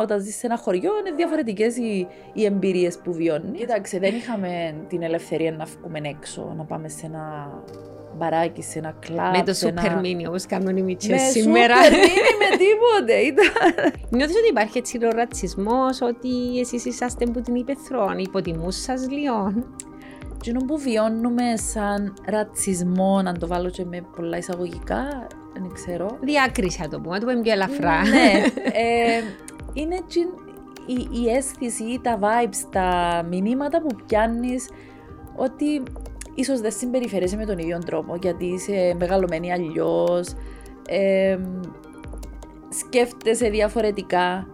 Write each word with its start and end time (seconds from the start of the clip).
όταν 0.00 0.20
ζεις 0.20 0.36
σε 0.36 0.46
ένα 0.46 0.58
χωριό 0.58 0.92
είναι 0.98 1.16
διαφορετικές 1.16 1.76
οι, 1.76 2.06
οι 2.32 2.44
εμπειρίες 2.44 2.98
που 2.98 3.12
βιώνεις. 3.12 3.58
Κοίταξε, 3.60 3.98
δεν 3.98 4.14
είχαμε 4.14 4.74
την 4.88 5.02
ελευθερία 5.02 5.52
να 5.52 5.64
βγούμε 5.64 6.00
έξω, 6.08 6.54
να 6.56 6.64
πάμε 6.64 6.88
σε 6.88 7.06
ένα 7.06 7.52
μπαράκι, 8.18 8.62
σε 8.62 8.78
ένα 8.78 8.94
κλαμπ. 8.98 9.34
Με 9.36 9.42
το 9.42 9.54
σούπερ 9.54 9.84
ένα... 9.84 10.00
μίνι 10.00 10.26
όπως 10.26 10.46
κάνουν 10.46 10.76
οι 10.76 10.82
μίτσες 10.82 11.20
σήμερα. 11.20 11.76
Με 11.76 11.84
σούπερ 11.84 11.98
μίνι, 11.98 12.32
με 12.38 12.56
τίποτε. 12.56 13.14
Ήταν... 13.14 13.46
Νιώθεις 14.16 14.36
ότι 14.36 14.48
υπάρχει 14.48 14.78
έτσι 14.78 14.98
ο 15.04 15.10
ρατσισμός, 15.10 16.00
ότι 16.00 16.58
εσείς 16.60 16.84
είσαστε 16.84 17.24
που 17.24 17.40
την 17.40 17.54
υπεθρών, 17.54 18.18
υποτιμούς 18.18 18.76
σας 18.76 19.08
λίγο. 19.10 19.52
Τι 20.42 20.52
που 20.52 20.78
βιώνουμε 20.78 21.42
σαν 21.72 22.14
ρατσισμό, 22.26 23.22
να 23.22 23.32
το 23.32 23.46
βάλω 23.46 23.70
και 23.70 23.84
με 23.84 24.04
πολλά 24.16 24.36
εισαγωγικά, 24.36 25.26
δεν 25.52 25.70
ξέρω. 25.74 26.18
Διάκριση, 26.20 26.80
να 26.80 26.88
το 26.88 27.00
πούμε, 27.00 27.14
να 27.14 27.20
το 27.20 27.26
πούμε 27.26 27.40
πιο 27.40 27.52
ελαφρά. 27.52 28.08
ναι. 28.08 28.32
Ε, 28.84 29.22
είναι 29.74 29.94
η, 30.86 31.08
η 31.22 31.28
αίσθηση, 31.28 32.00
τα 32.02 32.18
vibes, 32.22 32.68
τα 32.70 33.22
μηνύματα 33.30 33.80
που 33.80 33.96
πιάνεις 34.06 34.68
ότι 35.36 35.82
ίσως 36.34 36.60
δεν 36.60 36.72
συμπεριφέρεσαι 36.72 37.36
με 37.36 37.44
τον 37.44 37.58
ίδιο 37.58 37.78
τρόπο 37.78 38.16
γιατί 38.22 38.44
είσαι 38.44 38.94
μεγαλωμένη 38.98 39.52
αλλιώς. 39.52 40.34
Ε, 40.88 41.38
σκέφτεσαι 42.68 43.48
διαφορετικά. 43.48 44.46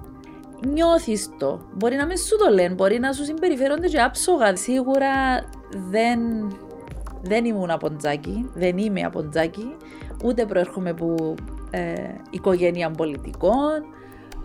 Νιώθεις 0.67 1.31
το. 1.39 1.61
Μπορεί 1.73 1.97
να 1.97 2.07
μην 2.07 2.17
σου 2.17 2.37
το 2.37 2.55
λένε, 2.55 2.75
μπορεί 2.75 2.99
να 2.99 3.13
σου 3.13 3.25
συμπεριφέρονται 3.25 3.89
και 3.89 4.01
άψογα. 4.01 4.57
Σίγουρα 4.57 5.45
δεν, 5.91 6.21
δεν 7.23 7.45
ήμουν 7.45 7.71
από 7.71 7.97
τζάκι, 7.97 8.51
δεν 8.55 8.79
είμαι 8.79 9.01
από 9.01 9.29
τζάκι, 9.29 9.77
ούτε 10.25 10.47
προέρχομαι 10.47 10.91
από 10.91 11.35
ε, 11.71 11.95
οικογένεια 12.31 12.91
πολιτικών, 12.91 13.85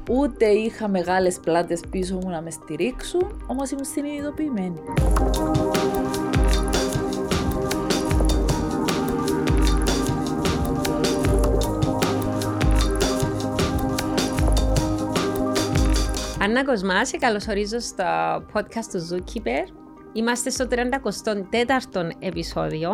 ούτε 0.09 0.45
είχα 0.45 0.87
μεγάλες 0.87 1.39
πλάτες 1.39 1.81
πίσω 1.89 2.15
μου 2.15 2.29
να 2.29 2.41
με 2.41 2.49
στηρίξουν, 2.49 3.45
όμως 3.47 3.71
ήμουν 3.71 3.85
συνειδητοποιημένη. 3.85 4.79
Άννα 16.41 16.65
Κοσμά, 16.65 17.05
σε 17.05 17.17
καλωσορίζω 17.17 17.79
στο 17.79 18.03
podcast 18.53 18.85
του 18.91 19.07
Zookeeper. 19.11 19.84
Είμαστε 20.17 20.49
στο 20.49 20.67
34ο 20.71 22.09
επεισόδιο 22.19 22.91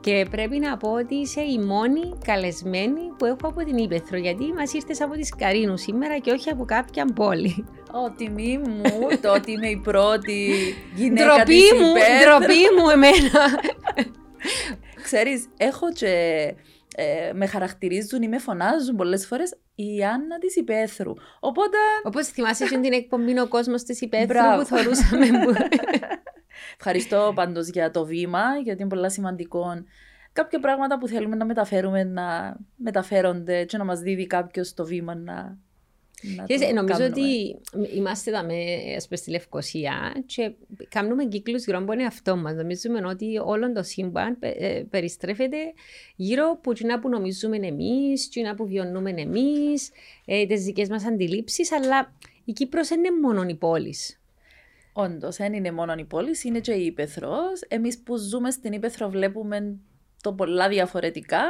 και 0.00 0.26
πρέπει 0.30 0.58
να 0.58 0.76
πω 0.76 0.92
ότι 0.92 1.14
είσαι 1.14 1.40
η 1.40 1.58
μόνη 1.58 2.12
καλεσμένη 2.24 3.00
που 3.18 3.24
έχω 3.24 3.38
από 3.42 3.64
την 3.64 3.76
Ήπεθρο 3.76 4.18
γιατί 4.18 4.52
μας 4.52 4.72
ήρθες 4.72 5.00
από 5.00 5.14
τη 5.14 5.24
Σκαρίνου 5.24 5.76
σήμερα 5.76 6.18
και 6.18 6.30
όχι 6.30 6.50
από 6.50 6.64
κάποια 6.64 7.04
πόλη. 7.14 7.64
Ω, 7.92 8.10
τιμή 8.10 8.58
μου, 8.58 9.08
το 9.22 9.32
ότι 9.32 9.52
είμαι 9.52 9.68
η 9.68 9.76
πρώτη 9.76 10.52
γυναίκα 10.94 11.34
ντροπή 11.34 11.44
της 11.44 11.72
μου, 11.72 11.92
Ντροπή 12.22 12.80
μου 12.80 12.88
εμένα. 12.88 13.60
Ξέρεις, 15.02 15.46
έχω 15.56 15.92
και 15.92 16.08
ε, 16.96 17.32
με 17.34 17.46
χαρακτηρίζουν 17.46 18.22
ή 18.22 18.28
με 18.28 18.38
φωνάζουν 18.38 18.96
πολλές 18.96 19.26
φορές 19.26 19.56
η 19.74 20.04
Άννα 20.04 20.38
της 20.38 20.56
Υπέθρου. 20.56 21.12
Οπότε. 21.40 21.76
Όπως 22.02 22.26
θυμάσαι 22.26 22.64
την 22.64 22.92
εκπομπή 22.92 23.40
ο 23.40 23.48
κόσμος 23.48 23.82
της 23.82 24.00
Υπέθρου 24.00 24.38
που 24.58 24.64
θεωρούσαμε. 24.64 25.26
Ευχαριστώ 26.76 27.32
πάντως 27.34 27.68
για 27.68 27.90
το 27.90 28.04
βήμα, 28.04 28.42
γιατί 28.62 28.82
είναι 28.82 28.90
πολύ 28.90 29.10
σημαντικό 29.10 29.84
κάποια 30.32 30.60
πράγματα 30.60 30.98
που 30.98 31.08
θέλουμε 31.08 31.36
να 31.36 31.44
μεταφέρουμε 31.44 32.04
να 32.04 32.56
μεταφέρονται 32.76 33.64
και 33.64 33.76
να 33.76 33.84
μας 33.84 34.00
δίδει 34.00 34.26
κάποιος 34.26 34.74
το 34.74 34.84
βήμα 34.84 35.14
να 35.14 35.58
και 36.46 36.72
νομίζω 36.72 37.04
ότι 37.04 37.56
είμαστε 37.96 38.30
εδώ 38.30 38.44
με, 39.08 39.16
στη 39.16 39.30
Λευκοσία 39.30 40.22
και 40.26 40.52
κάνουμε 40.88 41.24
κύκλους 41.24 41.64
γύρω 41.64 41.78
από 41.78 41.92
αυτό 42.06 42.36
μας. 42.36 42.54
Νομίζουμε 42.54 43.06
ότι 43.06 43.38
όλο 43.44 43.72
το 43.72 43.82
σύμπαν 43.82 44.36
ε, 44.40 44.82
περιστρέφεται 44.90 45.56
γύρω 46.16 46.50
από 46.50 46.72
τι 46.72 46.84
που 47.00 47.08
νομίζουμε 47.08 47.56
εμείς, 47.56 48.28
τι 48.28 48.42
που 48.56 48.66
βιώνουμε 48.66 49.14
εμείς, 49.16 49.90
ε, 50.24 50.46
τις 50.46 50.64
δικές 50.64 50.88
μας 50.88 51.04
αντιλήψεις, 51.04 51.72
αλλά 51.72 52.14
η 52.44 52.52
Κύπρος 52.52 52.88
δεν 52.88 52.98
είναι 52.98 53.20
μόνο 53.20 53.42
η 53.48 53.54
πόλης. 53.54 54.21
Όντως, 54.92 55.36
δεν 55.36 55.52
είναι 55.52 55.72
μόνο 55.72 55.94
η 55.98 56.04
πόλη, 56.04 56.30
είναι 56.42 56.60
και 56.60 56.72
η 56.72 56.84
Ήπεθρος. 56.84 57.60
Εμείς 57.68 57.98
που 57.98 58.16
ζούμε 58.16 58.50
στην 58.50 58.72
Ήπεθρο 58.72 59.08
βλέπουμε 59.08 59.76
το 60.20 60.32
πολλά 60.32 60.68
διαφορετικά 60.68 61.42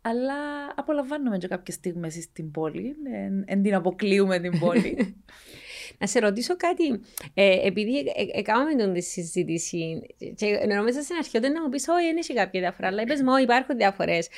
αλλά 0.00 0.34
απολαμβάνουμε 0.74 1.38
και 1.38 1.48
κάποιες 1.48 1.76
στιγμές 1.76 2.14
στην 2.14 2.50
πόλη, 2.50 2.96
εν 3.44 3.62
την 3.62 3.74
αποκλείουμε 3.74 4.38
την 4.38 4.58
πόλη. 4.58 4.96
Να 6.00 6.06
σε 6.06 6.18
ρωτήσω 6.18 6.56
κάτι, 6.56 7.00
ε, 7.34 7.66
επειδή 7.66 8.12
έκαναμε 8.32 8.74
τον 8.74 8.92
τη 8.92 9.00
συζήτηση 9.00 10.00
και 10.34 10.46
νομίζω 10.68 11.02
στην 11.02 11.16
αρχή 11.16 11.36
όταν 11.36 11.52
να 11.52 11.62
μου 11.62 11.68
πεις 11.68 11.88
όχι, 11.88 12.06
είναι 12.06 12.40
κάποια 12.40 12.60
διαφορά, 12.60 12.88
αλλά 12.88 13.02
είπες 13.02 13.22
μου 13.22 13.36
υπάρχουν 13.36 13.76
διαφορές. 13.76 14.28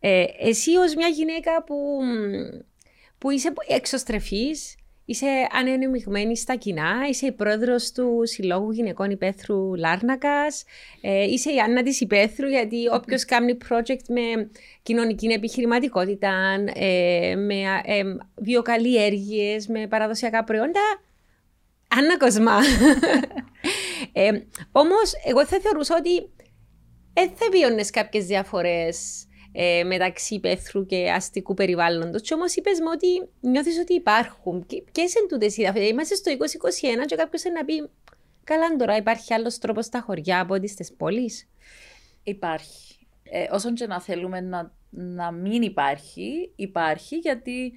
Ε, 0.00 0.24
εσύ 0.38 0.76
ως 0.76 0.94
μια 0.94 1.08
γυναίκα 1.08 1.64
που, 1.64 1.76
που 3.18 3.30
είσαι 3.30 3.52
εξωστρεφής, 3.68 4.74
Είσαι 5.06 5.26
ανενεμιγμένη 5.50 6.36
στα 6.36 6.54
κοινά, 6.54 7.06
είσαι 7.08 7.26
η 7.26 7.32
πρόεδρος 7.32 7.92
του 7.92 8.20
Συλλόγου 8.24 8.70
Γυναικών 8.70 9.10
Υπαίθρου 9.10 9.74
Λάρνακας, 9.74 10.64
ε, 11.00 11.24
είσαι 11.24 11.52
η 11.52 11.58
Άννα 11.58 11.82
της 11.82 12.00
Υπαίθρου, 12.00 12.48
γιατί 12.48 12.88
όποιος 12.92 13.24
κάνει 13.24 13.56
project 13.68 14.04
με 14.08 14.50
κοινωνική 14.82 15.26
επιχειρηματικότητα, 15.26 16.32
ε, 16.74 17.34
με 17.36 17.54
ε, 17.84 18.02
βιοκαλλιέργειες, 18.34 19.66
με 19.66 19.86
παραδοσιακά 19.86 20.44
προϊόντα. 20.44 20.80
Άννα 21.88 22.18
Κοσμά. 22.18 22.58
ε, 24.12 24.30
Όμως, 24.72 25.12
εγώ 25.24 25.46
θα 25.46 25.58
θεωρούσα 25.60 25.96
ότι 25.98 26.30
δεν 27.12 27.30
θα 27.34 27.46
βιώνε 27.52 27.84
κάποιες 27.92 28.26
διαφορές 28.26 29.26
ε, 29.56 29.82
μεταξύ 29.84 30.40
πέθρου 30.40 30.86
και 30.86 31.10
αστικού 31.10 31.54
περιβάλλοντος. 31.54 32.22
Και 32.22 32.34
όμως 32.34 32.54
είπες 32.54 32.80
μου 32.80 32.88
ότι 32.94 33.28
νιώθεις 33.40 33.78
ότι 33.78 33.94
υπάρχουν. 33.94 34.66
Ποιες 34.92 35.14
είναι 35.14 35.26
τούτες 35.28 35.56
οι 35.56 35.60
διαφορέ. 35.62 35.84
Είμαστε 35.86 36.14
στο 36.14 36.32
2021 36.32 37.04
και 37.06 37.16
κάποιος 37.16 37.42
να 37.44 37.64
πει, 37.64 37.90
Καλά, 38.44 38.76
τώρα 38.76 38.96
υπάρχει 38.96 39.34
άλλος 39.34 39.58
τρόπος 39.58 39.84
στα 39.84 40.00
χωριά 40.00 40.40
από 40.40 40.54
ό,τι 40.54 40.68
στις 40.68 40.92
πόλεις. 40.92 41.48
Υπάρχει. 42.22 43.06
Ε, 43.22 43.46
όσον 43.50 43.74
και 43.74 43.86
να 43.86 44.00
θέλουμε 44.00 44.40
να, 44.40 44.72
να 44.90 45.30
μην 45.30 45.62
υπάρχει, 45.62 46.52
υπάρχει 46.56 47.16
γιατί 47.16 47.72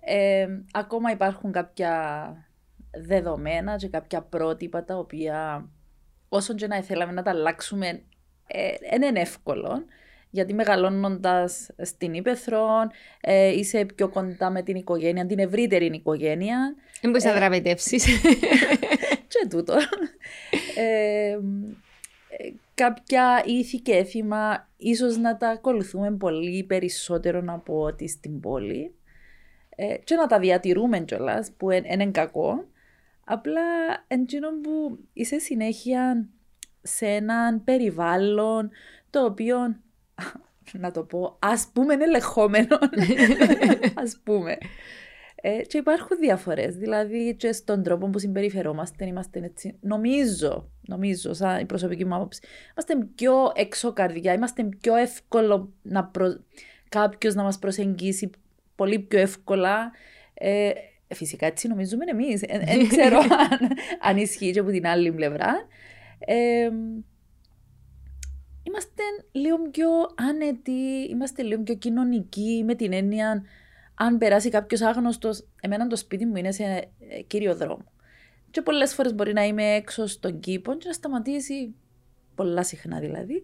ε, 0.00 0.46
ακόμα 0.72 1.10
υπάρχουν 1.10 1.52
κάποια 1.52 2.26
δεδομένα 2.90 3.76
και 3.76 3.88
κάποια 3.88 4.22
πρότυπα 4.22 4.84
τα 4.84 4.96
οποία 4.96 5.68
όσον 6.28 6.56
και 6.56 6.66
να 6.66 6.82
θέλαμε 6.82 7.12
να 7.12 7.22
τα 7.22 7.30
αλλάξουμε 7.30 8.02
ε, 8.46 8.74
είναι 8.94 9.20
εύκολο 9.20 9.84
γιατί 10.30 10.54
μεγαλώνοντας 10.54 11.70
στην 11.82 12.14
Ήπεθρο, 12.14 12.66
ε, 13.20 13.48
είσαι 13.48 13.86
πιο 13.94 14.08
κοντά 14.08 14.50
με 14.50 14.62
την 14.62 14.76
οικογένεια, 14.76 15.26
την 15.26 15.38
ευρύτερη 15.38 15.86
οικογένεια. 15.86 16.74
Δεν 17.00 17.10
μπορείς 17.10 17.24
να 17.24 17.34
δραπετεύσει. 17.34 17.96
και 19.32 19.46
τούτο. 19.50 19.74
Ε, 20.76 21.38
κάποια 22.74 23.42
ήθη 23.46 23.78
και 23.78 23.92
έθιμα 23.92 24.68
ίσως 24.76 25.16
να 25.16 25.36
τα 25.36 25.48
ακολουθούμε 25.48 26.16
πολύ 26.16 26.64
περισσότερο 26.64 27.42
από 27.46 27.82
ό,τι 27.82 28.08
στην 28.08 28.40
πόλη 28.40 28.94
ε, 29.76 29.96
και 30.04 30.14
να 30.14 30.26
τα 30.26 30.38
διατηρούμε 30.38 31.00
κιόλας 31.00 31.52
που 31.56 31.70
είναι 31.70 32.10
κακό. 32.10 32.64
Απλά 33.24 33.62
εντζήνω 34.06 34.48
που 34.62 34.98
είσαι 35.12 35.38
συνέχεια 35.38 36.28
σε 36.82 37.06
έναν 37.06 37.64
περιβάλλον 37.64 38.70
το 39.10 39.24
οποίο 39.24 39.76
να 40.82 40.90
το 40.90 41.02
πω, 41.02 41.36
ας 41.38 41.68
πούμε 41.72 41.94
είναι 41.94 42.04
ελεγχόμενο, 42.04 42.78
ας 44.04 44.20
πούμε. 44.24 44.58
Ε, 45.40 45.62
και 45.62 45.78
υπάρχουν 45.78 46.16
διαφορές, 46.20 46.76
δηλαδή 46.76 47.34
και 47.34 47.52
στον 47.52 47.82
τρόπο 47.82 48.06
που 48.06 48.18
συμπεριφερόμαστε, 48.18 49.06
είμαστε 49.06 49.40
έτσι, 49.44 49.76
νομίζω, 49.80 50.70
νομίζω, 50.80 51.32
σαν 51.32 51.60
η 51.60 51.64
προσωπική 51.64 52.04
μου 52.04 52.14
άποψη, 52.14 52.40
είμαστε 52.72 53.08
πιο 53.14 53.52
έξω 53.54 53.92
καρδιά, 53.92 54.32
είμαστε 54.32 54.68
πιο 54.80 54.94
εύκολο 54.94 55.72
να 55.82 56.04
προ... 56.04 56.40
κάποιος 56.88 57.34
να 57.34 57.42
μας 57.42 57.58
προσεγγίσει 57.58 58.30
πολύ 58.74 58.98
πιο 58.98 59.18
εύκολα. 59.18 59.92
Ε, 60.34 60.70
φυσικά 61.14 61.46
έτσι 61.46 61.68
νομίζουμε 61.68 62.04
εμείς, 62.08 62.40
δεν 62.40 62.88
ξέρω 62.88 63.18
αν, 63.50 63.58
αν 64.00 64.16
ισχύει 64.16 64.50
και 64.50 64.60
από 64.60 64.70
την 64.70 64.86
άλλη 64.86 65.12
πλευρά. 65.12 65.66
Ε, 66.18 66.70
είμαστε 68.76 69.02
λίγο 69.32 69.70
πιο 69.70 69.88
άνετοι, 70.14 71.06
είμαστε 71.10 71.42
λίγο 71.42 71.62
πιο 71.62 71.74
κοινωνικοί 71.74 72.62
με 72.66 72.74
την 72.74 72.92
έννοια 72.92 73.44
αν 73.94 74.18
περάσει 74.18 74.50
κάποιος 74.50 74.80
άγνωστος, 74.80 75.46
εμένα 75.60 75.86
το 75.86 75.96
σπίτι 75.96 76.26
μου 76.26 76.36
είναι 76.36 76.52
σε 76.52 76.64
ε, 77.08 77.22
κύριο 77.26 77.56
δρόμο. 77.56 77.92
Και 78.50 78.62
πολλές 78.62 78.94
φορές 78.94 79.14
μπορεί 79.14 79.32
να 79.32 79.44
είμαι 79.44 79.74
έξω 79.74 80.06
στον 80.06 80.40
κήπο 80.40 80.76
και 80.76 80.86
να 80.86 80.92
σταματήσει, 80.92 81.74
πολλά 82.34 82.62
συχνά 82.62 82.98
δηλαδή, 83.00 83.42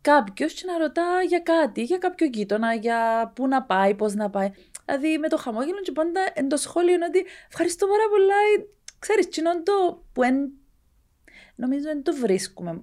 κάποιος 0.00 0.52
και 0.52 0.62
να 0.66 0.78
ρωτά 0.78 1.22
για 1.28 1.40
κάτι, 1.40 1.82
για 1.82 1.98
κάποιο 1.98 2.26
γείτονα, 2.26 2.74
για 2.74 3.32
πού 3.34 3.48
να 3.48 3.62
πάει, 3.62 3.94
πώς 3.94 4.14
να 4.14 4.30
πάει. 4.30 4.50
Δηλαδή 4.84 5.18
με 5.18 5.28
το 5.28 5.36
χαμόγελο 5.36 5.80
και 5.80 5.92
πάντα 5.92 6.20
εν 6.34 6.48
το 6.48 6.56
σχόλιο 6.56 6.94
είναι 6.94 7.04
ότι 7.04 7.24
ευχαριστώ 7.48 7.86
πάρα 7.86 8.08
πολλά. 8.08 8.34
ε, 8.34 8.66
Ξέρεις, 8.98 9.28
κοινό 9.28 9.62
το 9.62 10.04
που 10.12 10.22
εν, 10.22 10.52
νομίζω 11.54 11.82
δεν 11.82 12.02
το 12.02 12.14
βρίσκουμε 12.14 12.82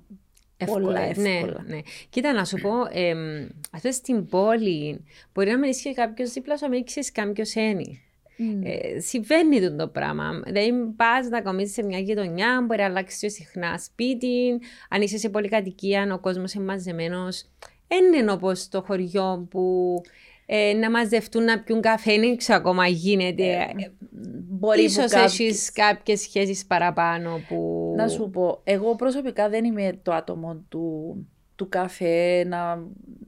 πολλά 0.65 0.99
ναι, 1.15 1.29
εύκολα. 1.29 1.63
ναι. 1.67 1.79
Κοίτα, 2.09 2.33
να 2.33 2.45
σου 2.45 2.57
πω, 2.57 2.71
εμ, 2.91 3.47
αυτό 3.71 3.91
στην 3.91 4.27
πόλη 4.27 5.03
μπορεί 5.33 5.49
να 5.49 5.57
μην 5.57 5.69
ισχύει 5.69 5.93
κάποιος 5.93 6.33
δίπλα 6.33 6.57
σου, 6.57 6.63
να 6.63 6.69
μην 6.69 6.85
ξέρει 6.85 7.11
κάποιος 7.11 7.55
ένι. 7.55 7.99
Μμ. 8.37 8.61
Ε, 8.63 8.99
συμβαίνει 8.99 9.61
το, 9.61 9.75
το 9.75 9.87
πράγμα. 9.87 10.41
Δηλαδή, 10.45 10.71
πας 10.95 11.27
να 11.29 11.41
κομίσεις 11.41 11.73
σε 11.73 11.83
μια 11.83 11.99
γειτονιά, 11.99 12.63
μπορεί 12.65 12.79
να 12.79 12.85
αλλάξεις 12.85 13.19
πιο 13.19 13.29
συχνά 13.29 13.77
σπίτι. 13.77 14.59
Αν 14.89 15.01
είσαι 15.01 15.17
σε 15.17 15.29
πολυκατοικία, 15.29 16.13
ο 16.13 16.19
κόσμος 16.19 16.53
είναι 16.53 16.63
μαζεμένος. 16.63 17.45
Δεν 17.87 18.13
είναι 18.13 18.31
όπως 18.31 18.69
το 18.69 18.81
χωριό 18.81 19.47
που 19.49 19.95
ε, 20.45 20.73
να 20.73 20.89
μαζευτούν 20.91 21.43
να 21.43 21.63
πιούν 21.63 21.81
καφέ, 21.81 22.19
δεν 22.19 22.37
ξέρω 22.37 22.57
ακόμα 22.57 22.87
γίνεται. 22.87 23.43
Ε, 23.51 23.67
Μπορεί 24.57 24.79
που 24.79 24.85
Ίσως 24.85 25.11
κάποιοι- 25.11 25.25
έχεις 25.25 25.71
κάποιες 25.71 26.19
σχέσεις 26.21 26.65
παραπάνω 26.65 27.39
που... 27.47 27.93
Να 27.97 28.07
σου 28.07 28.29
πω, 28.29 28.61
εγώ 28.63 28.95
προσωπικά 28.95 29.49
δεν 29.49 29.65
είμαι 29.65 29.99
το 30.03 30.13
άτομο 30.13 30.65
του, 30.69 31.15
του 31.55 31.69
καφέ, 31.69 32.43
να 32.47 32.83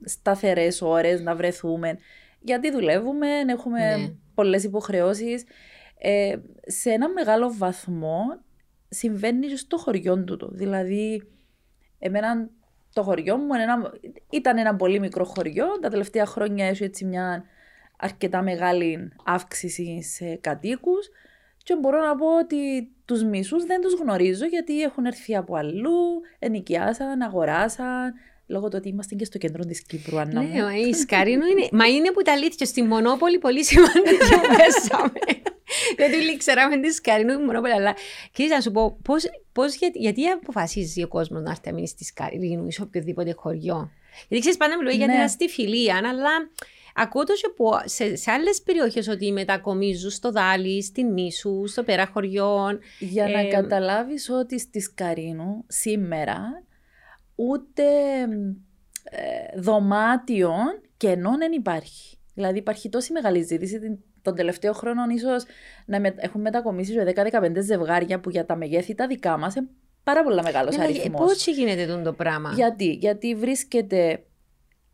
σταθερές 0.05 0.81
ώρες, 0.81 1.21
να 1.21 1.35
βρεθούμε. 1.35 1.97
Γιατί 2.41 2.71
δουλεύουμε, 2.71 3.27
έχουμε 3.47 3.95
Ναι. 3.97 4.13
πολλές 4.33 4.63
υποχρεώσεις. 4.63 5.43
Ε, 5.99 6.35
σε 6.65 6.89
ένα 6.91 7.09
μεγάλο 7.09 7.53
βαθμό 7.57 8.19
συμβαίνει 8.89 9.47
και 9.47 9.55
στο 9.55 9.77
χωριό 9.77 10.23
του. 10.23 10.49
Δηλαδή, 10.53 11.23
εμένα 11.99 12.49
το 12.93 13.03
χωριό 13.03 13.37
μου 13.37 13.53
είναι 13.53 13.63
ένα, 13.63 13.93
ήταν 14.29 14.57
ένα 14.57 14.75
πολύ 14.75 14.99
μικρό 14.99 15.25
χωριό. 15.25 15.79
Τα 15.81 15.89
τελευταία 15.89 16.25
χρόνια 16.25 16.65
έχει 16.65 16.83
έτσι 16.83 17.05
μια 17.05 17.43
αρκετά 17.97 18.41
μεγάλη 18.41 19.11
αύξηση 19.23 20.01
σε 20.03 20.35
κατοίκους 20.35 21.09
και 21.57 21.75
μπορώ 21.75 22.01
να 22.01 22.15
πω 22.15 22.37
ότι 22.37 22.91
τους 23.05 23.23
μισούς 23.23 23.65
δεν 23.65 23.81
τους 23.81 23.93
γνωρίζω 23.93 24.45
γιατί 24.45 24.81
έχουν 24.81 25.05
έρθει 25.05 25.35
από 25.35 25.55
αλλού, 25.55 26.21
ενοικιάσαν, 26.39 27.21
αγοράσαν, 27.21 28.13
λόγω 28.47 28.67
του 28.67 28.75
ότι 28.77 28.89
είμαστε 28.89 29.15
και 29.15 29.25
στο 29.25 29.37
κέντρο 29.37 29.65
της 29.65 29.81
Κύπρου, 29.81 30.19
Άννα 30.19 30.41
μου. 30.41 30.53
Ναι, 30.53 30.61
μα 30.63 30.77
η 30.77 30.93
Σκαρίνου 30.93 31.45
είναι. 31.45 31.67
Μα 31.71 31.85
είναι 31.87 32.11
που 32.11 32.21
τα 32.21 32.31
αλήθεια. 32.31 32.65
Στη 32.65 32.83
Μονόπολη 32.83 33.37
πολύ 33.39 33.63
σημαντική 33.63 34.17
πέσαμε. 34.57 35.11
Δεν 35.97 36.11
του 36.11 36.37
ξέραμε 36.37 36.77
τη 36.79 36.91
Σκαρίνου 36.91 37.33
η 37.39 37.43
Μονόπολη. 37.45 37.73
Αλλά 37.73 37.95
κύριε, 38.31 38.55
να 38.55 38.61
σου 38.61 38.71
πω, 38.71 38.97
πώς, 39.03 39.23
πώς, 39.51 39.75
γιατί, 39.75 39.99
γιατί 39.99 40.27
αποφασίζει 40.27 41.03
ο 41.03 41.07
κόσμος 41.07 41.41
να 41.41 41.49
έρθει 41.49 41.61
να 41.65 41.73
μείνει 41.73 41.87
στη 41.87 42.03
Σκαρίνου 42.03 42.67
ή 42.67 42.71
σε 42.71 42.81
οποιοδήποτε 42.81 43.33
χωριό; 43.37 43.91
Γιατί 44.27 44.39
ξέρεις, 44.39 44.57
πάντα 44.57 44.75
μιλούμε 44.77 44.95
για 44.95 45.05
Ναι. 45.07 45.13
την 45.13 45.21
αστιφιλία, 45.21 45.95
αλλά 45.95 46.29
ακούω 46.95 47.23
το 47.23 47.33
και 47.33 47.49
που 47.55 47.69
σε, 47.85 48.15
σε 48.15 48.31
άλλες 48.31 48.61
περιοχές 48.61 49.07
ότι 49.07 49.31
μετακομίζουν 49.31 50.09
στο 50.09 50.31
Δάλι, 50.31 50.83
στην 50.83 51.13
Νήσου, 51.13 51.67
στο 51.67 51.83
πέρα 51.83 52.09
χωριών. 52.13 52.79
Για 52.99 53.27
να 53.27 53.39
Ε, 53.39 53.47
καταλάβεις 53.47 54.29
ότι 54.29 54.59
στη 54.59 54.79
Σκαρίνου 54.81 55.63
σήμερα 55.67 56.63
ούτε 57.39 57.83
ε, 59.03 59.59
δωμάτιων 59.59 60.81
κενών 60.97 61.37
δεν 61.37 61.51
υπάρχει. 61.51 62.17
Δηλαδή 62.33 62.57
υπάρχει 62.57 62.89
τόση 62.89 63.11
μεγάλη 63.11 63.41
ζήτηση 63.43 63.79
την- 63.79 63.97
των 64.21 64.35
τελευταίων 64.35 64.73
χρόνων 64.73 65.09
ίσως 65.09 65.43
να 65.85 65.99
με, 65.99 66.13
έχουν 66.17 66.41
μετακομίσει 66.41 66.91
σε 66.91 67.03
10-15 67.03 67.51
ζευγάρια 67.61 68.19
που 68.19 68.29
για 68.29 68.45
τα 68.45 68.55
μεγέθη 68.55 68.95
τα 68.95 69.07
δικά 69.07 69.37
μας 69.37 69.55
είναι 69.55 69.67
πάρα 70.03 70.23
πολύ 70.23 70.41
μεγάλος 70.43 70.77
Ναι, 70.77 70.83
αριθμός. 70.83 71.19
Πώς 71.21 71.47
γίνεται 71.47 71.85
τούτο 71.85 72.01
το 72.01 72.13
πράγμα; 72.13 72.51
Γιατί, 72.55 72.91
γιατί 72.91 73.35
βρίσκεται 73.35 74.23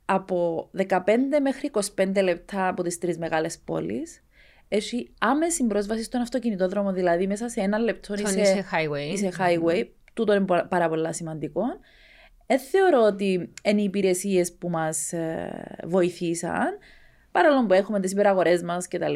από 0.06 0.70
15 0.88 1.40
μέχρι 1.42 1.72
25 1.96 2.22
λεπτά 2.24 2.68
από 2.68 2.84
τις 2.84 2.98
τρεις 2.98 3.18
μεγάλες 3.18 3.60
πόλεις. 3.60 4.24
Έχει 4.68 5.14
άμεση 5.20 5.64
πρόσβαση 5.68 6.04
στον 6.04 6.22
αυτοκινητόδρομο, 6.22 6.92
δηλαδή 6.92 7.28
μέσα 7.28 7.50
σε 7.50 7.62
ένα 7.62 7.78
λεπτό 7.78 8.14
Τον 8.16 8.26
είσαι, 8.26 8.40
είσαι 8.42 8.66
highway. 8.72 9.14
είσαι 9.14 9.32
highway. 9.40 9.84
Τούτο 10.14 10.34
είναι 10.34 10.46
πο- 10.46 10.66
πάρα 10.70 10.90
πολύ 10.90 11.14
σημαντικό. 11.14 11.62
Δεν 12.48 12.60
θεωρώ 12.60 13.02
ότι 13.02 13.52
είναι 13.64 13.82
οι 13.82 13.84
υπηρεσίες 13.84 14.54
που 14.54 14.70
μας 14.70 15.14
βοηθήσαν, 15.84 16.78
παρόλο 17.32 17.66
που 17.66 17.74
έχουμε 17.74 18.00
τις 18.00 18.12
υπεραγορέ 18.12 18.64
μας 18.64 18.88
κτλ. 18.88 19.16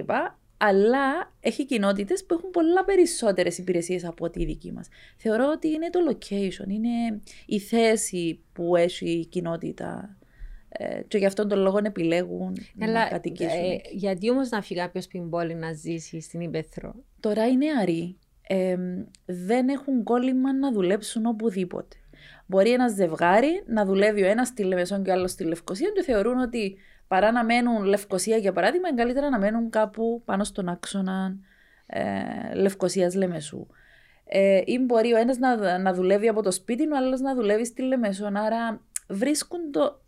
Αλλά 0.57 1.33
έχει 1.39 1.65
κοινότητες 1.65 2.25
που 2.25 2.33
έχουν 2.33 2.49
πολλά 2.49 2.83
περισσότερες 2.85 3.57
υπηρεσίες 3.57 4.05
από 4.05 4.25
ότι 4.25 4.41
η 4.41 4.45
δική 4.45 4.71
μας. 4.71 4.87
Θεωρώ 5.17 5.51
ότι 5.51 5.67
είναι 5.67 5.89
το 5.89 5.99
location, 6.09 6.67
είναι 6.69 7.21
η 7.45 7.59
θέση 7.59 8.39
που 8.53 8.75
έχει 8.75 9.09
η 9.09 9.25
κοινότητα. 9.25 10.17
Ε, 10.69 11.01
και 11.07 11.17
γι' 11.17 11.25
αυτόν 11.25 11.47
τον 11.47 11.59
λόγο 11.59 11.79
επιλέγουν 11.83 12.57
να 12.73 12.85
Αλλά 12.85 13.07
κατοικήσουν. 13.07 13.59
ε, 13.59 13.73
εκεί. 13.73 13.89
γιατί 13.97 14.29
όμως 14.29 14.49
να 14.49 14.61
φύγει 14.61 14.79
κάποιος 14.79 15.03
στην 15.03 15.29
πόλη 15.29 15.53
να 15.55 15.73
ζήσει 15.73 16.21
στην 16.21 16.39
Ήπεθρο; 16.39 16.95
Τώρα 17.19 17.47
οι 17.47 17.57
νεαροί 17.57 18.17
ε, 18.47 18.77
δεν 19.25 19.69
έχουν 19.69 20.03
κόλλημα 20.03 20.53
να 20.53 20.71
δουλέψουν 20.71 21.25
οπουδήποτε. 21.25 21.95
Μπορεί 22.45 22.71
ένας 22.71 22.93
ζευγάρι 22.93 23.63
να 23.67 23.85
δουλεύει 23.85 24.23
ο 24.23 24.27
ένας 24.27 24.47
στη 24.47 24.63
Λεμεσόν 24.63 25.03
και 25.03 25.09
ο 25.09 25.13
άλλος 25.13 25.31
στη 25.31 25.43
Λευκοσία 25.43 25.89
και 25.95 26.01
θεωρούν 26.01 26.37
ότι 26.37 26.77
παρά 27.07 27.31
να 27.31 27.43
μένουν 27.43 27.83
Λευκοσία 27.83 28.37
για 28.37 28.51
παράδειγμα, 28.53 28.87
είναι 28.87 28.97
καλύτερα 28.97 29.29
να 29.29 29.39
μένουν 29.39 29.69
κάπου 29.69 30.21
πάνω 30.25 30.43
στον 30.43 30.69
άξονα 30.69 31.37
ε, 31.85 32.53
Λευκοσίας 32.53 33.15
Λεμεσού. 33.15 33.67
Ε, 34.25 34.61
ή 34.65 34.79
μπορεί 34.79 35.13
ο 35.13 35.17
ένας 35.17 35.37
να, 35.37 35.77
να 35.77 35.93
δουλεύει 35.93 36.27
από 36.27 36.41
το 36.41 36.51
σπίτι, 36.51 36.91
ο 36.91 36.95
άλλος 36.97 37.19
να 37.19 37.35
δουλεύει 37.35 37.65
στη 37.65 37.81
Λεμεσόν. 37.81 38.35
Άρα 38.35 38.81
βρίσκουν 39.07 39.71
το. 39.71 40.01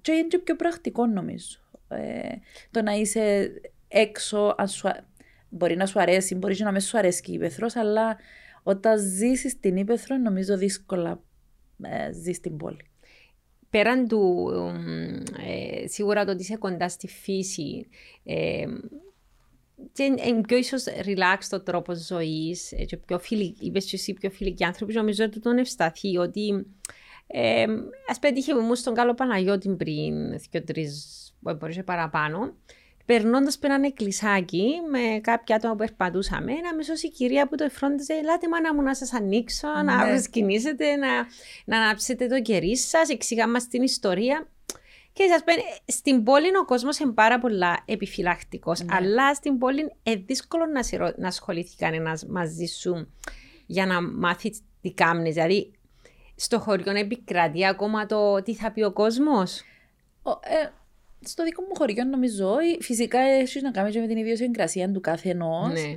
και 0.00 0.12
είναι 0.12 0.26
και 0.26 0.38
πιο 0.38 0.56
πρακτικό 0.56 1.06
νομίζω. 1.06 1.58
Ε, 1.88 2.34
το 2.70 2.82
να 2.82 2.92
είσαι 2.92 3.52
έξω, 3.88 4.54
αν 4.58 4.68
σου, 4.68 4.88
α- 4.88 5.04
μπορεί 5.48 5.76
να 5.76 5.86
σου 5.86 6.00
αρέσει, 6.00 6.34
μπορεί 6.34 6.56
και 6.56 6.64
να 6.64 6.70
μην 6.70 6.80
σου 6.80 6.98
αρέσει 6.98 7.22
και 7.22 7.30
η 7.30 7.34
Ήπεθρος, 7.34 7.76
αλλά 7.76 8.16
όταν 8.62 8.98
ζήσεις 8.98 9.52
στην 9.52 9.76
Ήπεθρο, 9.76 10.16
νομίζω 10.16 10.56
δύσκολα 10.56 11.10
ε, 11.10 11.31
ζει 12.12 12.32
στην 12.32 12.56
πόλη. 12.56 12.84
Πέραν 13.70 14.08
του 14.08 14.50
ε, 15.46 15.86
σίγουρα 15.86 16.24
το 16.24 16.30
ότι 16.32 16.42
είσαι 16.42 16.56
κοντά 16.56 16.88
στη 16.88 17.08
φύση 17.08 17.86
ε, 18.24 18.64
και 19.92 20.02
είναι- 20.02 20.26
είναι 20.26 20.40
πιο 20.40 20.56
ίσως 20.56 20.84
relaxed 21.04 21.46
το 21.48 21.62
τρόπο 21.62 21.94
ζωής 21.94 22.72
ε, 22.72 22.84
και 22.84 22.96
πιο 22.96 23.18
φιλική, 23.18 23.66
είπες 23.66 23.84
και 23.84 23.96
εσύ 23.96 24.12
πιο 24.12 24.30
φιλικοί 24.30 24.64
άνθρωποι 24.64 24.94
νομίζω 24.94 25.24
ότι 25.24 25.40
τον 25.40 25.58
ευσταθεί 25.58 26.16
ότι 26.16 26.66
ε, 27.26 27.64
ας 28.08 28.18
πετύχε 28.18 28.54
μου 28.54 28.74
στον 28.74 28.94
καλό 28.94 29.14
Παναγιώτη 29.14 29.68
πριν 29.68 30.38
δύο-τρεις 30.38 31.18
μπορούσε 31.40 31.82
παραπάνω 31.82 32.54
Περνώντας 33.06 33.58
πέρα 33.58 33.74
ένα 33.74 33.86
εκκλησάκι 33.86 34.70
με 34.90 35.20
κάποια 35.20 35.56
άτομα 35.56 35.72
που 35.72 35.78
περπατούσαμε, 35.78 36.52
αμέσω 36.72 36.92
η 37.02 37.08
κυρία 37.08 37.48
που 37.48 37.56
το 37.56 37.64
εφρόντιζε, 37.64 38.12
Ελάτε, 38.12 38.48
μάνα 38.48 38.74
μου, 38.74 38.82
να 38.82 38.94
σας 38.94 39.12
ανοίξω, 39.12 39.68
να 39.68 39.82
Ναι. 39.82 40.10
προσκυνήσετε, 40.10 40.96
να, 40.96 41.08
να 41.64 41.78
ανάψετε 41.82 42.26
το 42.26 42.40
κερί 42.42 42.76
σας, 42.76 43.08
εξηγά 43.08 43.48
μα 43.48 43.58
την 43.58 43.82
ιστορία. 43.82 44.46
Και 45.12 45.26
σας 45.28 45.44
πω, 45.44 45.52
στην 45.86 46.22
πόλη 46.22 46.46
ο 46.62 46.64
κόσμος 46.64 46.98
είναι 46.98 47.12
πάρα 47.12 47.38
πολλά 47.38 47.82
επιφυλακτικός, 47.84 48.80
Ναι. 48.80 48.94
αλλά 48.96 49.34
στην 49.34 49.58
πόλη 49.58 49.92
είναι 50.02 50.22
δύσκολο 50.26 50.66
να, 50.66 50.82
σε, 50.82 50.96
ρω- 50.96 51.14
να 51.16 51.26
ασχοληθεί 51.28 51.76
κανένας 51.76 52.26
μαζί 52.26 52.66
σου 52.66 53.12
για 53.66 53.86
να 53.86 54.02
μάθει 54.02 54.54
τι 54.80 54.92
κάνει. 54.92 55.30
Δηλαδή, 55.30 55.72
στο 56.36 56.58
χωριό 56.60 56.92
επικρατεί 56.96 57.66
ακόμα 57.66 58.06
το 58.06 58.42
τι 58.42 58.54
θα 58.54 58.72
πει 58.72 58.82
ο 58.82 58.92
κόσμος. 58.92 59.62
Ο, 60.22 60.30
ε, 60.30 60.70
στο 61.24 61.44
δικό 61.44 61.62
μου 61.62 61.74
χωριό 61.74 62.04
νομίζω, 62.04 62.52
ε, 62.58 62.82
φυσικά 62.82 63.18
έχει 63.18 63.60
να 63.60 63.70
κάνει 63.70 63.90
και 63.90 64.00
με 64.00 64.06
την 64.06 64.16
ιδιοσυγκρασία 64.16 64.92
του 64.92 65.00
καθενός. 65.00 65.72
Ναι. 65.72 65.96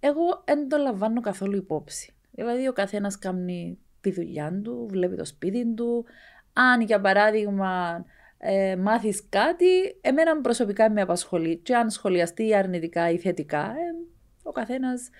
Εγώ 0.00 0.42
δεν 0.44 0.68
το 0.68 0.76
λαμβάνω 0.76 1.20
καθόλου 1.20 1.56
υπόψη. 1.56 2.14
Δηλαδή, 2.30 2.68
ο 2.68 2.72
καθένας 2.72 3.18
κάνει 3.18 3.78
τη 4.00 4.12
δουλειά 4.12 4.60
του, 4.64 4.86
βλέπει 4.90 5.16
το 5.16 5.24
σπίτι 5.24 5.74
του. 5.74 6.04
Αν 6.52 6.80
για 6.80 7.00
παράδειγμα 7.00 8.04
ε, 8.38 8.76
μάθεις 8.76 9.24
κάτι, 9.28 9.96
εμένα 10.00 10.40
προσωπικά 10.40 10.90
με 10.90 11.00
απασχολεί. 11.00 11.56
Και 11.56 11.74
αν 11.74 11.90
σχολιαστεί 11.90 12.54
αρνητικά 12.54 13.10
ή 13.10 13.18
θετικά, 13.18 13.64
ε, 13.64 14.06
ο 14.42 14.52
καθένας 14.52 15.10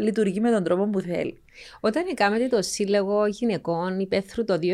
λειτουργεί 0.00 0.40
με 0.40 0.50
τον 0.50 0.64
τρόπο 0.64 0.84
που 0.84 1.00
θέλει. 1.00 1.42
Όταν 1.80 2.04
έκαμε 2.10 2.48
το 2.48 2.62
Σύλλογο 2.62 3.26
Γυναικών 3.26 4.00
Υπέθρου 4.00 4.44
το 4.44 4.58
2004, 4.58 4.68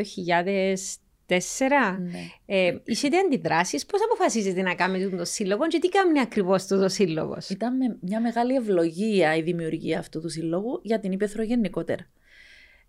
Ναι. 2.01 2.19
ε, 2.47 2.77
είχετε 2.85 3.19
αντιδράσεις; 3.19 3.87
Πώς 3.87 4.01
αποφασίζετε 4.05 4.63
να 4.63 4.75
κάνετε 4.75 5.17
το 5.17 5.25
σύλλογο 5.25 5.67
και 5.67 5.79
τι 5.79 5.89
κάνει 5.89 6.21
ακριβώς 6.21 6.67
το 6.67 6.89
σύλλογος; 6.89 7.49
Ήταν 7.49 7.77
με 7.77 7.97
μια 8.01 8.21
μεγάλη 8.21 8.55
ευλογία 8.55 9.37
η 9.37 9.43
δημιουργία 9.43 9.99
αυτού 9.99 10.21
του 10.21 10.29
συλλόγου 10.29 10.81
για 10.83 11.01
την 11.01 11.13
Ήπεθρο 11.13 11.43
γενικότερα. 11.43 12.07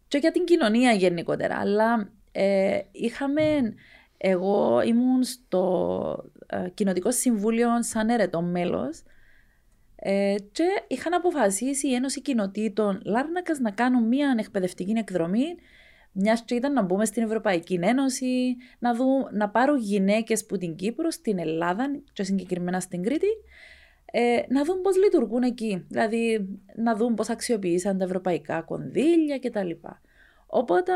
Και 0.07 0.17
για 0.17 0.31
την 0.31 0.43
κοινωνία 0.45 0.91
γενικότερα. 0.91 1.57
Αλλά 1.59 2.09
ε, 2.31 2.79
είχαμε. 2.91 3.73
Εγώ 4.17 4.81
ήμουν 4.85 5.23
στο 5.23 6.31
ε, 6.47 6.69
Κοινοτικό 6.73 7.11
Συμβούλιο 7.11 7.83
σαν 7.83 8.09
ερετό 8.09 8.41
μέλος 8.41 9.03
ε, 9.95 10.35
και 10.51 10.63
είχαν 10.87 11.13
αποφασίσει 11.13 11.87
η 11.87 11.93
Ένωση 11.93 12.21
Κοινοτήτων 12.21 13.01
Λάρνακας 13.05 13.59
να 13.59 13.71
κάνουν 13.71 14.07
μια 14.07 14.35
εκπαιδευτική 14.39 14.93
εκδρομή 14.97 15.55
μιας 16.17 16.43
και 16.43 16.55
ήταν 16.55 16.73
να 16.73 16.81
μπούμε 16.81 17.05
στην 17.05 17.23
Ευρωπαϊκή 17.23 17.79
Ένωση, 17.81 18.55
να, 18.79 18.95
δουν, 18.95 19.27
να 19.31 19.49
πάρουν 19.49 19.77
γυναίκες 19.77 20.45
που 20.45 20.57
την 20.57 20.75
Κύπρο, 20.75 21.11
στην 21.11 21.39
Ελλάδα 21.39 21.99
και 22.13 22.23
συγκεκριμένα 22.23 22.79
στην 22.79 23.03
Κρήτη, 23.03 23.27
ε, 24.11 24.41
να 24.49 24.63
δουν 24.63 24.81
πώς 24.81 24.97
λειτουργούν 24.97 25.43
εκεί. 25.43 25.85
Δηλαδή 25.87 26.47
να 26.75 26.95
δουν 26.95 27.13
πώς 27.13 27.29
αξιοποιήσαν 27.29 27.97
τα 27.97 28.03
ευρωπαϊκά 28.03 28.61
κονδύλια 28.61 29.39
κτλ. 29.39 29.69
Οπότε 30.45 30.91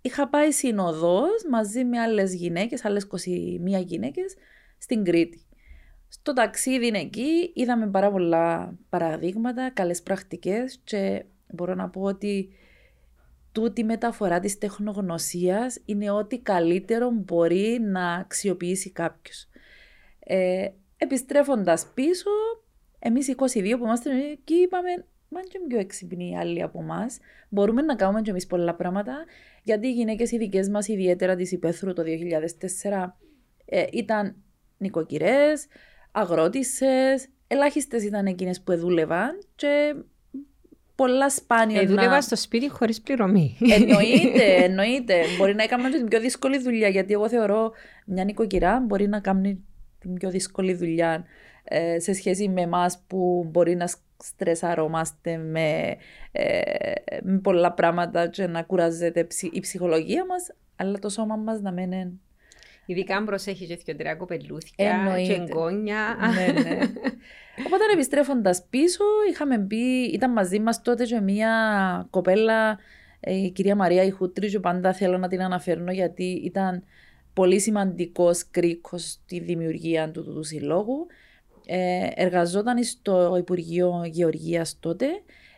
είχα 0.00 0.28
πάει 0.28 0.50
συνοδός 0.52 1.44
μαζί 1.50 1.84
με 1.84 1.98
άλλες 1.98 2.34
γυναίκες, 2.34 2.84
άλλες 2.84 3.04
21 3.04 3.84
γυναίκες 3.84 4.34
στην 4.78 5.04
Κρήτη. 5.04 5.46
Στο 6.08 6.32
ταξίδι 6.32 6.86
εκεί 6.94 7.52
είδαμε 7.54 7.86
πάρα 7.86 8.10
πολλά 8.10 8.74
παραδείγματα, 8.88 9.70
καλές 9.70 10.02
πρακτικές 10.02 10.80
και 10.84 11.24
μπορώ 11.52 11.74
να 11.74 11.88
πω 11.88 12.00
ότι 12.00 12.48
τούτη 13.54 13.84
μεταφορά 13.84 14.40
της 14.40 14.58
τεχνογνωσίας 14.58 15.80
είναι 15.84 16.10
ό,τι 16.10 16.38
καλύτερο 16.38 17.10
μπορεί 17.10 17.78
να 17.82 18.14
αξιοποιήσει 18.14 18.90
κάποιος. 18.90 19.48
Ε, 20.18 20.68
επιστρέφοντας 20.96 21.86
πίσω, 21.94 22.30
εμείς 22.98 23.28
οι 23.28 23.34
22 23.38 23.78
που 23.78 23.84
είμαστε 23.84 24.10
εκεί 24.32 24.54
είπαμε 24.54 24.88
Μα 25.34 25.40
και 25.40 25.58
πιο 25.68 25.78
έξυπνοι 25.78 26.30
οι 26.30 26.36
άλλοι 26.36 26.62
από 26.62 26.80
εμάς. 26.80 27.18
Μπορούμε 27.48 27.82
να 27.82 27.94
κάνουμε 27.94 28.22
και 28.22 28.30
εμείς 28.30 28.46
πολλά 28.46 28.74
πράγματα. 28.74 29.24
Γιατί 29.62 29.86
οι 29.86 29.92
γυναίκες 29.92 30.30
οι 30.30 30.38
δικές 30.38 30.68
μας, 30.68 30.88
ιδιαίτερα 30.88 31.36
της 31.36 31.52
Υπέθρου 31.52 31.92
το 31.92 32.02
2004, 32.02 33.18
ε, 33.64 33.84
ήταν 33.92 34.36
νοικοκυρές, 34.78 35.66
αγρότησες, 36.12 37.28
ελάχιστες 37.46 38.04
ήταν 38.04 38.26
εκείνες 38.26 38.62
που 38.62 38.76
δούλευαν 38.76 39.38
και 39.54 39.94
πολλά 40.94 41.30
σπάνια. 41.30 41.80
Ε, 41.80 41.86
δούλευα 41.86 42.20
στο 42.20 42.36
σπίτι 42.36 42.68
χωρίς 42.70 43.00
πληρωμή. 43.00 43.56
Εννοείται, 43.60 44.44
εννοείται. 44.66 45.22
μπορεί 45.38 45.54
να 45.54 45.62
έκανα 45.62 45.90
την 45.90 46.08
πιο 46.08 46.20
δύσκολη 46.20 46.58
δουλειά. 46.58 46.88
Γιατί 46.88 47.12
εγώ 47.12 47.28
θεωρώ 47.28 47.72
μια 48.04 48.24
νοικοκυρά 48.24 48.80
μπορεί 48.80 49.08
να 49.08 49.20
κάνει 49.20 49.64
την 49.98 50.14
πιο 50.14 50.30
δύσκολη 50.30 50.74
δουλειά 50.74 51.24
ε, 51.64 51.98
σε 51.98 52.12
σχέση 52.12 52.48
με 52.48 52.60
εμάς 52.60 53.02
που 53.06 53.48
μπορεί 53.50 53.76
να 53.76 53.88
στρεσαρώμαστε 54.16 55.36
με, 55.36 55.96
ε, 56.32 56.60
με 57.22 57.38
πολλά 57.38 57.72
πράγματα 57.72 58.28
και 58.28 58.46
να 58.46 58.62
κουράζεται 58.62 59.26
η 59.52 59.60
ψυχολογία 59.60 60.26
μας, 60.26 60.54
αλλά 60.76 60.98
το 60.98 61.08
σώμα 61.08 61.36
μας 61.36 61.60
να 61.60 61.72
μένει 61.72 62.20
Ειδικά 62.86 63.16
αν 63.16 63.24
προσέχεις 63.24 63.66
και 63.66 63.74
δύο 63.84 63.96
τρία 63.96 64.14
κοπελούθια 64.14 65.14
και 65.26 65.32
εγγόνια. 65.32 66.16
Ναι, 66.34 66.60
ναι. 66.60 66.78
Οπότε 67.66 67.84
επιστρέφοντας 67.92 68.66
πίσω, 68.70 69.04
είχαμε 69.30 69.58
μπει, 69.58 70.04
ήταν 70.12 70.32
μαζί 70.32 70.60
μας 70.60 70.82
τότε 70.82 71.04
και 71.04 71.20
μια 71.20 72.06
κοπέλα, 72.10 72.78
ε, 73.20 73.34
η 73.34 73.50
κυρία 73.50 73.76
Μαρία 73.76 74.02
Ιχούτρη, 74.02 74.50
και 74.50 74.60
πάντα 74.60 74.92
θέλω 74.92 75.18
να 75.18 75.28
την 75.28 75.42
αναφέρω 75.42 75.92
γιατί 75.92 76.24
ήταν 76.24 76.84
πολύ 77.32 77.60
σημαντικός 77.60 78.50
κρίκος 78.50 79.10
στη 79.10 79.40
δημιουργία 79.40 80.10
του, 80.10 80.24
του, 80.24 80.34
του 80.34 80.42
συλλόγου. 80.42 81.06
Ε, 81.66 82.08
εργαζόταν 82.14 82.84
στο 82.84 83.36
Υπουργείο 83.38 84.02
Γεωργίας 84.04 84.76
τότε, 84.80 85.06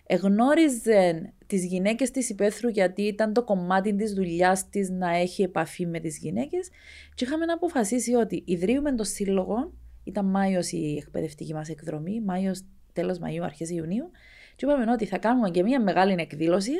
εγνώριζε 0.07 1.33
τις 1.47 1.65
γυναίκες 1.65 2.11
της 2.11 2.29
υπαίθρου 2.29 2.69
γιατί 2.69 3.03
ήταν 3.03 3.33
το 3.33 3.45
κομμάτι 3.45 3.95
της 3.95 4.13
δουλειάς 4.13 4.69
της 4.69 4.91
να 4.91 5.17
έχει 5.17 5.43
επαφή 5.43 5.87
με 5.87 6.01
τις 6.01 6.19
γυναίκες 6.19 6.69
και 7.15 7.25
είχαμε 7.25 7.45
να 7.45 7.55
αποφασίσει 7.55 8.15
ότι 8.15 8.43
ιδρύουμε 8.47 8.95
το 8.95 9.05
σύλλογο, 9.05 9.73
ήταν 10.05 10.25
Μάιος 10.27 10.73
η 10.73 10.97
εκπαιδευτική 10.97 11.55
μας 11.55 11.69
εκδρομή, 11.69 12.21
Μάιος 12.21 12.65
τέλος 12.93 13.19
Μαΐου, 13.19 13.43
αρχές 13.43 13.71
Ιουνίου 13.71 14.11
και 14.57 14.67
είπαμε 14.67 14.93
ότι 14.93 15.07
θα 15.07 15.19
κάνουμε 15.19 15.51
και 15.51 15.63
μια 15.63 15.83
μεγάλη 15.83 16.15
εκδήλωση 16.19 16.73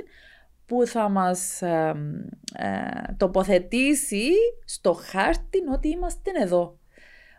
που 0.67 0.87
θα 0.87 1.09
μας 1.09 1.63
ε, 1.63 1.95
ε, 2.55 3.13
τοποθετήσει 3.17 4.31
στο 4.65 4.93
χάρτη 4.93 5.59
ότι 5.73 5.89
είμαστε 5.89 6.31
εδώ. 6.41 6.79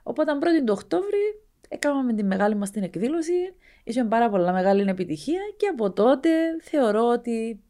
Οπότε 0.04 0.32
1η 0.42 0.66
του 0.66 0.74
Οκτώβρη 0.78 1.47
έκαναμε 1.68 2.14
τη 2.14 2.24
μεγάλη 2.24 2.56
μας 2.56 2.72
την 2.72 2.84
εκδήλωση, 2.84 3.54
είχε 3.84 4.04
πάρα 4.04 4.30
πολλά 4.30 4.52
μεγάλη 4.52 4.90
επιτυχία 4.90 5.42
και 5.58 5.68
από 5.68 5.92
τότε 5.92 6.30
θεωρώ 6.62 7.08
ότι 7.08 7.64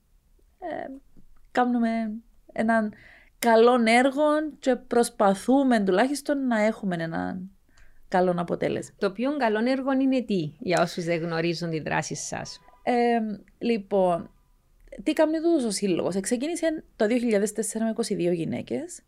ε, 0.60 0.86
κάνουμε 1.52 1.90
έναν 2.54 2.94
καλό 3.40 3.82
έργο 3.86 4.26
και 4.60 4.76
προσπαθούμε 4.76 5.84
τουλάχιστον 5.84 6.48
να 6.48 6.62
έχουμε 6.62 6.96
έναν 7.00 7.52
καλό 8.08 8.36
αποτέλεσμα. 8.38 8.96
Το 9.00 9.12
πιο 9.12 9.38
καλό 9.38 9.70
έργο 9.70 9.92
είναι 9.92 10.22
τι, 10.22 10.52
για 10.60 10.82
όσους 10.82 11.04
δεν 11.04 11.20
γνωρίζουν 11.22 11.70
τη 11.70 11.80
δράση 11.80 12.16
σας; 12.16 12.60
Ε, 12.84 13.20
λοιπόν, 13.58 14.30
τι 15.04 15.14
κάνει 15.14 15.38
τούτος 15.38 15.64
ο 15.64 15.72
σύλλογος; 15.72 16.20
Ξεκίνησε 16.20 16.84
το 16.96 17.06
2004 17.06 17.10
με 17.80 17.94
22 18.30 18.34
γυναίκες 18.34 19.02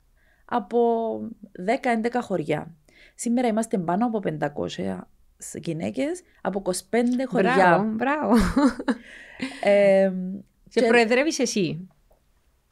από 0.45 0.79
10-11 1.55 2.21
χωριά. 2.21 2.75
Σήμερα 3.21 3.47
είμαστε 3.47 3.77
πάνω 3.77 4.05
από 4.05 4.21
500 4.23 4.99
γυναίκες 5.53 6.21
από 6.41 6.61
25 6.65 6.71
χωριά. 7.25 7.53
Μπράβο, 7.55 7.91
μπράβο. 7.93 8.35
Ε, 9.63 10.11
και, 10.69 10.79
και 10.81 10.87
προεδρεύεις 10.87 11.39
εσύ. 11.39 11.87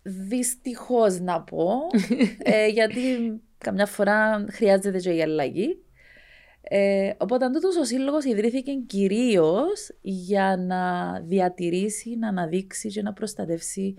Δυστυχώς 0.01 1.19
να 1.19 1.41
πω, 1.41 1.69
ε, 2.43 2.67
γιατί 2.67 3.01
καμιά 3.57 3.85
φορά 3.85 4.45
χρειάζεται 4.51 4.97
και 4.99 5.09
η 5.09 5.21
αλλαγή. 5.21 5.83
Ε, 6.61 7.11
οπότε 7.17 7.49
τούτος 7.49 7.75
ο 7.75 7.83
σύλλογος 7.83 8.25
ιδρύθηκε 8.25 8.71
κυρίως 8.73 9.91
για 10.01 10.57
να 10.57 11.11
διατηρήσει, 11.19 12.15
να 12.17 12.27
αναδείξει 12.27 12.89
και 12.89 13.01
να 13.01 13.13
προστατεύσει 13.13 13.95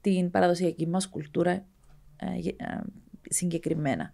την 0.00 0.30
παραδοσιακή 0.30 0.86
μας 0.86 1.08
κουλτούρα 1.08 1.52
ε, 1.52 1.64
ε, 2.56 2.80
συγκεκριμένα. 3.28 4.12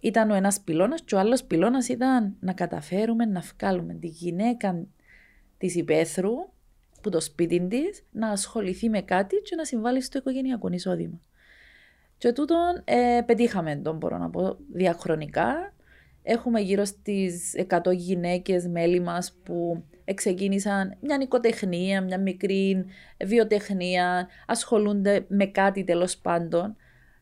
Ε, 0.00 0.08
ήταν 0.08 0.30
ο 0.30 0.34
ένας 0.34 0.60
πυλώνας 0.60 1.02
και 1.02 1.14
ο 1.14 1.18
άλλος 1.18 1.44
πυλώνας 1.44 1.88
ήταν 1.88 2.36
να 2.40 2.52
καταφέρουμε 2.52 3.24
να 3.24 3.40
βγάλουμε 3.40 3.94
τη 3.94 4.06
γυναίκα 4.06 4.86
της 5.58 5.74
υπαίθρου 5.74 6.32
που 7.02 7.10
το 7.10 7.20
σπίτι 7.20 7.66
της 7.66 8.04
να 8.10 8.28
ασχοληθεί 8.28 8.88
με 8.88 9.00
κάτι 9.00 9.36
και 9.36 9.56
να 9.56 9.64
συμβάλλει 9.64 10.00
στο 10.02 10.18
οικογενειακό 10.18 10.68
εισόδημα. 10.68 11.20
Και 12.18 12.32
τούτον 12.32 12.82
ε, 12.84 13.20
πετύχαμε 13.26 13.76
τον 13.76 13.96
μπορώ 13.96 14.18
να 14.18 14.30
πω 14.30 14.56
διαχρονικά. 14.72 15.74
Έχουμε 16.22 16.60
γύρω 16.60 16.84
στις 16.84 17.54
100 17.68 17.92
γυναίκες 17.92 18.66
μέλη 18.66 19.00
μας 19.00 19.38
που 19.44 19.84
ξεκίνησαν 20.14 20.96
μια 21.00 21.16
νοικοτεχνία, 21.16 22.02
μια 22.02 22.20
μικρή 22.20 22.84
βιοτεχνία, 23.24 24.28
ασχολούνται 24.46 25.24
με 25.28 25.46
κάτι 25.46 25.84
τέλος 25.84 26.16
πάντων 26.16 26.76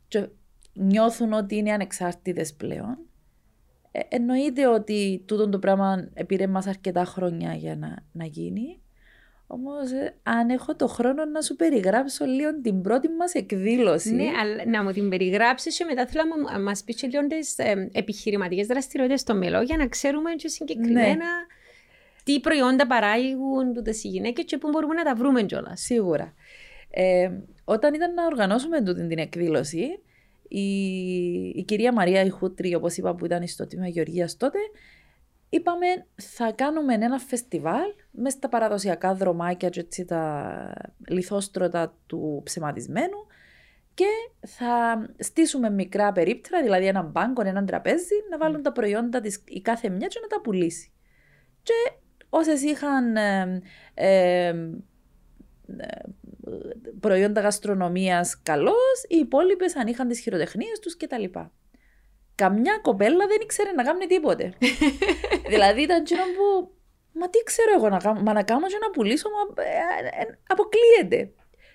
και 0.08 0.28
νιώθουν 0.74 1.32
ότι 1.32 1.56
είναι 1.56 1.72
ανεξάρτητες 1.72 2.54
πλέον. 2.54 2.98
Ε, 3.92 4.00
εννοείται 4.08 4.66
ότι 4.66 5.22
τούτο 5.26 5.48
το 5.48 5.58
πράγμα 5.58 6.08
πήρε 6.26 6.46
μας 6.46 6.66
αρκετά 6.66 7.04
χρόνια 7.04 7.54
για 7.54 7.76
να, 7.76 7.96
να 8.12 8.24
γίνει. 8.24 8.78
Όμως, 9.46 9.90
ε, 9.90 10.14
αν 10.22 10.50
έχω 10.50 10.76
το 10.76 10.86
χρόνο 10.86 11.24
να 11.24 11.40
σου 11.40 11.56
περιγράψω 11.56 12.24
λίγο 12.24 12.60
την 12.60 12.80
πρώτη 12.82 13.08
μας 13.08 13.34
εκδήλωση. 13.34 14.14
Ναι, 14.14 14.24
αλλά 14.40 14.66
να 14.66 14.82
μου 14.82 14.92
την 14.92 15.08
περιγράψεις 15.08 15.76
και 15.76 15.84
μετά 15.84 16.06
θέλω 16.06 16.22
να 16.52 16.60
μας 16.60 16.84
πεις 16.84 16.96
και 16.96 17.06
λίγο 17.06 17.26
τις 17.26 17.58
ε, 17.58 17.90
επιχειρηματικές 17.92 18.66
δραστηριότητες 18.66 19.20
στο 19.20 19.34
μέλλον 19.34 19.64
για 19.64 19.76
να 19.76 19.86
ξέρουμε 19.86 20.30
και 20.32 20.48
συγκεκριμένα 20.48 21.14
ναι. 21.14 21.46
τι 22.24 22.40
προϊόντα 22.40 22.86
παράγουν 22.86 23.74
τούτες 23.74 24.04
οι 24.04 24.08
γυναίκες 24.08 24.44
και 24.44 24.58
πού 24.58 24.68
μπορούμε 24.68 24.94
να 24.94 25.04
τα 25.04 25.14
βρούμε 25.14 25.42
κιόλας. 25.42 25.80
Σίγουρα. 25.80 26.34
Ε, 26.90 27.30
όταν 27.64 27.94
ήταν 27.94 28.14
να 28.14 28.24
οργανώσουμε 28.24 28.82
τούτη 28.82 29.06
την 29.06 29.18
εκδήλωση, 29.18 29.86
η, 30.48 30.68
η 31.48 31.64
κυρία 31.66 31.92
Μαρία 31.92 32.22
Ιχούτρη, 32.22 32.74
όπως 32.74 32.96
είπα, 32.96 33.14
που 33.14 33.24
ήταν 33.24 33.46
στο 33.46 33.66
τμήμα 33.66 33.88
Γεωργίας 33.88 34.36
τότε, 34.36 34.58
είπαμε 35.48 35.86
θα 36.14 36.52
κάνουμε 36.52 36.94
ένα 36.94 37.18
φεστιβάλ 37.18 37.92
μες 38.10 38.32
στα 38.32 38.48
παραδοσιακά 38.48 39.14
δρομάκια 39.14 39.68
και 39.68 39.80
έτσι 39.80 40.04
τα 40.04 40.72
λιθόστρωτα 41.08 41.96
του 42.06 42.40
ψεματισμένου 42.44 43.26
και 43.94 44.06
θα 44.46 45.06
στήσουμε 45.18 45.70
μικρά 45.70 46.12
περίπτερα, 46.12 46.62
δηλαδή 46.62 46.86
έναν 46.86 47.06
μπάνκο, 47.06 47.42
έναν 47.46 47.66
τραπέζι, 47.66 48.14
να 48.30 48.38
βάλουν 48.38 48.62
τα 48.62 48.72
προϊόντα 48.72 49.20
της 49.20 49.42
η 49.46 49.60
κάθε 49.60 49.88
μια 49.88 50.06
και 50.06 50.18
να 50.22 50.26
τα 50.26 50.40
πουλήσει. 50.40 50.92
Και 51.62 51.92
όσες 52.28 52.62
είχαν 52.62 53.16
ε, 53.16 53.62
ε, 53.94 54.54
προϊόντα 57.00 57.40
γαστρονομίας 57.40 58.42
καλώ, 58.42 58.76
οι 59.08 59.16
υπόλοιπες 59.16 59.76
αν 59.76 59.86
είχαν 59.86 60.08
τις 60.08 60.20
χειροτεχνίες 60.20 60.78
τους 60.78 60.96
κτλ. 60.96 61.24
Καμιά 62.34 62.78
κοπέλα 62.82 63.26
δεν 63.26 63.38
ήξερε 63.42 63.72
να 63.72 63.82
κάνει 63.82 64.06
τίποτε. 64.06 64.52
δηλαδή 65.52 65.82
ήταν 65.82 66.04
τσινό 66.04 66.22
που. 66.22 66.72
Μα 67.12 67.28
τι 67.28 67.38
ξέρω 67.38 67.70
εγώ 67.76 67.88
να 67.88 67.98
κάνω, 67.98 68.20
μα 68.20 68.32
να 68.32 68.42
κάνω 68.42 68.66
και 68.66 68.78
να 68.80 68.90
πουλήσω, 68.90 69.28
μα 69.28 69.62
ε, 69.62 70.22
ε, 70.22 70.38
αποκλείεται. 70.46 71.32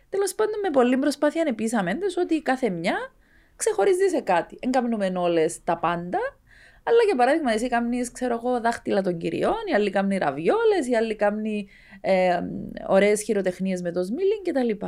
Τέλος 0.09 0.35
πάντων, 0.35 0.59
με 0.59 0.69
πολλή 0.69 0.97
προσπάθεια 0.97 1.41
ανεπίσαμε 1.41 1.97
ότι 2.17 2.41
κάθε 2.41 2.69
μια 2.69 3.13
ξεχωρίζει 3.55 4.07
σε 4.07 4.21
κάτι. 4.21 4.57
Δεν 4.61 4.71
κάνουμε 4.71 5.11
όλες 5.15 5.63
τα 5.63 5.77
πάντα, 5.77 6.19
αλλά 6.83 6.97
για 7.05 7.15
παράδειγμα, 7.15 7.51
εσύ 7.53 7.67
κάνει, 7.67 8.01
ξέρω 8.13 8.33
εγώ, 8.33 8.61
δάχτυλα 8.61 9.01
των 9.01 9.17
κυριών, 9.17 9.57
οι 9.71 9.73
άλλοι 9.73 9.89
κάνουν 9.89 10.17
ραβιόλες, 10.17 10.87
οι 10.89 10.95
άλλοι 10.95 11.15
κάνουν 11.15 11.45
ε, 12.01 12.39
ωραίες 12.87 13.21
χειροτεχνίες 13.21 13.81
με 13.81 13.91
το 13.91 14.03
σμίλινγκ 14.03 14.43
κτλ. 14.43 14.85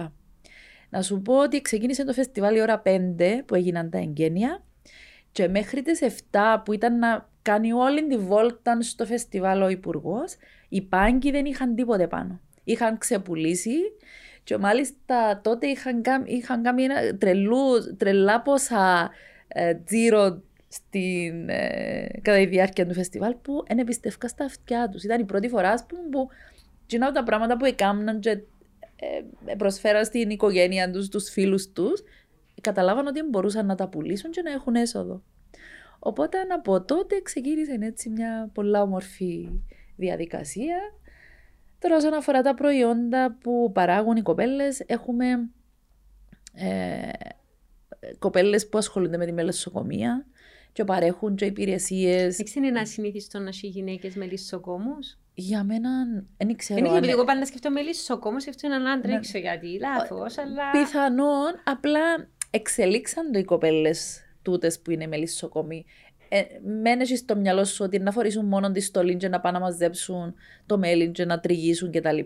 Να 0.89 1.01
σου 1.01 1.21
πω 1.21 1.37
ότι 1.37 1.61
ξεκίνησε 1.61 2.05
το 2.05 2.13
φεστιβάλ 2.13 2.55
η 2.55 2.61
ώρα 2.61 2.81
5 2.85 2.89
που 3.45 3.55
έγιναν 3.55 3.89
τα 3.89 3.97
εγγένεια 3.97 4.63
και 5.31 5.47
μέχρι 5.47 5.81
τις 5.81 5.99
7 6.31 6.39
που 6.65 6.73
ήταν 6.73 6.97
να 6.99 7.29
κάνει 7.41 7.73
όλη 7.73 8.07
τη 8.07 8.17
βόλτα 8.17 8.81
στο 8.81 9.05
φεστιβάλ 9.05 9.61
ο 9.61 9.69
υπουργός. 9.69 10.35
Οι 10.69 10.81
πάγκοι 10.81 11.31
δεν 11.31 11.45
είχαν 11.45 11.75
τίποτε 11.75 12.07
πάνω. 12.07 12.39
Είχαν 12.63 12.97
ξεπουλήσει 12.97 13.75
και 14.43 14.57
μάλιστα 14.57 15.41
τότε 15.43 15.67
είχαν, 15.67 16.01
είχαν 16.25 16.63
κάνει 16.63 16.83
ένα 16.83 17.17
τρελού, 17.17 17.95
τρελά 17.97 18.41
πόσα 18.41 19.09
ε, 19.47 19.73
τζίρο 19.75 20.41
στην, 20.71 21.49
ε, 21.49 22.07
κατά 22.21 22.37
τη 22.37 22.45
διάρκεια 22.45 22.87
του 22.87 22.93
φεστιβάλ 22.93 23.35
που 23.41 23.63
δεν 23.67 23.77
εμπιστεύκα 23.79 24.27
στα 24.27 24.45
αυτιά 24.45 24.89
τους. 24.89 25.03
Ήταν 25.03 25.19
η 25.19 25.25
πρώτη 25.25 25.47
φορά 25.47 25.85
πούμε, 25.87 26.01
που 26.11 26.27
κοινά 26.85 27.11
τα 27.11 27.23
πράγματα 27.23 27.57
που 27.57 27.65
έκαναν 27.65 28.19
και 28.19 28.29
ε, 28.29 29.55
προσφέραν 29.57 30.05
στην 30.05 30.29
οικογένεια 30.29 30.91
τους, 30.91 31.05
στους 31.05 31.29
φίλους 31.29 31.71
τους, 31.71 32.03
καταλάβαν 32.61 33.07
ότι 33.07 33.23
μπορούσαν 33.23 33.65
να 33.65 33.75
τα 33.75 33.87
πουλήσουν 33.87 34.31
και 34.31 34.41
να 34.41 34.51
έχουν 34.51 34.75
έσοδο. 34.75 35.23
Οπότε 35.99 36.37
από 36.55 36.81
τότε 36.81 37.21
ξεκίνησε 37.21 37.77
έτσι 37.81 38.09
μια 38.09 38.49
πολλά 38.53 38.81
όμορφη 38.81 39.49
διαδικασία. 39.95 40.77
Τώρα 41.79 41.95
όσον 41.95 42.13
αφορά 42.13 42.41
τα 42.41 42.53
προϊόντα 42.53 43.37
που 43.41 43.71
παράγουν 43.73 44.15
οι 44.15 44.21
κοπέλες, 44.21 44.79
έχουμε 44.79 45.25
ε, 46.53 47.09
κοπέλες 48.19 48.69
που 48.69 48.77
ασχολούνται 48.77 49.17
με 49.17 49.25
τη 49.25 49.31
μελισσοκομεία 49.31 50.25
και 50.73 50.83
παρέχουν 50.83 51.35
και 51.35 51.45
υπηρεσίες. 51.45 52.35
Δεν 52.35 52.45
είναι 52.55 52.67
ένα 52.67 52.85
συνήθιστο 52.85 53.39
να 53.39 53.47
έχει 53.47 53.67
γυναίκες 53.67 54.15
με 54.15 54.25
λησοκόμους. 54.25 55.17
Για 55.33 55.63
μένα 55.63 55.89
δεν 56.37 56.55
ξέρω. 56.55 56.79
Είναι 56.79 56.89
γιατί 56.89 57.07
εγώ 57.07 57.23
πάντα 57.23 57.45
σκεφτώ 57.45 57.71
με 57.71 57.81
λησοκόμους, 57.81 58.41
σκεφτώ 58.41 58.67
έναν 58.67 58.87
άντρα, 58.87 59.15
έξω 59.15 59.37
γιατί 59.37 59.79
λάθος, 59.79 60.37
αλλά. 60.37 60.71
Πιθανόν 60.71 61.53
απλά 61.63 62.27
εξελίξαν 62.49 63.31
το 63.31 63.39
οι 63.39 63.43
κοπέλες 63.43 64.21
τούτες 64.41 64.79
που 64.79 64.91
είναι 64.91 65.07
με 65.07 65.17
λησοκόμοι. 65.17 65.85
Ε, 66.29 66.41
μένει 66.81 67.05
στο 67.05 67.35
μυαλό 67.35 67.63
σου 67.63 67.83
ότι 67.85 67.99
να 67.99 68.11
φορήσουν 68.11 68.45
μόνο 68.45 68.71
τη 68.71 68.79
στολή 68.79 69.15
και 69.15 69.27
να 69.27 69.39
πάνε 69.39 69.57
να 69.57 69.63
μαζέψουν 69.63 70.35
το 70.65 70.77
μέλι 70.77 71.11
και 71.11 71.25
να 71.25 71.39
τριγίσουν 71.39 71.91
κτλ. 71.91 72.19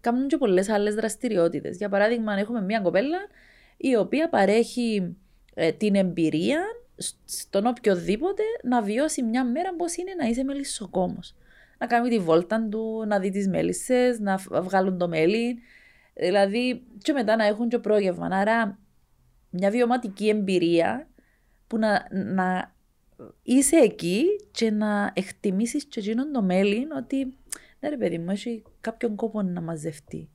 Κάνουν 0.00 0.28
και 0.28 0.36
πολλές 0.36 0.68
άλλες 0.68 0.94
δραστηριότητες. 0.94 1.76
Για 1.76 1.88
παράδειγμα, 1.88 2.32
έχουμε 2.38 2.62
μια 2.62 2.80
κοπέλα 2.80 3.18
η 3.76 3.96
οποία 3.96 4.28
παρέχει 4.28 5.16
ε, 5.54 5.72
την 5.72 5.94
εμπειρία 5.94 6.60
στον 7.24 7.66
οποιοδήποτε 7.66 8.42
να 8.62 8.82
βιώσει 8.82 9.22
μια 9.22 9.44
μέρα 9.44 9.74
πώς 9.74 9.96
είναι 9.96 10.14
να 10.18 10.26
είσαι 10.26 10.44
μελισσοκόμος. 10.44 11.34
Να 11.78 11.86
κάνει 11.86 12.08
τη 12.08 12.18
βόλτα 12.18 12.68
του, 12.70 13.04
να 13.06 13.18
δει 13.18 13.30
τις 13.30 13.48
μέλισσες, 13.48 14.18
να 14.18 14.36
βγάλουν 14.36 14.98
το 14.98 15.08
μέλι. 15.08 15.58
Δηλαδή, 16.14 16.82
και 16.98 17.12
μετά 17.12 17.36
να 17.36 17.44
έχουν 17.44 17.68
και 17.68 17.78
πρόγευμα. 17.78 18.26
Άρα, 18.26 18.78
μια 19.50 19.70
βιωματική 19.70 20.28
εμπειρία 20.28 21.08
που 21.66 21.78
να, 21.78 22.08
να 22.10 22.74
είσαι 23.42 23.76
εκεί 23.76 24.24
και 24.50 24.70
να 24.70 25.12
εκτιμήσεις 25.14 25.84
και 25.84 26.00
εκείνον 26.00 26.32
το 26.32 26.42
μέλι 26.42 26.86
ότι 26.96 27.36
ναι 27.80 27.88
ρε 27.88 27.96
παιδί 27.96 28.18
μου, 28.18 28.30
έχει 28.30 28.62
κάποιον 28.80 29.14
κόπο 29.14 29.42
να 29.42 29.60
μαζευτεί. 29.60 30.28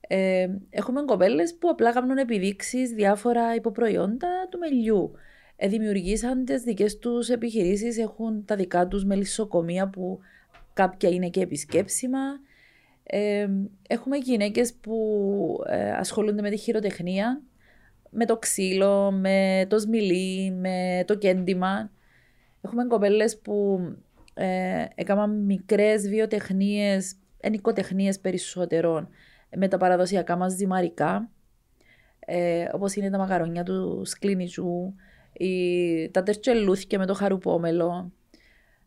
Ε, 0.00 0.48
έχουμε 0.70 1.02
κοπέλες 1.02 1.54
που 1.54 1.68
απλά 1.68 1.92
κάνουν 1.92 2.16
επιδείξεις 2.16 2.90
διάφορα 2.90 3.54
υποπροϊόντα 3.54 4.28
του 4.50 4.58
μελιού. 4.58 5.12
Ε, 5.60 5.68
δημιουργήσαν 5.68 6.44
τις 6.44 6.62
δικές 6.62 6.98
τους 6.98 7.28
επιχειρήσεις, 7.28 7.98
έχουν 7.98 8.44
τα 8.44 8.56
δικά 8.56 8.88
τους 8.88 9.04
μελισσοκομεία 9.04 9.88
που 9.88 10.18
κάποια 10.72 11.08
είναι 11.08 11.28
και 11.28 11.40
επισκέψιμα. 11.40 12.18
Ε, 13.02 13.48
έχουμε 13.88 14.16
γυναίκες 14.16 14.74
που 14.74 14.96
ε, 15.66 15.90
ασχολούνται 15.90 16.42
με 16.42 16.50
τη 16.50 16.56
χειροτεχνία, 16.56 17.42
με 18.10 18.24
το 18.24 18.36
ξύλο, 18.36 19.10
με 19.12 19.66
το 19.68 19.78
σμιλί, 19.78 20.50
με 20.50 21.04
το 21.06 21.14
κέντημα. 21.14 21.90
Έχουμε 22.60 22.84
κοπέλες 22.84 23.38
που 23.38 23.80
ε, 24.34 24.84
έκαναν 24.94 25.44
μικρές 25.44 26.08
βιοτεχνίες, 26.08 27.14
ενοικοτεχνίε 27.40 28.12
περισσότερων, 28.20 29.08
με 29.56 29.68
τα 29.68 29.76
παραδοσιακά 29.76 30.36
μας 30.36 30.54
δημαρικά, 30.54 31.30
ε, 32.18 32.68
όπως 32.72 32.94
είναι 32.94 33.10
τα 33.10 33.18
μακαρόνια 33.18 33.62
του 33.62 34.02
σκλίνιτσου, 34.04 34.94
η, 35.32 36.10
τα 36.10 36.22
τερτσελούθια 36.22 36.98
με 36.98 37.06
το 37.06 37.14
χαρουπόμελο. 37.14 38.12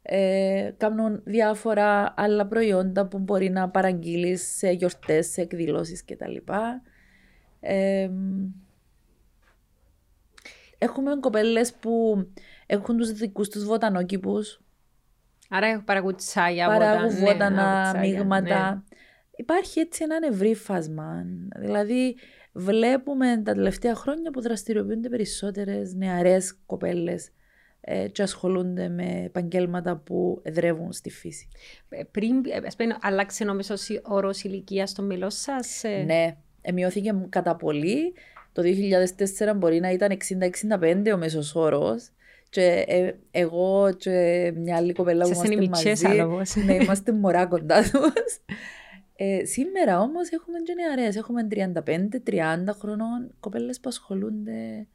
Ε, 0.01 0.71
κάνουν 0.77 1.21
διάφορα 1.23 2.13
άλλα 2.17 2.47
προϊόντα 2.47 3.07
που 3.07 3.19
μπορεί 3.19 3.49
να 3.49 3.69
παραγγείλεις 3.69 4.55
σε 4.57 4.69
γιορτές, 4.69 5.27
σε 5.27 5.41
εκδηλώσεις 5.41 6.05
κτλ. 6.05 6.35
Ε, 7.59 8.09
έχουμε 10.77 11.15
κοπέλες 11.19 11.73
που 11.73 12.25
έχουν 12.65 12.97
τους 12.97 13.11
δικούς 13.11 13.49
τους 13.49 13.65
βοτανόκηπους. 13.65 14.61
Άρα 15.49 15.67
έχουν 15.67 15.83
παραγούν 15.83 16.15
τσάγια, 16.15 16.67
παράγουν 16.67 17.13
ναι, 17.13 17.19
βότανα, 17.19 17.95
μείγματα. 17.99 18.73
Ναι. 18.73 18.81
Υπάρχει 19.35 19.79
έτσι 19.79 20.03
ένα 20.03 20.27
ευρύ 20.27 20.55
φάσμα. 20.55 21.25
Δηλαδή, 21.59 22.15
βλέπουμε 22.51 23.41
τα 23.45 23.53
τελευταία 23.53 23.95
χρόνια 23.95 24.31
που 24.31 24.41
δραστηριοποιούνται 24.41 25.09
περισσότερες 25.09 25.93
νεαρές 25.93 26.57
κοπέλες 26.65 27.29
ε, 27.81 28.07
και 28.07 28.21
ασχολούνται 28.21 28.89
με 28.89 29.21
επαγγέλματα 29.25 29.95
που 29.95 30.39
εδρεύουν 30.43 30.91
στη 30.91 31.09
φύση. 31.09 31.47
Ε, 31.89 32.03
πριν, 32.03 32.35
ας 32.67 32.75
πούμε, 32.75 32.97
άλλαξε 33.01 33.43
νομίζω 33.43 33.75
ο 34.09 34.15
όρος 34.15 34.43
ηλικίας 34.43 34.89
στο 34.89 35.01
μήλο 35.01 35.29
σας. 35.29 35.83
Ε... 35.83 36.03
Ναι, 36.05 36.37
μειώθηκε 36.73 37.25
κατά 37.29 37.55
πολύ. 37.55 38.13
Το 38.51 38.61
2004 39.49 39.55
μπορεί 39.55 39.79
να 39.79 39.91
ήταν 39.91 40.17
60-65 41.09 41.13
ο 41.13 41.17
μέσος 41.17 41.55
όρος. 41.55 42.09
Και 42.49 42.83
ε, 42.87 43.11
εγώ 43.31 43.93
και 43.97 44.51
μια 44.55 44.75
άλλη 44.75 44.93
κοπέλα 44.93 45.23
που 45.23 45.31
είμαστε 45.33 45.67
μαζί, 45.67 46.61
ναι, 46.65 46.73
είμαστε 46.73 47.11
μωρά 47.11 47.45
κοντά 47.45 47.81
τους. 47.81 47.91
Ε, 49.23 49.45
σήμερα 49.45 49.99
όμως 49.99 50.29
έχουμε 50.29 50.57
και 50.59 50.73
νεαρέ. 50.73 51.17
Έχουμε 51.17 51.47
35-30 52.69 52.73
χρονών 52.79 53.31
κοπέλες 53.39 53.79
που 53.79 53.89
ασχολούνται. 53.89 54.87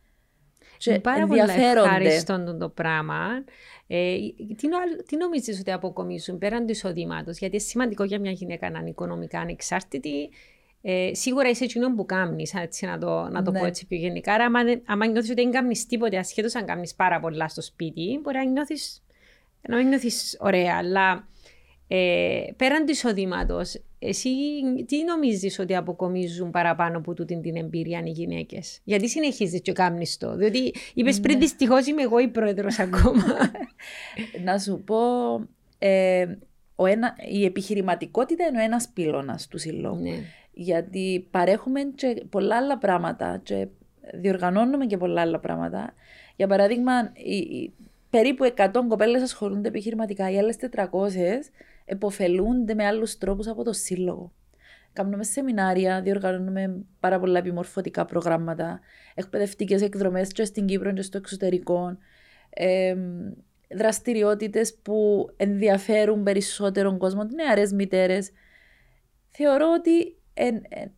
Και 0.79 0.91
Είναι 0.91 0.99
πάρα 1.01 1.27
πολύ 1.27 1.41
ευχάριστο 1.41 2.57
το 2.57 2.69
πράγμα. 2.69 3.45
Ε, 3.87 4.17
τι, 4.57 4.69
τι 5.07 5.17
νομίζεις 5.17 5.61
ότι 5.61 5.73
αποκομίσουν 5.73 6.39
πέραν 6.39 6.67
του 6.67 6.73
εισοδήματος, 6.73 7.39
γιατί 7.39 7.55
είναι 7.57 7.65
σημαντικό 7.65 8.05
για 8.05 8.21
μια 8.21 8.31
γυναίκα 8.31 8.71
να 8.71 8.79
είναι 8.79 8.89
οικονομικά 8.89 9.41
ανεξάρτητη. 9.41 10.31
Ε, 10.83 11.11
σίγουρα 11.15 11.49
είσαι 11.49 11.65
εκείνο 11.65 11.95
που 11.95 12.07
κάνει, 12.07 12.45
να 12.81 12.99
το, 12.99 13.29
να 13.31 13.43
το 13.43 13.51
ναι. 13.51 13.59
πω 13.59 13.65
έτσι 13.65 13.87
πιο 13.87 13.99
γενικά. 13.99 14.33
Άρα, 14.33 14.45
άμα, 14.87 15.07
νιώθεις 15.07 15.31
ότι 15.31 15.43
δεν 15.43 15.51
κάνει 15.51 15.77
τίποτε, 15.89 16.19
ασχέτως 16.19 16.55
αν 16.55 16.67
κάνει 16.67 16.89
πάρα 16.97 17.21
πολλά 17.21 17.49
στο 17.49 17.63
σπίτι, 17.63 18.21
μπορεί 18.23 18.37
να 18.37 18.45
νιώθει 18.45 18.75
να 19.69 19.77
μην 19.77 19.89
νιώθεις 19.89 20.37
ωραία. 20.41 20.77
Αλλά 20.77 21.29
ε, 21.89 22.45
πέραν 22.57 22.85
του 22.85 22.91
εισοδήματος, 22.91 23.81
εσύ 23.99 24.31
τι 24.87 25.05
νομίζεις 25.05 25.59
ότι 25.59 25.77
αποκομίζουν 25.77 26.51
παραπάνω 26.51 26.99
από 26.99 27.15
τούτη 27.15 27.41
την 27.41 27.57
εμπειρία 27.57 28.03
οι 28.05 28.11
γυναίκες; 28.11 28.81
Γιατί 28.85 29.09
συνεχίζεις 29.09 29.61
και 29.61 29.73
κάνεις 29.73 30.17
το. 30.17 30.37
Διότι 30.37 30.75
είπες 30.95 31.21
πριν 31.21 31.35
ναι. 31.35 31.41
δυστυχώς 31.41 31.87
είμαι 31.87 32.03
εγώ 32.03 32.19
η 32.19 32.29
πρόεδρος 32.29 32.79
ακόμα. 32.79 33.25
Να 34.45 34.59
σου 34.59 34.83
πω. 34.85 34.97
Ε, 35.79 36.27
ο 36.77 36.87
ένα, 36.87 37.17
η 37.31 37.45
επιχειρηματικότητα 37.45 38.47
είναι 38.47 38.61
ο 38.61 38.65
ένας 38.65 38.89
πύλωνα 38.89 39.41
του 39.51 39.59
συλλόγου. 39.59 40.03
Ναι. 40.03 40.23
Γιατί 40.53 41.27
παρέχουμε 41.31 41.81
και 41.95 42.25
πολλά 42.31 42.57
άλλα 42.57 42.79
πράγματα 42.79 43.41
και 43.43 43.67
διοργανώνουμε 44.15 44.87
και 44.87 44.97
πολλά 44.97 45.21
άλλα 45.21 45.39
πράγματα. 45.39 45.95
Για 46.37 46.47
παράδειγμα, 46.47 47.13
οι, 47.15 47.71
περίπου 48.11 48.53
100 48.57 48.69
κοπέλες 48.89 49.23
ασχολούνται 49.23 49.69
επιχειρηματικά, 49.69 50.31
οι 50.31 50.39
άλλες 50.39 50.57
400 50.75 50.91
εποφελούνται 51.87 52.75
με 52.75 52.87
άλλους 52.87 53.19
τρόπους 53.19 53.47
από 53.47 53.65
το 53.65 53.73
σύλλογο. 53.73 54.33
Κάνουμε 54.93 55.25
σεμινάρια, 55.25 56.03
διοργανώνουμε 56.03 56.85
πάρα 57.01 57.21
πολλά 57.21 57.39
επιμορφωτικά 57.39 58.05
προγράμματα, 58.05 58.81
εκπαιδευτικές 59.15 59.83
εκδρομές 59.83 60.33
και 60.33 60.45
στην 60.45 60.67
Κύπρο 60.67 60.93
και 60.93 61.03
στο 61.03 61.19
εξωτερικό. 61.19 61.99
Ε, 62.51 62.97
Δραστηριότητες 63.75 64.75
που 64.83 65.29
ενδιαφέρουν 65.37 66.23
περισσότερο 66.23 66.97
κόσμο, 66.97 67.25
νεαρές 67.25 67.73
μητέρες. 67.73 68.31
Θεωρώ 69.31 69.73
ότι 69.79 70.17
είναι 70.35 70.95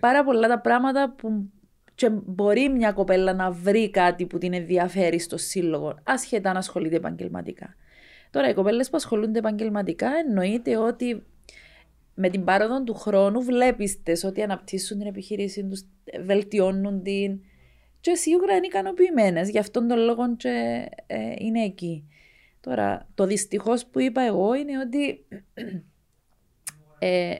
πάρα 0.00 0.24
πολλά 0.24 0.48
τα 0.48 0.60
πράγματα 0.60 1.14
που 1.16 1.50
και 2.00 2.10
μπορεί 2.10 2.68
μια 2.68 2.92
κοπέλα 2.92 3.32
να 3.32 3.50
βρει 3.50 3.90
κάτι 3.90 4.26
που 4.26 4.38
την 4.38 4.52
ενδιαφέρει 4.54 5.18
στο 5.18 5.36
σύλλογο, 5.36 5.98
ασχετά 6.02 6.52
να 6.52 6.58
ασχολείται 6.58 6.96
επαγγελματικά. 6.96 7.74
Τώρα, 8.30 8.48
οι 8.48 8.54
κοπέλες 8.54 8.90
που 8.90 8.96
ασχολούνται 8.96 9.38
επαγγελματικά 9.38 10.10
εννοείται 10.26 10.76
ότι 10.76 11.22
με 12.14 12.28
την 12.28 12.44
πάροδο 12.44 12.82
του 12.84 12.94
χρόνου 12.94 13.42
βλέπεις 13.42 14.00
ότι 14.24 14.42
αναπτύσσουν 14.42 14.98
την 14.98 15.06
επιχείρηση 15.06 15.64
τους, 15.64 15.84
βελτιώνουν 16.24 17.02
την. 17.02 17.40
και 18.00 18.14
σίγουρα 18.14 18.56
είναι 18.56 18.66
ικανοποιημένες. 18.66 19.50
Γι' 19.50 19.58
αυτόν 19.58 19.88
τον 19.88 19.98
λόγο 19.98 20.36
και, 20.36 20.84
ε, 21.06 21.34
είναι 21.38 21.64
εκεί. 21.64 22.04
Τώρα, 22.60 23.08
το 23.14 23.26
δυστυχώς 23.26 23.86
που 23.86 24.00
είπα 24.00 24.22
εγώ 24.22 24.54
είναι 24.54 24.78
ότι. 24.78 25.26
Ε, 27.02 27.34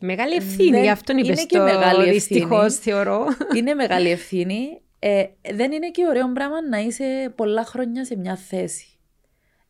μεγάλη 0.00 0.34
ευθύνη, 0.34 0.80
γι' 0.80 0.88
αυτόν 0.88 1.16
είπες 1.18 1.28
είναι 1.28 1.44
και 1.44 1.58
μεγάλη 1.58 2.10
δυστυχώς 2.10 2.76
θεωρώ. 2.76 3.26
Είναι 3.56 3.74
μεγάλη 3.74 4.10
ευθύνη. 4.10 4.80
Ε, 4.98 5.24
δεν 5.54 5.72
είναι 5.72 5.90
και 5.90 6.06
ωραίο 6.06 6.32
πράγμα 6.32 6.68
να 6.68 6.78
είσαι 6.78 7.32
πολλά 7.36 7.64
χρόνια 7.64 8.04
σε 8.04 8.16
μια 8.16 8.36
θέση. 8.36 8.91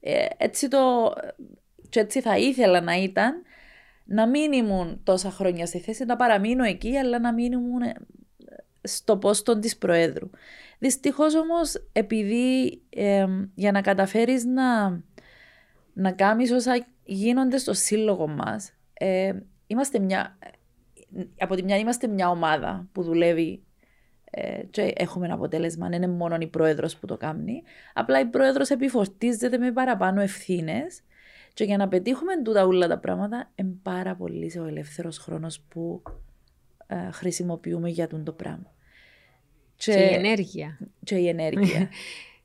Ε, 0.05 0.27
έτσι 0.37 0.69
το, 0.69 1.13
και 1.89 2.01
έτσι 2.01 2.21
θα 2.21 2.39
ήθελα 2.39 2.81
να 2.81 2.95
ήταν 2.95 3.43
να 4.05 4.29
μην 4.29 4.53
ήμουν 4.53 5.01
τόσα 5.05 5.31
χρόνια 5.31 5.67
στη 5.67 5.79
θέση, 5.79 6.05
να 6.05 6.17
παραμείνω 6.17 6.65
εκεί, 6.65 6.97
αλλά 6.97 7.19
να 7.19 7.33
μην 7.33 7.53
ήμουν 7.53 7.83
ε, 7.83 7.95
στο 8.83 9.17
πόστο 9.17 9.59
της 9.59 9.77
Προέδρου. 9.77 10.31
Δυστυχώς 10.79 11.35
όμως, 11.35 11.75
επειδή 11.93 12.81
ε, 12.91 13.27
για 13.55 13.73
να 13.73 13.81
καταφέρεις 13.81 14.45
να, 14.45 15.01
να 15.93 16.13
κάνεις 16.13 16.51
όσα 16.51 16.87
γίνονται 17.05 17.59
στο 17.59 17.73
σύλλογο 17.73 18.27
μας, 18.27 18.73
ε, 18.93 19.33
είμαστε 19.67 19.99
μια, 19.99 20.39
από 21.39 21.55
τη 21.55 21.63
μια 21.63 21.77
είμαστε 21.77 22.07
μια 22.07 22.31
ομάδα 22.31 22.89
που 22.93 23.03
δουλεύει 23.03 23.53
ε, 23.53 23.72
και 24.71 24.93
έχουμε 24.97 25.25
ένα 25.25 25.35
αποτέλεσμα, 25.35 25.89
δεν 25.89 26.03
είναι 26.03 26.13
μόνο 26.13 26.37
η 26.41 26.47
πρόεδρος 26.47 26.97
που 26.97 27.07
το 27.07 27.17
κάνει. 27.17 27.63
Απλά 27.95 28.21
η 28.21 28.25
πρόεδρος 28.25 28.71
επιφορτίζεται 28.71 29.59
με 29.59 29.73
παραπάνω 29.73 30.21
ευθύνες. 30.21 31.03
Και 31.55 31.65
για 31.65 31.77
να 31.77 31.89
πετύχουμε 31.89 32.43
τούτα 32.43 32.67
όλα 32.67 32.89
τα 32.89 32.99
πράγματα, 32.99 33.51
είναι 33.55 33.75
πάρα 33.83 34.17
πολύ 34.17 34.59
ο 34.59 34.65
ελεύθερος 34.65 35.19
χρόνος 35.19 35.61
που 35.61 36.03
ε, 36.87 37.11
χρησιμοποιούμε 37.11 37.89
για 37.89 38.07
το 38.07 38.33
πράγμα. 38.33 38.75
Και, 39.77 39.93
η 39.93 40.15
ενέργεια. 40.15 40.79
Και 41.05 41.15
η 41.15 41.29
ενέργεια. 41.29 41.89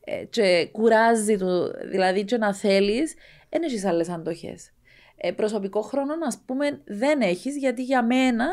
ε, 0.04 0.26
και 0.26 0.70
κουράζει 0.72 1.38
το, 1.38 1.72
δηλαδή 1.72 2.24
και 2.24 2.38
να 2.38 2.54
θέλεις, 2.54 3.16
δεν 3.50 3.64
έχεις 3.64 3.86
άλλες 3.86 4.10
αντοχές. 4.10 4.72
Ε, 5.18 5.32
προσωπικό 5.32 5.82
χρόνο, 5.82 6.14
ας 6.28 6.42
πούμε, 6.46 6.82
δεν 6.86 7.22
έχεις, 7.22 7.58
γιατί 7.58 7.84
για 7.84 8.06
μένα 8.06 8.48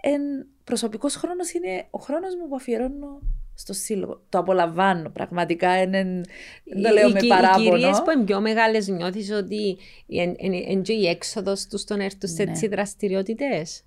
εν, 0.00 0.46
προσωπικός 0.64 1.14
χρόνος 1.14 1.52
είναι 1.52 1.86
ο 1.90 1.98
χρόνος 1.98 2.34
μου 2.34 2.48
που 2.48 2.54
αφιερώνω 2.54 3.20
στο 3.54 3.72
σύλλογο. 3.72 4.20
Το 4.28 4.38
απολαμβάνω 4.38 5.10
πραγματικά, 5.10 5.82
είναι, 5.82 6.22
δεν 6.64 6.82
το 6.82 6.90
λέω 6.92 7.10
με 7.10 7.20
παράπονο. 7.28 7.64
Οι 7.64 7.78
κυρίες 7.78 8.02
που 8.02 8.10
είναι 8.10 8.24
πιο 8.24 8.40
μεγάλες 8.40 8.88
νιώθεις 8.88 9.30
ότι 9.30 9.78
είναι 10.06 10.80
και 10.82 10.92
η 10.92 11.06
έξοδος 11.06 11.66
τους 11.66 11.80
στον 11.80 12.00
έρθουν 12.00 12.28
σε 12.28 12.44
ναι. 12.44 12.68
δραστηριότητες; 12.68 13.82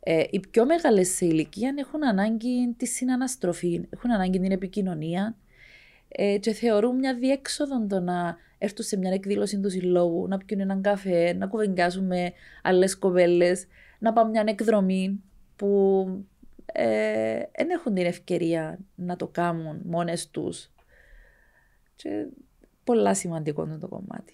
Ε, 0.00 0.24
οι 0.30 0.40
πιο 0.50 0.64
μεγάλες 0.66 1.08
σε 1.08 1.26
ηλικία 1.26 1.74
έχουν 1.78 2.04
ανάγκη 2.04 2.74
τη 2.76 2.86
συναναστροφή, 2.86 3.80
έχουν 3.90 4.10
ανάγκη 4.10 4.40
την 4.40 4.52
επικοινωνία 4.52 5.36
ε, 6.08 6.38
και 6.38 6.52
θεωρούν 6.52 6.96
μια 6.96 7.14
διέξοδο 7.14 7.86
το 7.86 8.00
να 8.00 8.36
έρθουν 8.58 8.84
σε 8.84 8.96
μια 8.96 9.12
εκδήλωση 9.12 9.60
του 9.60 9.70
συλλόγου, 9.70 10.28
να 10.28 10.38
πιούν 10.38 10.60
έναν 10.60 10.82
καφέ, 10.82 11.32
να 11.32 11.46
κουβεντιάσουν 11.46 12.06
με 12.06 12.32
άλλες 12.62 12.98
κοπέλες, 12.98 13.66
να 13.98 14.12
πάμε 14.12 14.30
μια 14.30 14.44
εκδρομή 14.46 15.22
που 15.58 16.04
δεν 16.74 17.70
ε, 17.70 17.72
έχουν 17.72 17.94
την 17.94 18.06
ευκαιρία 18.06 18.78
να 18.94 19.16
το 19.16 19.26
κάνουν 19.26 19.80
μόνες 19.84 20.30
τους. 20.30 20.70
Και 21.96 22.26
πολλά 22.84 23.14
σημαντικό 23.14 23.64
είναι 23.64 23.78
το 23.78 23.88
κομμάτι. 23.88 24.32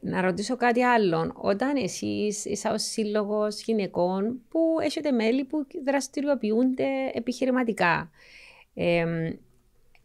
Να 0.00 0.20
ρωτήσω 0.20 0.56
κάτι 0.56 0.82
άλλο. 0.82 1.32
Όταν 1.34 1.76
εσείς 1.76 2.44
είσαι 2.44 2.68
ως 2.68 2.82
σύλλογος 2.82 3.62
γυναικών 3.62 4.40
που 4.48 4.60
έχετε 4.82 5.10
μέλη 5.10 5.44
που 5.44 5.66
δραστηριοποιούνται 5.84 7.10
επιχειρηματικά, 7.12 8.10
ε, 8.74 9.04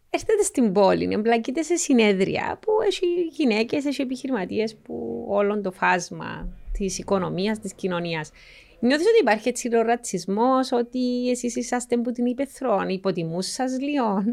έρθετε 0.09 0.43
στην 0.43 0.71
πόλη, 0.71 1.09
εμπλακείτε 1.11 1.61
σε 1.61 1.75
συνέδρια 1.75 2.59
που 2.61 2.71
έχει 2.85 3.05
γυναίκες, 3.31 3.85
έχει 3.85 4.01
επιχειρηματίες 4.01 4.75
που 4.75 5.25
όλο 5.29 5.61
το 5.61 5.71
φάσμα 5.71 6.47
της 6.71 6.97
οικονομίας, 6.97 7.59
της 7.59 7.73
κοινωνίας. 7.73 8.31
Νιώθεις 8.79 9.07
ότι 9.07 9.19
υπάρχει 9.21 9.49
έτσι 9.49 9.75
ο 9.75 9.81
ρατσισμός, 9.81 10.71
ότι 10.71 11.29
εσείς 11.29 11.55
είσαστε 11.55 11.97
που 11.97 12.11
την 12.11 12.25
υπεθρόν, 12.25 12.89
υποτιμούς 12.89 13.45
σας 13.45 13.79
λίγο. 13.79 14.23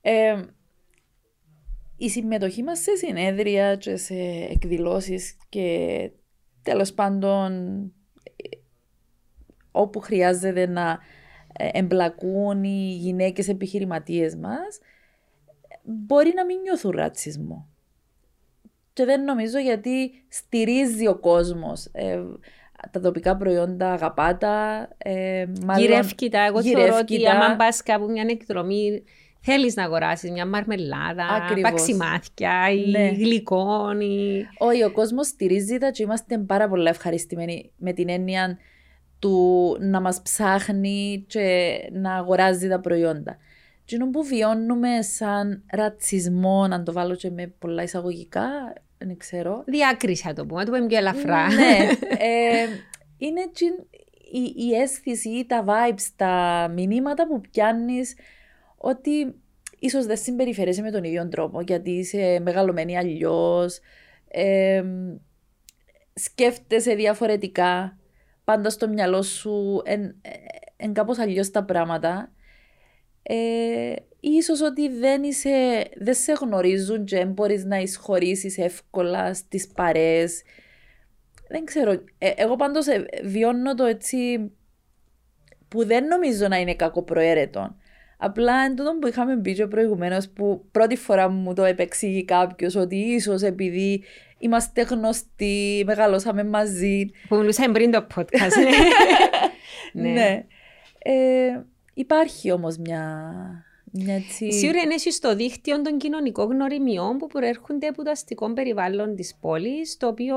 Ε, 0.00 0.42
η 1.96 2.10
συμμετοχή 2.10 2.62
μας 2.62 2.78
σε 2.78 2.96
συνέδρια 2.96 3.76
και 3.76 3.96
σε 3.96 4.14
εκδηλώσεις 4.50 5.36
και 5.48 6.10
τέλος 6.62 6.92
πάντων 6.92 7.52
όπου 9.70 10.00
χρειάζεται 10.00 10.66
να 10.66 10.98
ε, 11.52 11.68
εμπλακούν 11.72 12.64
οι 12.64 12.96
γυναίκες 13.00 13.48
επιχειρηματίες 13.48 14.36
μας 14.36 14.78
μπορεί 15.86 16.32
να 16.34 16.44
μην 16.44 16.60
νιώθουν 16.60 16.90
ρατσισμό. 16.90 17.68
Και 18.92 19.04
δεν 19.04 19.24
νομίζω 19.24 19.58
γιατί 19.58 20.10
στηρίζει 20.28 21.06
ο 21.06 21.18
κόσμος. 21.18 21.88
Ε, 21.92 22.22
τα 22.90 23.00
τοπικά 23.00 23.36
προϊόντα 23.36 23.92
αγαπάτα. 23.92 24.88
Ε, 24.98 25.46
γυρεύκητα. 25.76 26.40
Εγώ 26.40 26.62
θεωρώ 26.62 26.98
ότι 27.00 27.28
άμα 27.28 27.56
πας 27.56 27.82
κάπου 27.82 28.10
μια 28.10 28.24
εκδρομή 28.28 29.02
θέλεις 29.40 29.74
να 29.74 29.84
αγοράσεις 29.84 30.30
μια 30.30 30.46
μαρμελάδα, 30.46 31.24
Ακριβώς. 31.24 31.70
παξιμάθια 31.70 32.70
ή 32.70 32.90
ναι. 32.90 33.08
γλυκόν. 33.08 34.00
Ή... 34.00 34.46
Όχι, 34.58 34.84
ο 34.84 34.92
κόσμος 34.92 35.26
στηρίζει 35.26 35.78
τα 35.78 35.90
και 35.90 36.02
είμαστε 36.02 36.38
πάρα 36.38 36.68
πολύ 36.68 36.88
ευχαριστημένοι 36.88 37.70
με 37.76 37.92
την 37.92 38.08
έννοια 38.08 38.58
του 39.18 39.76
να 39.80 40.00
μας 40.00 40.22
ψάχνει 40.22 41.24
και 41.28 41.76
να 41.92 42.14
αγοράζει 42.14 42.68
τα 42.68 42.80
προϊόντα. 42.80 43.36
Τι 43.84 43.96
που 43.96 44.24
βιώνουμε 44.24 45.02
σαν 45.02 45.62
ρατσισμό, 45.70 46.66
να 46.66 46.82
το 46.82 46.92
βάλω 46.92 47.14
και 47.14 47.30
με 47.30 47.52
πολλά 47.58 47.82
εισαγωγικά, 47.82 48.48
δεν 49.06 49.16
ξέρω. 49.16 49.64
Διάκριση, 49.66 50.32
το 50.32 50.46
πούμε, 50.46 50.64
το 50.64 50.72
πούμε 50.72 50.86
πιο 50.86 50.96
ελαφρά. 50.96 51.52
ναι. 51.52 51.88
Ε, 52.18 52.66
είναι 53.18 53.40
η, 54.32 54.54
η 54.56 54.74
αίσθηση 54.74 55.28
ή 55.28 55.46
τα 55.46 55.64
vibes, 55.66 56.08
τα 56.16 56.66
μηνύματα 56.74 57.26
που 57.26 57.40
πιάνεις 57.40 58.16
ότι 58.76 59.34
ίσως 59.78 60.06
δεν 60.06 60.16
συμπεριφέρεσαι 60.16 60.82
με 60.82 60.90
τον 60.90 61.04
ίδιο 61.04 61.28
τρόπο 61.28 61.60
γιατί 61.60 61.90
είσαι 61.90 62.40
μεγαλωμένη 62.42 62.98
αλλιώς. 62.98 63.80
Ε, 64.28 64.84
σκέφτεσαι 66.14 66.94
διαφορετικά. 66.94 67.98
Πάντα 68.44 68.70
στο 68.70 68.88
μυαλό 68.88 69.22
σου 69.22 69.82
εν, 69.84 70.20
εν 70.76 70.92
κάπως 70.92 71.18
αλλιώς 71.18 71.50
τα 71.50 71.64
πράγματα. 71.64 72.32
Ε, 73.22 73.94
ίσως 74.30 74.60
ότι 74.60 74.88
δεν, 74.88 75.22
είσαι, 75.22 75.84
δεν 75.96 76.14
σε 76.14 76.32
γνωρίζουν 76.32 77.04
και 77.04 77.16
δεν 77.16 77.28
μπορείς 77.28 77.64
να 77.64 77.76
εισχωρήσεις 77.76 78.58
εύκολα 78.58 79.34
στις 79.34 79.68
παρέες. 79.68 80.42
Δεν 81.48 81.64
ξέρω. 81.64 81.90
Ε, 82.18 82.30
εγώ 82.36 82.56
πάντως 82.56 82.86
ε, 82.86 83.06
βιώνω 83.24 83.74
το 83.74 83.84
έτσι 83.84 84.50
που 85.68 85.86
δεν 85.86 86.06
νομίζω 86.06 86.48
να 86.48 86.56
είναι 86.56 86.74
κακό 86.74 87.02
προαίρετο. 87.02 87.76
Απλά 88.18 88.64
εν 88.64 88.76
τούτο 88.76 88.98
που 89.00 89.06
είχαμε 89.06 89.40
πει 89.40 89.54
και 89.54 89.66
προηγουμένως, 89.66 90.28
που 90.28 90.64
πρώτη 90.70 90.96
φορά 90.96 91.28
μου 91.28 91.54
το 91.54 91.64
επεξήγει 91.64 92.24
κάποιος 92.24 92.74
ότι 92.74 92.96
ίσως 92.96 93.42
επειδή 93.42 94.02
είμαστε 94.38 94.82
γνωστοί, 94.82 95.82
μεγαλώσαμε 95.86 96.44
μαζί. 96.44 97.10
Που 97.28 97.36
μιλούσαμε 97.36 97.72
πριν 97.72 97.90
το 97.90 98.06
podcast. 98.14 98.56
ναι. 99.92 100.08
ναι. 100.08 100.44
Ε, 100.98 101.64
υπάρχει 101.94 102.50
όμως 102.50 102.76
μια 102.76 103.32
έτσι... 104.08 104.52
Σίγουρα 104.52 104.80
είναι 104.80 104.96
στο 104.96 105.34
δίκτυο 105.34 105.82
των 105.82 105.98
κοινωνικών 105.98 106.50
γνωριμιών 106.50 107.18
που 107.18 107.26
προέρχονται 107.26 107.86
από 107.86 108.04
το 108.04 108.10
αστικό 108.10 108.52
περιβάλλον 108.52 109.16
της 109.16 109.36
πόλης, 109.40 109.96
το 109.96 110.06
οποίο 110.06 110.36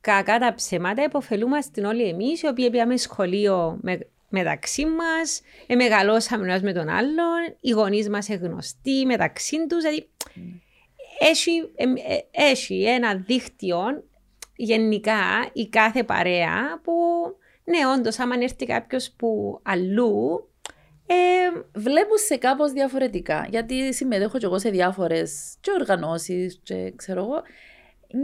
κακά 0.00 0.38
τα 0.38 0.54
ψέματα 0.54 1.02
υποφελούμαστε 1.02 1.86
όλοι 1.86 2.08
εμείς, 2.08 2.42
οι 2.42 2.46
οποίοι 2.46 2.70
πήγαμε 2.70 2.96
σχολείο 2.96 3.78
με, 3.82 3.98
μεταξύ 4.28 4.86
μας, 4.86 5.40
ε, 5.66 5.74
μεγαλώσαμε 5.74 6.44
ένας 6.44 6.62
με 6.62 6.72
τον 6.72 6.88
άλλον, 6.88 7.56
οι 7.60 7.70
γονείς 7.70 8.08
μας 8.08 8.28
είναι 8.28 8.38
γνωστοί 8.38 9.06
μεταξύ 9.06 9.66
τους. 9.66 9.82
Δηλαδή, 9.82 10.08
mm. 10.26 10.40
έχει, 11.18 11.70
ε, 11.74 11.84
ε, 11.84 12.20
έχει 12.30 12.84
ένα 12.84 13.14
δίκτυο 13.14 13.80
γενικά 14.56 15.50
η 15.52 15.68
κάθε 15.68 16.04
παρέα 16.04 16.80
που 16.82 16.92
ναι, 17.64 17.78
όντως, 17.94 18.18
άμα 18.18 18.34
έρθει 18.40 18.66
κάποιος 18.66 19.10
που 19.16 19.60
αλλού, 19.62 20.48
ε, 21.10 21.62
βλέπω 21.74 22.16
σε 22.16 22.36
κάπως 22.36 22.72
διαφορετικά. 22.72 23.46
Γιατί 23.50 23.94
συμμετέχω 23.94 24.38
και 24.38 24.44
εγώ 24.44 24.58
σε 24.58 24.70
διάφορες 24.70 25.56
και 25.60 25.70
οργανώσεις, 25.80 26.60
και 26.62 26.92
ξέρω 26.96 27.20
εγώ. 27.20 27.42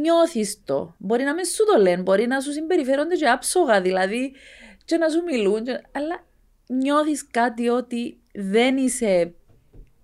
Νιώθεις 0.01 0.62
το. 0.64 0.94
Μπορεί 0.99 1.25
να 1.25 1.35
μην 1.35 1.44
σου 1.44 1.64
το 1.75 1.83
λένε, 1.83 2.03
μπορεί 2.03 2.27
να 2.27 2.40
σου 2.40 2.53
συμπεριφέρονται 2.53 3.14
και 3.14 3.29
άψογα, 3.29 3.81
δηλαδή, 3.81 4.33
και 4.85 4.97
να 4.97 5.09
σου 5.09 5.23
μιλούν. 5.23 5.64
Και... 5.64 5.81
Αλλά 5.92 6.25
νιώθεις 6.66 7.27
κάτι 7.31 7.68
ότι 7.68 8.18
δεν 8.33 8.77
είσαι 8.77 9.35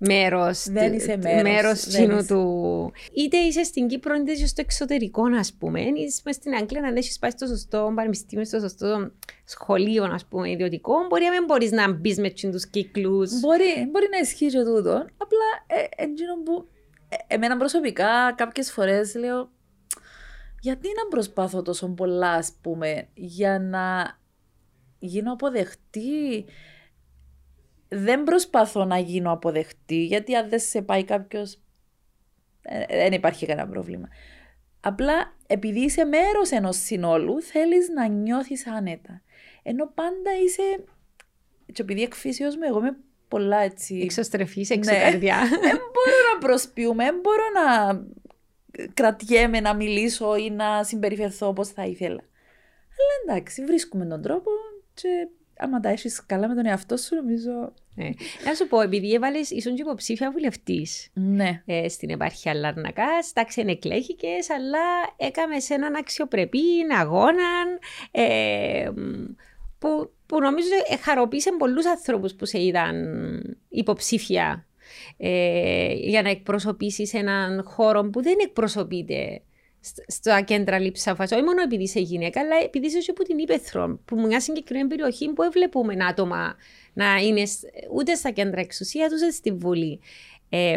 μέρος, 0.00 0.68
δεν 0.68 0.92
είσαι 0.92 1.16
μέρος, 1.16 1.42
μέρος 1.42 1.86
δεν 1.86 2.26
του... 2.26 2.92
Είτε 3.12 3.36
είσαι 3.36 3.62
στην 3.62 3.88
Κύπρο, 3.88 4.14
είτε 4.14 4.32
είσαι 4.32 4.46
στο 4.46 4.60
εξωτερικό, 4.60 5.22
ας 5.38 5.52
πούμε. 5.52 5.80
Είσαι 5.80 6.32
στην 6.32 6.54
Αγγλία, 6.54 6.82
αν 6.82 6.96
έχεις 6.96 7.18
πάει 7.18 7.30
στο 7.30 7.46
σωστό 7.46 7.92
πανεπιστήμιο, 7.94 8.44
στο 8.44 8.60
σωστό 8.60 9.10
σχολείο, 9.44 10.04
ας 10.04 10.26
πούμε, 10.26 10.50
ιδιωτικό, 10.50 10.94
μπορεί 11.08 11.24
να 11.24 11.30
μην 11.30 11.44
μπορείς 11.44 11.70
να 11.70 11.92
μπεις 11.92 12.18
με 12.18 12.30
τους 12.30 12.66
κύκλους. 12.66 13.40
Μπορεί, 13.40 13.88
μπορεί 13.90 14.08
να 14.10 14.18
ισχύει 14.18 14.46
και 14.46 14.62
τούτο. 14.62 15.06
Απλά, 15.16 15.48
ε, 15.66 16.04
που 16.44 16.68
ε, 17.08 17.34
εμένα 17.34 17.56
προσωπικά 17.56 18.34
κάποιες 18.36 18.72
φορές 18.72 19.14
λέω 19.14 19.50
γιατί 20.60 20.88
να 20.88 21.08
προσπάθω 21.08 21.62
τόσο 21.62 21.88
πολλά, 21.88 22.30
ας 22.30 22.52
πούμε, 22.60 23.08
για 23.14 23.58
να 23.58 24.18
γίνω 24.98 25.32
αποδεχτή 25.32 26.44
δεν 27.92 28.22
προσπαθώ 28.22 28.84
να 28.84 28.98
γίνω 28.98 29.32
αποδεκτή, 29.32 30.04
γιατί 30.04 30.34
αν 30.34 30.48
δεν 30.48 30.58
σε 30.60 30.82
πάει 30.82 31.04
κάποιος. 31.04 31.60
Ε, 32.62 32.84
δεν 32.86 33.12
υπάρχει 33.12 33.46
κανένα 33.46 33.68
πρόβλημα. 33.68 34.08
Απλά 34.80 35.36
επειδή 35.46 35.80
είσαι 35.80 36.04
μέρος 36.04 36.50
ενός 36.50 36.76
συνόλου, 36.76 37.42
θέλεις 37.42 37.88
να 37.88 38.06
νιώθεις 38.06 38.66
άνετα. 38.66 39.22
Ενώ 39.62 39.86
πάντα 39.94 40.30
είσαι. 40.44 40.84
Και 41.72 41.82
επειδή 41.82 42.02
εκφύσεως 42.02 42.56
μου, 42.56 42.62
εγώ 42.66 42.78
είμαι 42.78 42.96
πολλά 43.28 43.58
έτσι. 43.58 44.00
Εξωστρεφής, 44.02 44.70
εξωκαρδιά. 44.70 45.36
Ναι. 45.36 45.58
Δεν 45.68 45.76
μπορώ 45.76 46.16
να 46.34 46.38
προσποιούμε, 46.46 47.04
δεν 47.04 47.20
μπορώ 47.20 47.44
να 47.54 47.96
κρατιέμαι 48.94 49.60
να 49.60 49.74
μιλήσω 49.74 50.36
ή 50.36 50.50
να 50.50 50.84
συμπεριφερθώ 50.84 51.46
όπως 51.46 51.68
θα 51.68 51.84
ήθελα. 51.84 52.22
Αλλά 53.00 53.36
εντάξει, 53.36 53.64
βρίσκουμε 53.64 54.06
τον 54.06 54.22
τρόπο 54.22 54.50
και 54.94 55.28
άμα 55.60 55.80
τα 55.80 55.88
έχεις 55.88 56.26
καλά 56.26 56.48
με 56.48 56.54
τον 56.54 56.66
εαυτό 56.66 56.96
σου, 56.96 57.14
νομίζω. 57.14 57.72
Ναι. 57.94 58.08
Να 58.44 58.54
σου 58.54 58.66
πω, 58.68 58.80
επειδή 58.80 59.12
έβαλες, 59.12 59.50
ήσουν 59.50 59.74
και 59.74 59.82
υποψήφια 59.82 60.30
βουλευτής 60.30 61.08
Ναι. 61.12 61.62
ε, 61.66 61.88
στην 61.88 62.10
επαρχία 62.10 62.54
Λαρνακά, 62.54 63.06
εντάξει, 63.30 63.60
ενεκλέχηκε, 63.60 64.28
αλλά 64.56 64.78
έκαμες 65.16 65.64
σε 65.64 65.74
έναν 65.74 65.94
αξιοπρεπή 65.94 66.58
αγώνα 67.00 67.48
ε, 68.10 68.90
που, 69.78 70.10
που 70.26 70.40
νομίζω 70.40 70.68
ε, 70.90 70.96
χαροποίησε 70.96 71.50
πολλούς 71.58 71.86
ανθρώπους 71.86 72.34
που 72.34 72.46
σε 72.46 72.62
είδαν 72.62 72.96
υποψήφια 73.68 74.66
ε, 75.16 75.92
για 75.94 76.22
να 76.22 76.28
εκπροσωπήσεις 76.30 77.14
έναν 77.14 77.62
χώρο 77.64 78.02
που 78.10 78.22
δεν 78.22 78.36
εκπροσωπείται 78.42 79.24
σ- 79.34 79.49
στα 80.06 80.40
κέντρα 80.40 80.78
λήψης 80.78 81.06
αποφάσεων. 81.06 81.40
Όχι 81.40 81.48
μόνο 81.48 81.62
επειδή 81.62 81.82
είσαι 81.82 82.00
γυναίκα, 82.00 82.40
αλλά 82.40 82.56
επειδή 82.64 82.86
είσαι 82.86 82.98
και 82.98 83.10
από 83.10 83.22
την 83.22 83.38
Ήπεθρο, 83.38 84.00
που 84.04 84.20
μια 84.20 84.40
συγκεκριμένη 84.40 84.88
περιοχή 84.88 85.28
που 85.32 85.42
δεν 85.42 85.50
βλέπουμε 85.50 85.96
άτομα 86.08 86.54
να 86.92 87.16
είναι 87.16 87.44
σ- 87.46 87.64
ούτε 87.94 88.14
στα 88.14 88.30
κέντρα 88.30 88.60
εξουσίας, 88.60 89.12
ούτε 89.12 89.30
στη 89.30 89.52
Βουλή. 89.52 90.00
Ε, 90.48 90.76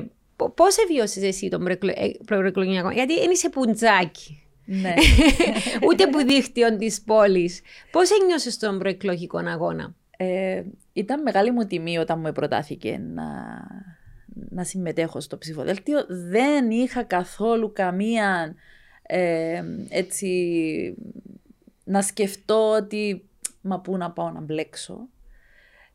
Πώς 0.56 0.78
εβίωσε 0.78 1.28
εσύ 1.28 1.50
τον 1.50 1.64
προεκλο- 1.64 1.94
ε, 1.98 2.12
προεκλογικό 2.26 2.78
αγώνα, 2.78 2.94
Γιατί 2.94 3.20
δεν 3.20 3.32
είσαι 3.32 3.50
πουντζάκι, 3.50 4.44
ναι. 4.66 4.94
ούτε 5.88 6.08
που 6.08 6.18
δίχτυον 6.18 6.78
της 6.78 7.02
πόλης. 7.02 7.62
Πώς 7.92 8.10
ένιωσες 8.22 8.58
τον 8.58 8.80
προεκλογικό 8.80 9.38
αγώνα, 9.38 9.96
Ε, 10.18 10.64
ήταν 10.94 11.22
μεγάλη 11.22 11.52
μου 11.52 11.66
τιμή 11.66 11.98
όταν 11.98 12.20
μου 12.20 12.32
προτάθηκε 12.32 13.02
να, 13.14 13.24
να 14.50 14.64
συμμετέχω 14.64 15.20
στο 15.20 15.38
ψηφοδέλτιο. 15.38 16.06
Δεν 16.08 16.72
είχα 16.72 17.04
καθόλου 17.04 17.72
καμία 17.74 18.56
ε, 19.16 19.64
έτσι 19.90 20.30
να 21.84 22.02
σκεφτώ 22.02 22.70
ότι 22.72 23.26
μα 23.62 23.80
πού 23.80 23.98
να 23.98 24.12
πάω 24.12 24.30
να 24.30 24.42
μπλέξω. 24.42 25.08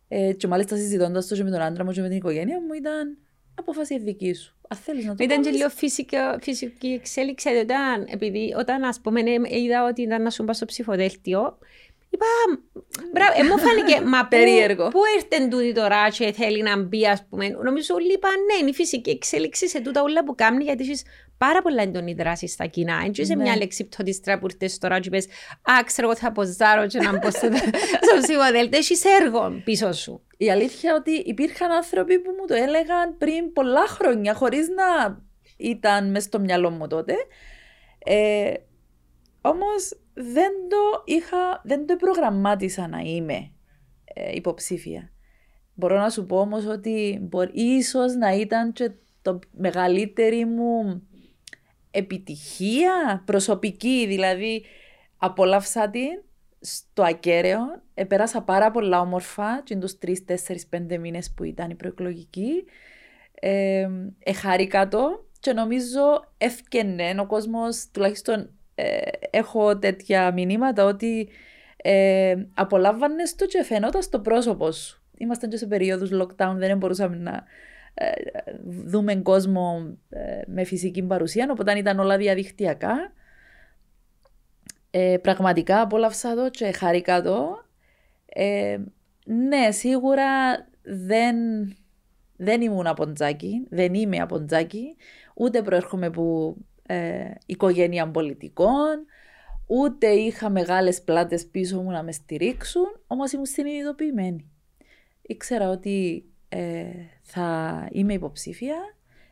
Ε, 0.09 0.33
και 0.33 0.47
μάλιστα 0.47 0.77
συζητώντας 0.77 1.27
το 1.27 1.35
και 1.35 1.43
με 1.45 1.51
τον 1.51 1.61
άντρα 1.61 1.85
μου 1.85 1.91
και 1.93 2.01
με 2.01 2.09
την 2.09 2.17
οικογένεια 2.17 2.61
μου 2.61 2.73
ήταν 2.73 3.17
απόφαση 3.55 3.99
δική 3.99 4.33
σου. 4.35 4.57
Αν 4.69 4.79
θέλεις 4.79 5.05
να 5.05 5.15
το 5.15 5.25
Ήταν 5.25 5.37
και 5.37 5.45
κάνεις, 5.45 5.59
λίγο 5.59 5.69
φυσικό- 5.71 6.39
φυσική 6.43 6.87
εξέλιξη, 6.89 7.49
δηλαδή 7.49 7.73
όταν, 7.73 8.07
επειδή 8.11 8.55
όταν 8.59 8.83
ας 8.85 9.01
πούμε 9.01 9.21
ε, 9.21 9.59
είδα 9.63 9.85
ότι 9.89 10.03
ήταν 10.03 10.23
να 10.23 10.31
σου 10.31 10.45
πας 10.45 10.57
στο 10.57 10.65
ψηφοδέλτιο, 10.65 11.59
είπα, 12.11 12.27
μπράβο, 13.13 13.33
ε, 13.41 13.43
μου 13.43 13.59
φάνηκε, 13.59 14.01
μα 14.13 14.21
πού, 14.23 14.29
Περίεργο. 14.29 14.89
πού 14.89 15.01
ήρθε 15.17 15.49
τούτη 15.49 15.73
τώρα 15.73 16.09
και 16.11 16.33
θέλει 16.33 16.63
να 16.63 16.83
μπει, 16.83 17.07
ας 17.07 17.25
πούμε. 17.29 17.49
Νομίζω 17.49 17.95
όλοι 17.95 18.13
είπαν, 18.13 18.33
ναι, 18.53 18.61
είναι 18.61 18.71
η 18.71 18.75
φυσική 18.75 19.11
εξέλιξη 19.11 19.69
σε 19.69 19.81
τούτα 19.81 20.03
όλα 20.03 20.25
που 20.25 20.35
κάνει, 20.35 20.65
γιατί 20.65 20.83
έχεις 20.85 21.03
πάρα 21.39 21.63
πολλά 21.63 21.83
έντονη 21.83 22.15
δράση 22.15 22.47
στα 22.47 22.67
κοινά. 22.67 23.03
Έτσι 23.07 23.21
είσαι 23.23 23.35
Ναι. 23.35 23.43
μια 23.43 23.57
λέξη 23.57 23.85
πτωτιστρά 23.85 24.39
που 24.39 24.47
ήρθες 24.51 24.79
τώρα 24.79 25.01
και 25.01 25.11
πες, 25.11 25.27
α, 25.63 25.85
ξέρω 25.85 26.09
εγώ 26.09 26.17
θα 26.17 26.29
αποζάρω 26.29 26.87
και 26.87 26.99
να 26.99 27.19
μπω 27.19 27.31
στο, 27.31 27.49
στο 28.07 28.21
ψηφοδέλτιο. 28.23 28.79
Έχεις 28.79 29.05
έργο 29.05 29.61
πίσω 29.65 29.93
σου. 29.93 30.23
Η 30.37 30.51
αλήθεια 30.51 30.95
ότι 30.95 31.11
υπήρχαν 31.11 31.71
άνθρωποι 31.71 32.19
που 32.21 32.31
μου 32.41 32.47
το 32.47 32.55
έλεγαν 32.55 33.17
πριν 33.19 33.53
πολλά 33.53 33.87
χρόνια 33.87 34.35
χωρίς 34.35 34.69
να 34.69 35.21
ήταν 35.57 36.11
μες 36.11 36.23
στο 36.23 36.41
μυαλό 36.41 36.71
μου 36.71 36.87
τότε. 36.87 37.15
Ε, 38.05 38.53
όμως 39.41 39.99
δεν 40.15 40.53
το 40.69 41.03
είχα, 41.05 41.61
δεν 41.65 41.87
το 41.87 41.97
προγραμμάτισα 41.97 42.89
να 42.89 42.99
είμαι 42.99 43.51
ε, 44.05 44.35
υποψήφια. 44.35 45.11
Μπορώ 45.75 45.99
να 45.99 46.11
σου 46.11 46.27
πω 46.27 46.39
όμως 46.41 46.67
ότι 46.67 47.19
μπορεί, 47.23 47.51
ίσως 47.55 48.15
να 48.15 48.31
ήταν 48.35 48.73
και 48.73 48.91
το 49.23 49.39
μεγαλύτερη 49.51 50.45
μου 50.45 51.03
επιτυχία 51.91 53.23
προσωπική, 53.25 54.07
δηλαδή 54.07 54.65
απόλαυσα 55.17 55.91
την 55.91 56.23
στο 56.61 57.03
ακέραιο, 57.03 57.61
επέρασα 57.95 58.43
πάρα 58.43 58.71
πολλά 58.71 59.01
όμορφα 59.01 59.63
και 59.65 59.77
τους 59.77 59.99
τρεις, 59.99 60.25
τέσσερις, 60.25 60.67
πέντε 60.67 60.99
μήνες 60.99 61.33
που 61.37 61.45
ήταν 61.45 61.71
η 61.71 61.75
προεκλογική. 61.75 62.65
Ε, 63.41 63.89
εχάρηκα 64.19 64.89
το 64.89 65.29
και 65.41 65.53
νομίζω 65.53 66.33
ευκαινέ 66.39 67.15
ο 67.21 67.27
κόσμος, 67.27 67.91
τουλάχιστον 67.93 68.51
ε, 68.75 68.99
έχω 69.31 69.79
τέτοια 69.79 70.33
μηνύματα 70.33 70.85
ότι 70.85 71.29
ε, 71.77 72.35
απολάμβανες 72.55 73.35
το 73.35 73.47
και 73.47 73.63
φαινόταν 73.63 74.03
στο 74.03 74.21
πρόσωπο 74.21 74.73
σου. 74.73 75.03
Ήμασταν 75.19 75.51
και 75.51 75.57
σε 75.57 75.67
περίοδους 75.67 76.11
lockdown, 76.13 76.55
δεν 76.57 76.77
μπορούσαμε 76.77 77.17
να 77.17 77.33
ε, 77.33 77.45
δούμε 78.85 79.17
κόσμο 79.17 79.97
ε, 80.09 80.41
με 80.47 80.65
φυσική 80.65 81.03
παρουσία, 81.03 81.49
οπότε 81.51 81.79
ήταν 81.79 81.99
όλα 81.99 82.17
διαδικτυακά. 82.17 83.13
Ε, 84.91 85.17
πραγματικά 85.23 85.81
απόλαυσα 85.81 86.35
το 86.35 86.51
και 86.51 86.73
χαρήκα 86.73 87.23
το. 87.23 87.65
Ε, 88.27 88.79
ναι, 89.25 89.71
σίγουρα 89.71 90.27
δεν, 90.83 91.37
δεν 92.37 92.61
ήμουν 92.61 92.87
από 92.87 93.13
τζάκι, 93.13 93.67
δεν 93.71 93.95
είμαι 93.95 94.17
από 94.17 94.45
τζάκι, 94.45 94.97
ούτε 95.35 95.63
προέρχομαι 95.63 96.07
από 96.07 96.57
ε, 96.87 97.31
οικογένεια 97.47 98.11
πολιτικών, 98.11 99.05
ούτε 99.67 100.07
είχα 100.07 100.51
μεγάλες 100.51 101.03
πλάτες 101.03 101.47
πίσω 101.47 101.83
μου 101.83 101.91
να 101.91 102.03
με 102.03 102.13
στηρίξουν, 102.13 103.01
όμως 103.07 103.33
ήμουν 103.33 103.47
συνειδητοποιημένη. 103.47 104.51
Ήξερα 105.23 105.71
ότι 105.71 106.25
ε, 106.49 106.85
θα 107.23 107.89
είμαι 107.93 108.13
υποψήφια, 108.13 108.77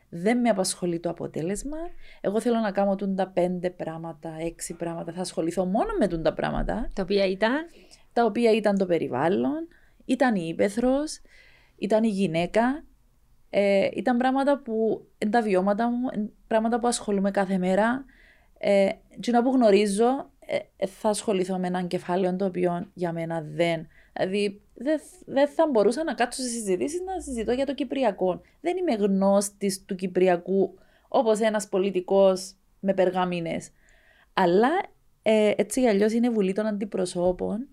δεν 0.09 0.39
με 0.39 0.49
απασχολεί 0.49 0.99
το 0.99 1.09
αποτέλεσμα. 1.09 1.77
Εγώ 2.21 2.41
θέλω 2.41 2.59
να 2.59 2.71
κάνω 2.71 2.95
τούν 2.95 3.15
τα 3.15 3.27
πέντε 3.27 3.69
πράγματα, 3.69 4.35
έξι 4.39 4.73
πράγματα. 4.73 5.11
Θα 5.11 5.21
ασχοληθώ 5.21 5.65
μόνο 5.65 5.89
με 5.99 6.07
τούν 6.07 6.23
τα 6.23 6.33
πράγματα, 6.33 6.89
Το 6.93 7.01
οποίο 7.01 7.23
ήταν, 7.23 7.51
τα 8.13 8.25
οποία 8.25 8.51
ήταν 8.51 8.77
το 8.77 8.85
περιβάλλον, 8.85 9.67
ήταν 10.05 10.35
η 10.35 10.47
ύπεθρος, 10.47 11.21
ήταν 11.77 12.03
η 12.03 12.09
γυναίκα. 12.09 12.83
Ε, 13.49 13.89
ήταν 13.93 14.17
πράγματα 14.17 14.61
που, 14.61 15.07
εν 15.17 15.31
τα 15.31 15.41
βιώματα 15.41 15.89
μου, 15.89 16.07
εν 16.11 16.31
πράγματα 16.47 16.79
που 16.79 16.87
ασχολούμαι 16.87 17.31
κάθε 17.31 17.57
μέρα. 17.57 18.05
Ε, 18.57 18.89
και 19.19 19.31
να 19.31 19.43
που 19.43 19.51
γνωρίζω, 19.51 20.29
ε, 20.39 20.57
ε, 20.77 20.87
θα 20.87 21.09
ασχοληθώ 21.09 21.57
με 21.57 21.67
έναν 21.67 21.87
κεφάλαιο 21.87 22.35
το 22.35 22.45
οποίο 22.45 22.87
για 22.93 23.11
μένα 23.13 23.41
δεν. 23.41 23.87
Δηλαδή, 24.17 24.61
δεν 24.73 24.99
δεν 25.25 25.47
θα 25.47 25.67
μπορούσα 25.71 26.03
να 26.03 26.13
κάτσω 26.13 26.41
σε 26.41 26.47
συζητήσεις 26.47 27.01
να 27.01 27.19
συζητώ 27.19 27.51
για 27.51 27.65
το 27.65 27.73
Κυπριακό. 27.73 28.41
Δεν 28.61 28.77
είμαι 28.77 28.93
γνώστης 28.93 29.85
του 29.85 29.95
Κυπριακού 29.95 30.73
όπως 31.07 31.39
ένας 31.39 31.67
πολιτικός 31.67 32.55
με 32.79 32.93
περγαμίνες. 32.93 33.69
Αλλά 34.33 34.69
ε, 35.21 35.51
έτσι 35.55 35.81
κι 35.81 35.87
αλλιώς 35.87 36.13
είναι 36.13 36.29
βουλή 36.29 36.53
των 36.53 36.65
αντιπροσώπων 36.65 37.67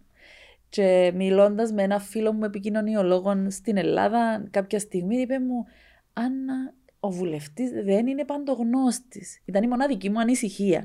και 0.68 1.12
μιλώντας 1.14 1.72
με 1.72 1.82
ένα 1.82 1.98
φίλο 1.98 2.32
μου 2.32 2.44
επικοινωνιολόγο 2.44 3.50
στην 3.50 3.76
Ελλάδα 3.76 4.48
κάποια 4.50 4.78
στιγμή 4.78 5.16
είπε 5.16 5.38
μου 5.38 5.66
«Άννα, 6.12 6.74
ο 7.00 7.10
βουλευτής 7.10 7.70
δεν 7.70 8.06
είναι 8.06 8.24
παντογνώστης». 8.24 9.40
Ήταν 9.44 9.62
η 9.62 9.68
μοναδική 9.68 10.10
μου 10.10 10.20
ανησυχία. 10.20 10.84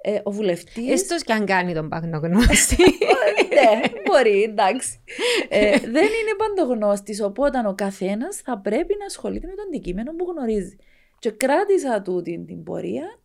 Ε, 0.00 0.20
ο 0.22 0.30
βουλευτής... 0.30 0.90
έστως 0.90 1.22
και 1.22 1.32
αν 1.32 1.44
κάνει 1.44 1.74
τον 1.74 1.88
παγνογνώστη. 1.88 2.76
ναι, 3.56 3.88
μπορεί, 4.04 4.42
εντάξει. 4.42 5.00
Ε, 5.48 5.78
δεν 5.78 6.04
είναι 6.04 6.34
παντογνώστης, 6.36 7.22
οπότε 7.22 7.58
ο 7.66 7.74
καθένας 7.74 8.36
θα 8.36 8.58
πρέπει 8.58 8.96
να 8.98 9.04
ασχολείται 9.04 9.46
με 9.46 9.54
το 9.54 9.62
αντικείμενο 9.66 10.14
που 10.14 10.26
γνωρίζει. 10.30 10.76
Και 11.18 11.30
κράτησα 11.30 12.02
τούτη 12.02 12.44
την 12.46 12.62
πορεία. 12.62 13.18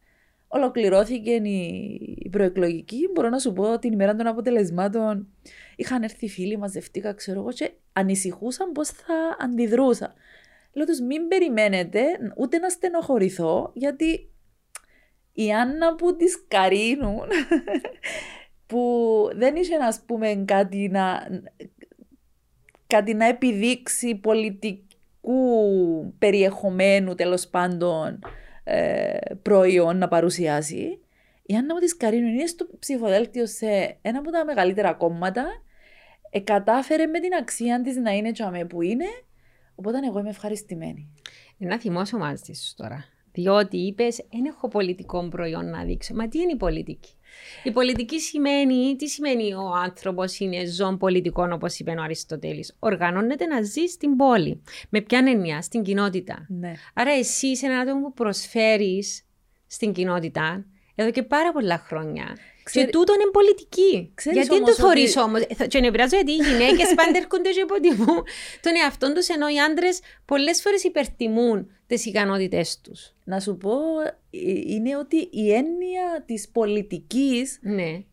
Ολοκληρώθηκε 0.47 1.31
η, 1.31 1.99
η 2.17 2.29
προεκλογική. 2.29 3.09
Μπορώ 3.13 3.29
να 3.29 3.39
σου 3.39 3.53
πω 3.53 3.79
την 3.79 3.91
ημέρα 3.91 4.15
των 4.15 4.27
αποτελεσμάτων 4.27 5.27
είχαν 5.75 6.03
έρθει 6.03 6.29
φίλοι, 6.29 6.57
μαζευτήκα, 6.57 7.13
ξέρω 7.13 7.39
εγώ, 7.39 7.51
και 7.51 7.71
ανησυχούσαν 7.93 8.71
πώς 8.71 8.89
θα 8.89 9.37
αντιδρούσα. 9.39 10.13
Λέω 10.73 10.85
τους 10.85 10.99
μην 10.99 11.27
περιμένετε 11.27 12.01
ούτε 12.37 12.57
να 12.57 12.69
στενοχωρηθώ, 12.69 13.71
γιατί 13.73 14.29
η 15.33 15.53
Άννα 15.53 15.95
που 15.95 16.15
τις 16.15 16.45
καρίνουν 16.47 17.27
που 18.67 19.29
δεν 19.35 19.55
είχε 19.55 19.77
να 19.77 19.93
πούμε 20.05 20.43
κάτι 20.47 20.89
να, 20.89 21.27
κάτι 22.87 23.13
να 23.13 23.25
επιδείξει 23.25 24.15
πολιτικού 24.15 24.83
περιεχομένου 26.19 27.15
τέλος 27.15 27.47
πάντων 27.47 28.19
ε, 28.63 29.17
προϊόν 29.41 29.97
να 29.97 30.07
παρουσιάσει. 30.07 30.99
Η 31.45 31.55
Άννα 31.55 31.73
μου 31.73 31.79
της 31.79 31.97
Καρίνου 31.97 32.27
είναι 32.27 32.45
στο 32.45 32.67
ψηφοδέλτιο 32.79 33.45
σε 33.45 33.97
ένα 34.01 34.19
από 34.19 34.31
τα 34.31 34.45
μεγαλύτερα 34.45 34.93
κόμματα. 34.93 35.45
Ε, 36.29 36.39
κατάφερε 36.39 37.05
με 37.05 37.19
την 37.19 37.33
αξία 37.33 37.81
της 37.81 37.97
να 37.97 38.11
είναι 38.11 38.31
τσαμέ 38.31 38.65
που 38.65 38.81
είναι. 38.81 39.05
Οπότε 39.75 39.99
εγώ 40.07 40.19
είμαι 40.19 40.29
ευχαριστημένη. 40.29 41.09
Να 41.57 41.79
θυμώσω 41.79 42.17
μαζί 42.17 42.53
σου 42.53 42.73
τώρα. 42.75 43.12
Διότι 43.33 43.77
είπες, 43.77 44.25
δεν 44.31 44.45
έχω 44.45 44.67
πολιτικό 44.67 45.27
προϊόν 45.29 45.69
να 45.69 45.83
δείξω. 45.83 46.13
Μα 46.15 46.27
τι 46.27 46.39
είναι 46.39 46.51
η 46.51 46.55
πολιτική; 46.55 47.09
Η 47.63 47.71
πολιτική 47.71 48.19
σημαίνει, 48.19 48.95
τι 48.95 49.07
σημαίνει 49.07 49.53
ο 49.53 49.71
άνθρωπος 49.83 50.39
είναι 50.39 50.65
ζών 50.65 50.97
πολιτικών, 50.97 51.51
όπως 51.51 51.79
είπε 51.79 51.91
ο 51.91 52.01
Αριστοτέλης; 52.01 52.75
Οργανώνεται 52.79 53.45
να 53.45 53.61
ζει 53.61 53.85
στην 53.85 54.15
πόλη. 54.15 54.61
Με 54.89 55.01
ποια 55.01 55.23
έννοια, 55.27 55.61
στην 55.61 55.83
κοινότητα. 55.83 56.45
Ναι. 56.49 56.73
Άρα 56.93 57.11
εσύ 57.11 57.47
είσαι 57.47 57.65
ένα 57.65 57.79
άτομο 57.79 58.01
που 58.01 58.13
προσφέρεις 58.13 59.25
στην 59.67 59.93
κοινότητα 59.93 60.65
εδώ 60.95 61.11
και 61.11 61.23
πάρα 61.23 61.51
πολλά 61.51 61.77
χρόνια. 61.77 62.37
Ξέρει- 62.63 62.85
Και 62.85 62.91
τούτο 62.97 63.13
είναι 63.13 63.29
πολιτική. 63.31 64.11
Ξέρεις 64.15 64.37
γιατί 64.39 64.53
δεν 64.55 64.63
το 64.63 64.63
όμως 64.63 64.75
θεωρείς 64.95 65.17
ότι- 65.17 65.25
όμω. 65.59 65.67
Και 65.67 65.79
νευριάζω 65.79 66.15
γιατί 66.15 66.31
οι 66.31 66.35
γυναίκες 66.35 66.93
πάντα 66.99 67.17
έρχονται 67.17 67.49
και 67.49 67.59
υποτιμούν 67.59 68.23
τον 68.61 68.75
εαυτό 68.83 69.13
τους, 69.13 69.27
ενώ 69.27 69.47
οι 69.47 69.59
άντρες 69.59 69.99
πολλές 70.25 70.61
φορές 70.61 70.83
υπερτιμούν 70.83 71.69
τις 71.87 72.05
ικανότητές 72.05 72.81
τους. 72.81 73.13
Να 73.23 73.39
σου 73.39 73.57
πω, 73.57 73.71
ε, 74.31 74.39
είναι 74.67 74.97
ότι 74.97 75.27
η 75.31 75.53
έννοια 75.53 76.23
της 76.25 76.49
πολιτικής 76.49 77.59
Ναι. 77.61 78.03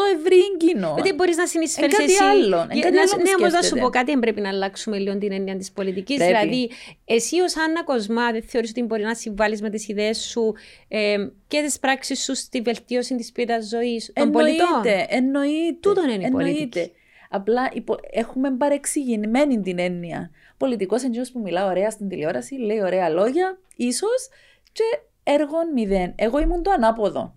Στο 0.00 0.18
ευρύ 0.18 0.56
κοινό. 0.56 0.96
Δεν 1.02 1.14
μπορείς 1.14 1.36
να 1.36 1.46
συνεισφέρεις 1.46 1.92
Εν 1.98 2.00
κάτι 2.00 2.12
εσύ. 2.12 2.24
άλλο, 2.24 2.56
εν 2.60 2.68
Για- 2.72 2.82
κάτι 2.82 2.94
να 2.94 3.00
άλλο 3.00 3.08
σου- 3.08 3.16
που 3.16 3.22
ναι, 3.22 3.30
όμως 3.38 3.52
να 3.52 3.58
σου 3.58 3.66
σκέφτεται. 3.66 3.80
πω 3.80 3.88
κάτι, 3.90 4.10
δεν 4.10 4.18
πρέπει 4.20 4.40
να 4.40 4.48
αλλάξουμε 4.48 4.98
λίγο 4.98 5.18
την 5.18 5.32
έννοια 5.32 5.56
της 5.56 5.72
πολιτικής. 5.72 6.16
Πρέπει. 6.16 6.32
Δηλαδή, 6.32 6.70
εσύ 7.04 7.40
ως 7.40 7.56
Άννα 7.56 7.84
Κοσμά 7.84 8.32
δεν 8.32 8.42
θεωρείς 8.42 8.70
ότι 8.70 8.82
μπορεί 8.82 9.02
να 9.02 9.14
συμβάλλεις 9.14 9.62
με 9.62 9.70
τις 9.70 9.88
ιδέες 9.88 10.18
σου 10.18 10.54
ε, 10.88 11.16
και 11.48 11.62
τις 11.62 11.78
πράξεις 11.78 12.22
σου 12.24 12.34
στη 12.34 12.60
βελτίωση 12.60 13.16
της 13.16 13.32
ποιότητας 13.32 13.68
ζωής 13.68 14.12
των 14.14 14.30
πολιτών; 14.30 14.66
Εννοείται, 14.66 15.06
εννοείται. 15.08 15.76
Τούτον 15.80 16.04
είναι 16.08 16.22
η 16.22 16.24
εννοείται. 16.24 16.50
πολιτική. 16.52 16.92
Απλά 17.30 17.70
υπο... 17.72 17.96
έχουμε 18.10 18.50
παρεξηγημένη 18.56 19.60
την 19.60 19.78
έννοια. 19.78 20.30
Πολιτικός 20.56 21.02
εντό 21.02 21.22
που 21.32 21.40
μιλά 21.40 21.66
ωραία 21.66 21.90
στην 21.90 22.08
τηλεόραση, 22.08 22.54
λέει 22.54 22.80
ωραία 22.82 23.08
λόγια, 23.08 23.58
ίσως 23.76 24.28
και 24.72 24.82
έργων 25.22 25.72
μηδέν. 25.74 26.12
Εγώ 26.16 26.38
ήμουν 26.40 26.62
το 26.62 26.70
ανάποδο. 26.70 27.34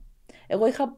Εγώ 0.48 0.68
είχα 0.68 0.98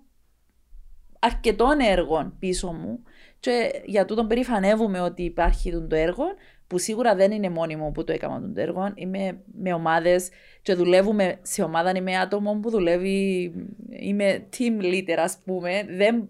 αρκετών 1.26 1.80
έργων 1.80 2.36
πίσω 2.40 2.72
μου 2.72 3.00
και 3.40 3.82
για 3.86 4.06
τούτον 4.06 4.28
περηφανεύομαι 4.28 5.00
ότι 5.02 5.24
υπάρχει 5.24 5.72
τούτο 5.72 5.88
το 5.88 5.96
έργο 5.96 6.24
που 6.68 6.78
σίγουρα 6.78 7.16
δεν 7.16 7.32
είναι 7.32 7.50
μόνιμο 7.50 7.92
που 7.92 8.04
το 8.04 8.12
έκανα 8.12 8.42
τον 8.42 8.58
έργο. 8.58 8.92
Είμαι 8.96 9.38
με 9.60 9.74
ομάδες 9.74 10.30
και 10.62 10.74
δουλεύουμε 10.74 11.40
σε 11.42 11.64
ομάδα. 11.64 11.92
Είμαι 11.96 12.18
άτομο 12.18 12.60
που 12.62 12.70
δουλεύει, 12.70 13.52
είμαι 13.90 14.48
team 14.58 14.82
leader 14.84 15.18
ας 15.18 15.38
πούμε. 15.46 15.86
Δεν, 15.90 16.30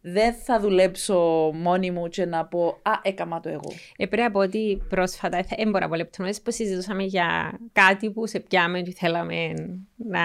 δεν 0.00 0.34
θα 0.34 0.60
δουλέψω 0.60 1.50
μόνη 1.54 1.90
μου 1.90 2.08
και 2.08 2.24
να 2.24 2.44
πω 2.46 2.66
«Α, 2.82 2.90
έκανα 3.02 3.40
το 3.40 3.48
εγώ». 3.48 3.72
Ε, 3.96 4.06
πρέπει 4.06 4.22
να 4.22 4.30
πω 4.30 4.38
ότι 4.40 4.82
πρόσφατα, 4.88 5.36
θα- 5.42 5.56
δεν 5.58 5.70
μπορώ 5.70 5.84
να 5.84 5.90
πω 5.90 5.96
λεπτομέρειες, 5.96 6.42
που 6.42 6.50
συζητούσαμε 6.50 7.02
για 7.02 7.58
κάτι 7.72 8.10
που 8.10 8.26
σε 8.26 8.40
πιάμε 8.40 8.80
και 8.80 8.92
θέλαμε 8.98 9.52
να 9.96 10.20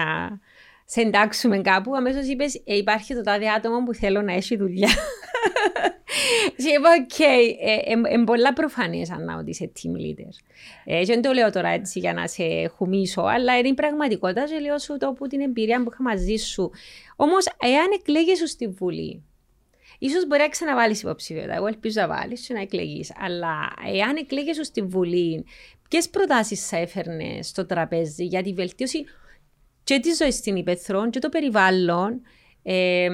σε 0.84 1.00
εντάξουμε 1.00 1.60
κάπου. 1.60 1.94
Αμέσως 1.94 2.26
είπες: 2.26 2.62
ε, 2.64 2.76
Υπάρχει 2.76 3.14
το 3.14 3.22
τάδε 3.22 3.48
άτομο 3.48 3.82
που 3.84 3.94
θέλω 3.94 4.22
να 4.22 4.32
έχει 4.32 4.56
δουλειά. 4.56 4.88
Και 6.56 6.68
είπα: 6.68 6.90
Οκ, 7.00 7.18
είναι 8.12 8.24
πολλά 8.24 8.52
προφανές 8.52 9.10
Ανά 9.10 9.38
ότι 9.38 9.50
είσαι 9.50 9.72
team 9.76 9.96
leader. 10.00 10.32
Ε, 10.84 10.98
και 10.98 11.12
δεν 11.12 11.22
το 11.22 11.32
λέω 11.32 11.50
τώρα 11.50 11.68
έτσι 11.68 11.98
για 11.98 12.12
να 12.12 12.26
σε 12.26 12.44
χουμίσω, 12.76 13.22
αλλά 13.22 13.58
είναι 13.58 13.68
η 13.68 13.74
πραγματικότητα. 13.74 14.44
Και 14.44 14.58
λέω 14.58 14.78
σου 14.78 14.96
το 14.98 15.06
από 15.06 15.26
την 15.26 15.40
εμπειρία 15.40 15.82
που 15.82 15.90
είχα 15.92 16.02
μαζί 16.02 16.36
σου. 16.36 16.70
Όμως, 17.16 17.46
εάν 17.60 17.86
εκλέγεσαι 17.98 18.46
στη 18.46 18.68
Βουλή, 18.68 19.22
ίσως 19.98 20.26
μπορεί 20.26 20.40
να 20.40 20.48
ξαναβάλεις 20.48 21.02
υποψηφιότητα. 21.02 21.54
Εγώ 21.54 21.66
ελπίζω 21.66 22.00
να 22.00 22.06
βάλεις 22.08 22.46
και 22.46 22.54
να 22.54 22.60
εκλεγείς. 22.60 23.12
Αλλά 23.18 23.72
εάν 23.94 24.16
εκλέγεσαι 24.16 24.62
στη 24.62 24.82
Βουλή, 24.82 25.44
ποιες 25.88 26.08
προτάσεις 26.08 26.68
θα 26.68 26.76
έφερνες 26.76 27.48
στο 27.48 27.66
τραπέζι 27.66 28.24
για 28.24 28.42
τη 28.42 28.52
βελτίωση 28.52 29.04
και 29.84 30.00
τη 30.00 30.12
ζωή 30.12 30.30
στην 30.30 30.56
Υπεθρόν 30.56 31.10
και 31.10 31.18
το 31.18 31.28
περιβάλλον 31.28 32.20
ε, 32.62 33.08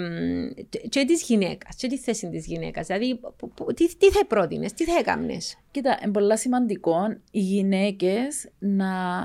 και 0.89 1.05
της 1.05 1.23
γυναίκας, 1.23 1.77
και 1.77 1.89
τη 1.89 1.99
θέση 1.99 2.29
της 2.29 2.47
γυναίκας. 2.47 2.87
Δηλαδή, 2.87 3.21
που- 3.37 3.51
που- 3.51 3.75
τι, 3.75 3.97
τι 3.97 4.11
θα 4.11 4.27
πρότεινες, 4.27 4.73
τι 4.73 4.85
θα 4.85 4.99
έκανε. 4.99 5.37
Κοίτα, 5.71 5.99
είναι 6.03 6.13
πολύ 6.13 6.39
σημαντικό 6.39 6.97
οι 7.31 7.41
γυναίκες 7.41 8.51
να, 8.59 9.23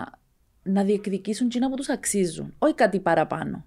να 0.63 0.83
διεκδικήσουν 0.83 1.45
εκείνα 1.45 1.69
που 1.69 1.75
τους 1.75 1.89
αξίζουν. 1.89 2.53
Όχι 2.59 2.73
κάτι 2.73 2.99
παραπάνω. 2.99 3.65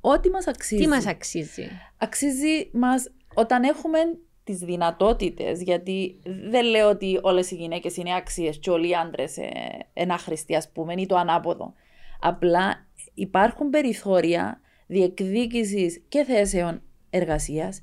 Ό,τι 0.00 0.30
μας 0.30 0.46
αξίζει. 0.46 0.82
Τι 0.82 0.88
μας 0.88 1.06
αξίζει; 1.06 1.68
αξίζει 1.98 2.70
μας 2.72 3.10
όταν 3.34 3.62
έχουμε 3.62 3.98
τις 4.44 4.58
δυνατότητες, 4.58 5.62
γιατί 5.62 6.20
δεν 6.50 6.64
λέω 6.64 6.88
ότι 6.88 7.18
όλες 7.22 7.50
οι 7.50 7.54
γυναίκες 7.54 7.96
είναι 7.96 8.14
άξιες 8.14 8.58
και 8.58 8.70
όλοι 8.70 8.88
οι 8.88 8.94
άντρες 8.94 9.36
ε, 9.36 9.50
είναι 9.94 10.12
άχρηστοι 10.12 10.54
ας 10.56 10.70
πούμε 10.72 10.94
ή 10.96 11.06
το 11.06 11.16
ανάποδο. 11.16 11.72
Απλά 12.20 12.87
υπάρχουν 13.18 13.70
περιθώρια 13.70 14.60
διεκδίκησης 14.86 16.02
και 16.08 16.24
θέσεων 16.24 16.82
εργασίας 17.10 17.82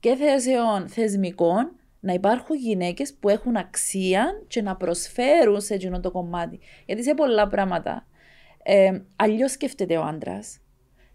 και 0.00 0.14
θέσεων 0.14 0.88
θεσμικών 0.88 1.76
να 2.00 2.12
υπάρχουν 2.12 2.56
γυναίκες 2.56 3.14
που 3.14 3.28
έχουν 3.28 3.56
αξία 3.56 4.42
και 4.46 4.62
να 4.62 4.76
προσφέρουν 4.76 5.60
σε 5.60 5.74
εκείνο 5.74 6.00
το 6.00 6.10
κομμάτι. 6.10 6.58
Γιατί 6.86 7.02
σε 7.02 7.14
πολλά 7.14 7.48
πράγματα 7.48 8.06
ε, 8.62 9.00
αλλιώς 9.16 9.50
σκέφτεται 9.50 9.96
ο 9.96 10.02
άντρας 10.02 10.58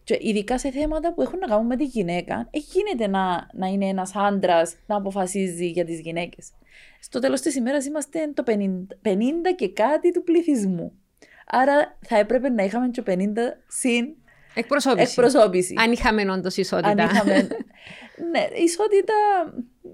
και 0.03 0.17
ειδικά 0.21 0.57
σε 0.59 0.71
θέματα 0.71 1.13
που 1.13 1.21
έχουν 1.21 1.39
να 1.39 1.47
κάνουν 1.47 1.65
με 1.65 1.75
τη 1.75 1.83
γυναίκα, 1.83 2.47
ε, 2.51 2.57
γίνεται 2.57 3.07
να, 3.07 3.49
να 3.53 3.67
είναι 3.67 3.85
ένας 3.85 4.11
άντρας 4.15 4.75
να 4.85 4.95
αποφασίζει 4.95 5.67
για 5.67 5.85
τις 5.85 5.99
γυναίκες. 5.99 6.51
Στο 6.99 7.19
τέλος 7.19 7.41
της 7.41 7.55
ημέρας 7.55 7.85
είμαστε 7.85 8.31
το 8.33 8.43
50, 8.47 8.87
50 9.01 9.55
και 9.55 9.69
κάτι 9.69 10.11
του 10.11 10.23
πληθυσμού. 10.23 10.91
Άρα 11.51 11.97
θα 12.05 12.17
έπρεπε 12.17 12.49
να 12.49 12.63
είχαμε 12.63 12.89
και 12.89 13.03
50 13.05 13.13
συν 13.67 14.15
Εκπροσώπηση. 14.53 15.03
εκπροσώπηση. 15.09 15.73
Αν 15.77 15.91
είχαμε 15.91 16.31
όντως 16.31 16.57
ισότητα. 16.57 16.89
Αν 16.89 16.97
είχαμε. 16.97 17.33
ναι, 18.31 18.47
ισότητα. 18.63 19.13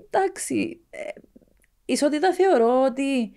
Εντάξει. 0.10 0.82
ε, 0.90 0.98
Ισότητα 1.86 2.34
θεωρώ 2.34 2.84
ότι 2.84 3.32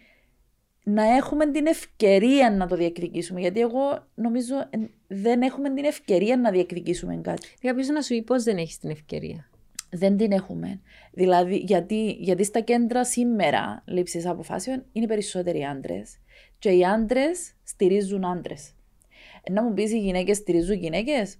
να 0.82 1.16
έχουμε 1.16 1.50
την 1.50 1.66
ευκαιρία 1.66 2.50
να 2.50 2.66
το 2.66 2.76
διεκδικήσουμε. 2.76 3.40
Γιατί 3.40 3.60
εγώ 3.60 4.06
νομίζω 4.14 4.54
ε, 4.70 4.78
δεν 5.06 5.42
έχουμε 5.42 5.74
την 5.74 5.84
ευκαιρία 5.84 6.36
να 6.36 6.50
διεκδικήσουμε 6.50 7.20
κάτι. 7.22 7.48
Κάποιο 7.60 7.92
να 7.92 8.02
σου 8.02 8.14
πει 8.14 8.22
πώ 8.22 8.42
δεν 8.42 8.56
έχεις 8.56 8.78
την 8.78 8.90
ευκαιρία. 8.90 9.50
Δεν 9.90 10.16
την 10.16 10.32
έχουμε. 10.32 10.80
Δηλαδή, 11.12 11.56
γιατί, 11.56 12.10
γιατί 12.10 12.44
στα 12.44 12.60
κέντρα 12.60 13.04
σήμερα 13.04 13.82
λήψη 13.86 14.22
αποφάσεων 14.26 14.84
είναι 14.92 15.06
περισσότεροι 15.06 15.64
άντρες 15.64 16.18
και 16.58 16.70
οι 16.70 16.84
άντρες 16.84 17.52
στηρίζουν 17.78 18.24
άντρες. 18.24 18.70
Να 19.50 19.62
μου 19.62 19.74
πεις 19.74 19.92
οι 19.92 19.98
γυναίκες 19.98 20.36
στηρίζουν 20.36 20.76
γυναίκες; 20.76 21.36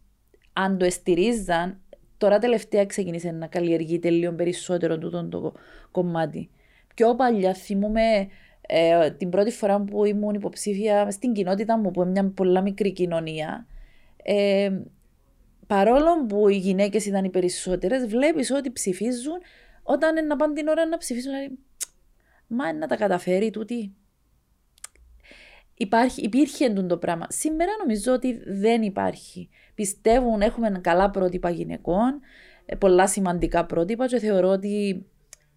Αν 0.52 0.78
το 0.78 0.90
στηρίζαν, 0.90 1.80
τώρα 2.18 2.38
τελευταία 2.38 2.86
ξεκίνησε 2.86 3.30
να 3.30 3.46
καλλιεργείται 3.46 4.10
λίγο 4.10 4.32
περισσότερο 4.32 4.98
τούτο 4.98 5.28
το 5.28 5.52
κομμάτι. 5.90 6.50
Πιο 6.94 7.14
παλιά 7.14 7.54
θυμούμαι 7.54 8.28
ε, 8.60 9.10
την 9.10 9.28
πρώτη 9.28 9.50
φορά 9.50 9.80
που 9.80 10.04
ήμουν 10.04 10.34
υποψήφια 10.34 11.10
στην 11.10 11.32
κοινότητα 11.32 11.78
μου, 11.78 11.90
που 11.90 12.02
είναι 12.02 12.10
μια 12.10 12.32
πολλά 12.34 12.60
μικρή 12.60 12.92
κοινωνία. 12.92 13.66
Ε, 14.22 14.80
παρόλο 15.66 16.26
που 16.26 16.48
οι 16.48 16.56
γυναίκες 16.56 17.06
ήταν 17.06 17.24
οι 17.24 17.30
περισσότερες, 17.30 18.06
βλέπεις 18.06 18.50
ότι 18.50 18.72
ψηφίζουν 18.72 19.38
όταν 19.82 20.16
είναι 20.16 20.26
να 20.26 20.36
πάνε 20.36 20.54
την 20.54 20.68
ώρα 20.68 20.86
να 20.86 20.96
ψηφίσουν. 20.96 21.32
Δηλαδή, 21.32 21.58
μα 22.46 22.72
να 22.72 22.86
τα 22.86 22.96
καταφέρει 22.96 23.50
τούτη. 23.50 23.92
Υπάρχει, 25.80 26.20
υπήρχε 26.22 26.64
εντούν 26.64 26.88
το 26.88 26.96
πράγμα. 26.96 27.26
Σήμερα 27.28 27.70
νομίζω 27.78 28.12
ότι 28.12 28.42
δεν 28.46 28.82
υπάρχει. 28.82 29.48
Πιστεύουν, 29.74 30.40
έχουμε 30.40 30.78
καλά 30.80 31.10
πρότυπα 31.10 31.50
γυναικών, 31.50 32.20
ε, 32.66 32.76
πολλά 32.76 33.06
σημαντικά 33.06 33.64
πρότυπα 33.66 34.06
και 34.06 34.18
θεωρώ 34.18 34.48
ότι 34.48 35.06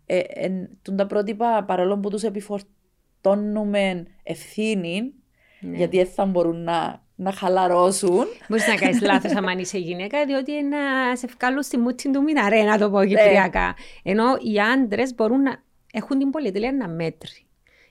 ε, 0.05 0.17
ε, 0.17 0.69
τούν 0.81 0.95
τα 0.95 1.07
πρότυπα 1.07 1.63
παρόλο 1.63 1.97
που 1.99 2.09
τους 2.09 2.23
επιφορτώνουμε 2.23 4.05
ευθύνη, 4.23 5.13
Ναι. 5.59 5.77
γιατί 5.77 5.97
δεν 5.97 6.05
θα 6.05 6.25
μπορούν 6.25 6.63
να, 6.63 7.03
να 7.15 7.31
χαλαρώσουν. 7.31 8.25
Μπορείς 8.49 8.67
να 8.67 8.75
κάνεις 8.75 9.01
λάθος 9.01 9.35
άμα 9.35 9.51
είσαι 9.51 9.77
γυναίκα, 9.77 10.25
διότι 10.25 10.51
είναι 10.51 10.77
να 10.77 11.15
σε 11.15 11.27
βγάλουν 11.37 11.63
στη 11.63 11.77
μούτσι 11.77 12.11
του 12.11 12.21
μηναρέ, 12.23 12.63
να 12.63 12.77
το 12.77 12.89
πω 12.89 13.05
κυπριακά. 13.05 13.75
Ενώ 14.03 14.23
οι 14.39 14.59
άντρες 14.59 15.15
μπορούν 15.15 15.41
να 15.41 15.63
έχουν 15.93 16.17
την 16.19 16.29
πολυτέλεια 16.29 16.73
να 16.73 16.87
μέτρη. 16.87 17.45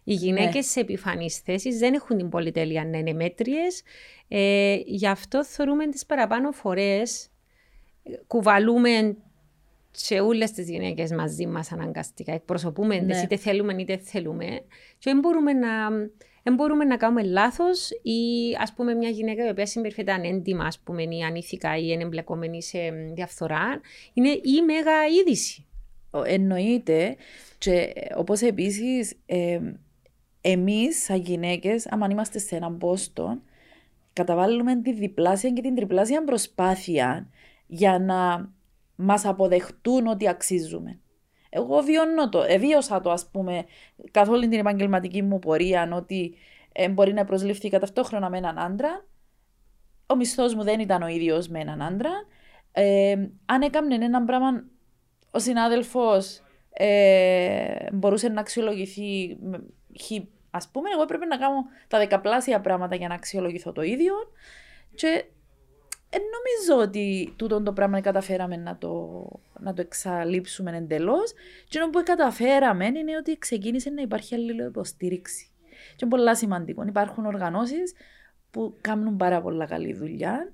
Οι 0.04 0.14
γυναίκες 0.14 0.54
Ναι. 0.54 0.60
σε 0.62 0.80
επιφανείς 0.80 1.38
θέσεις 1.38 1.78
δεν 1.78 1.94
έχουν 1.94 2.16
την 2.16 2.28
πολυτέλεια 2.28 2.84
να 2.84 2.98
είναι 2.98 3.12
μέτριες. 3.12 3.82
Ε, 4.28 4.76
γι' 4.84 5.06
αυτό 5.08 5.44
θεωρούμε 5.44 5.86
τις 5.88 6.06
παραπάνω 6.06 6.50
φορές 6.52 7.28
κουβαλούμε 8.26 9.16
σε 9.90 10.20
όλες 10.20 10.50
τις 10.50 10.68
γυναίκες 10.70 11.10
μαζί 11.12 11.46
μας 11.46 11.72
αναγκαστικά. 11.72 12.32
Εκπροσωπούμε 12.32 12.94
Ναι. 12.94 13.14
ναι. 13.14 13.20
είτε 13.20 13.36
θέλουμε 13.36 13.74
είτε 13.78 13.96
θέλουμε. 13.96 14.46
Και 14.98 15.10
δεν 15.10 15.18
μπορούμε 15.18 15.52
να, 15.52 15.88
δεν 16.42 16.54
μπορούμε 16.54 16.84
να 16.84 16.96
κάνουμε 16.96 17.22
λάθος 17.22 17.90
ή 17.90 18.20
ας 18.60 18.72
πούμε 18.74 18.94
μια 18.94 19.08
γυναίκα 19.08 19.46
η 19.46 19.48
οποία 19.50 19.66
συμπεριφέρεται 19.66 20.12
ανέντιμα, 20.12 20.64
ας 20.64 20.78
πούμε, 20.78 21.02
ή 21.02 21.22
ανήθικα 21.26 21.76
ή 21.76 21.82
είναι 21.84 22.02
εμπλεκόμενη 22.02 22.62
σε 22.62 22.78
μ, 22.90 23.12
διαφθορά, 23.14 23.80
είναι 24.12 24.28
η 24.28 24.62
μέγα 24.66 24.92
είδηση. 25.20 25.64
Ο- 26.10 26.22
Εννοείται 26.22 27.16
και 27.58 27.72
ε, 27.72 28.14
όπως 28.16 28.40
επίσης 28.40 29.14
ε, 29.26 29.60
εμείς 30.40 31.02
σαν 31.02 31.16
γυναίκες, 31.16 31.86
άμα 31.86 32.06
είμαστε 32.10 32.38
σε 32.38 32.56
έναν 32.56 32.78
πόστο, 32.78 33.38
καταβάλουμε 34.12 34.76
τη 34.80 34.92
διπλάσια 34.92 35.50
και 35.50 35.60
την 35.60 35.74
τριπλάσια 35.74 36.24
προσπάθεια 36.24 37.28
για 37.66 37.98
να 37.98 38.50
μας 38.96 39.24
αποδεχτούν 39.24 40.06
ότι 40.06 40.28
αξίζουμε. 40.28 40.98
Εγώ 41.50 41.80
βιώνω 41.80 42.28
το, 42.28 42.42
εβίωσα 42.42 43.00
το 43.00 43.10
ας 43.10 43.28
πούμε 43.30 43.64
καθ' 44.10 44.28
όλη 44.28 44.48
την 44.48 44.58
επαγγελματική 44.58 45.22
μου 45.22 45.38
πορεία 45.38 45.90
ότι 45.92 46.34
ε, 46.72 46.88
μπορεί 46.88 47.12
να 47.12 47.24
προσληφθεί 47.24 47.68
ταυτόχρονα 47.68 48.30
με 48.30 48.38
έναν 48.38 48.58
άντρα. 48.58 49.04
Ο 50.06 50.16
μισθός 50.16 50.54
μου 50.54 50.62
δεν 50.62 50.80
ήταν 50.80 51.02
ο 51.02 51.06
ίδιος 51.06 51.48
με 51.48 51.60
έναν 51.60 51.82
άντρα. 51.82 52.10
Ε, 52.72 53.16
αν 53.46 53.62
έκαμνε 53.62 53.94
ένα 53.94 54.24
πράγμα, 54.24 54.64
ο 55.30 55.38
συνάδελφος 55.38 56.42
ε, 56.72 57.92
μπορούσε 57.92 58.28
να 58.28 58.40
αξιολογηθεί 58.40 59.38
Α 60.50 60.58
πούμε, 60.72 60.88
εγώ 60.92 61.02
έπρεπε 61.02 61.24
να 61.24 61.36
κάνω 61.36 61.64
τα 61.88 61.98
δεκαπλάσια 61.98 62.60
πράγματα 62.60 62.94
για 62.94 63.08
να 63.08 63.14
αξιολογηθώ 63.14 63.72
το 63.72 63.82
ίδιο. 63.82 64.14
Και 64.94 65.24
ε, 66.10 66.18
νομίζω 66.18 66.82
ότι 66.82 67.34
τούτο 67.36 67.62
το 67.62 67.72
πράγμα 67.72 68.00
καταφέραμε 68.00 68.56
να 68.56 68.78
το, 68.78 69.24
να 69.58 69.74
το 69.74 69.80
εξαλείψουμε 69.80 70.76
εντελώς. 70.76 71.32
Και 71.68 71.80
ono 71.82 71.88
που 71.92 72.02
καταφέραμε 72.04 72.86
είναι 72.86 73.16
ότι 73.18 73.38
ξεκίνησε 73.38 73.90
να 73.90 74.02
υπάρχει 74.02 74.34
αλληλοϊποστήριξη. 74.34 75.50
Και 75.68 76.04
είναι 76.04 76.10
πολύ 76.10 76.36
σημαντικό. 76.36 76.84
Υπάρχουν 76.86 77.26
οργανώσεις 77.26 77.92
που 78.50 78.76
κάνουν 78.80 79.16
πάρα 79.16 79.40
πολλά 79.40 79.66
καλή 79.66 79.94
δουλειά. 79.94 80.52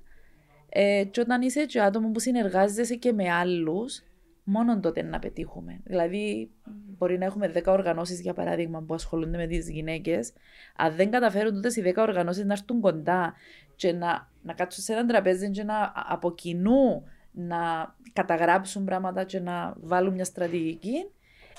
Ε, 0.69 1.03
και 1.11 1.19
όταν 1.19 1.41
είσαι 1.41 1.65
και 1.65 1.81
άτομο 1.81 2.11
που 2.11 2.19
συνεργάζεσαι 2.19 2.95
και 2.95 3.13
με 3.13 3.31
άλλους, 3.31 4.03
μόνο 4.49 4.79
τότε 4.79 5.01
να 5.01 5.19
πετύχουμε. 5.19 5.79
Δηλαδή, 5.83 6.51
μπορεί 6.97 7.17
να 7.17 7.25
έχουμε 7.25 7.51
10 7.55 7.61
οργανώσεις, 7.65 8.21
για 8.21 8.33
παράδειγμα, 8.33 8.81
που 8.81 8.93
ασχολούνται 8.93 9.37
με 9.37 9.47
τις 9.47 9.69
γυναίκες. 9.69 10.33
Αν 10.75 10.95
δεν 10.95 11.11
καταφέρουν 11.11 11.61
τότε 11.61 11.79
οι 11.79 11.93
10 11.95 12.01
οργανώσεις 12.01 12.45
να 12.45 12.53
έρθουν 12.53 12.81
κοντά 12.81 13.33
και 13.75 13.91
να, 13.91 14.29
να 14.41 14.53
κάτσουν 14.53 14.83
σε 14.83 14.93
ένα 14.93 15.05
τραπέζι 15.05 15.51
και 15.51 15.63
να 15.63 15.93
από 15.95 16.33
κοινού 16.33 17.03
να 17.31 17.95
καταγράψουν 18.13 18.85
πράγματα 18.85 19.23
και 19.23 19.39
να 19.39 19.75
βάλουν 19.79 20.13
μια 20.13 20.25
στρατηγική, 20.25 21.09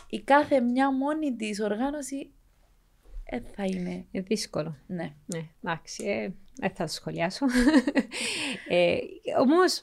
η 0.09 0.21
κάθε 0.21 0.61
μια 0.61 0.93
μόνη 0.93 1.37
της 1.37 1.61
οργάνωση 1.61 2.31
ε, 3.25 3.41
θα 3.55 3.65
είναι. 3.65 4.05
Ε, 4.11 4.21
δύσκολο. 4.21 4.77
Ναι. 4.87 5.13
ναι 5.27 5.49
εντάξει, 5.63 6.05
ε, 6.05 6.29
δεν 6.55 6.71
θα 6.75 6.85
το 6.85 6.93
σχολιάσω. 6.93 7.47
ε, 8.69 8.97
όμως, 9.41 9.83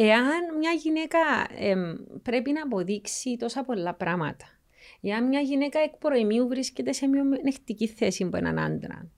εάν 0.00 0.56
μια 0.58 0.72
γυναίκα 0.72 1.18
πρέπει 2.22 2.52
να 2.52 2.62
αποδείξει 2.62 3.36
τόσα 3.36 3.64
πολλά 3.64 3.94
πράγματα, 3.94 4.46
εάν 5.00 5.28
μια 5.28 5.40
γυναίκα 5.40 5.78
εκ 5.78 5.96
προημίου 5.96 6.48
βρίσκεται 6.48 6.92
σε 6.92 7.06
μειονεκτική 7.06 7.86
θέση 7.86 8.22
από 8.22 8.36
έναν 8.36 8.58
άντρα, 8.58 9.10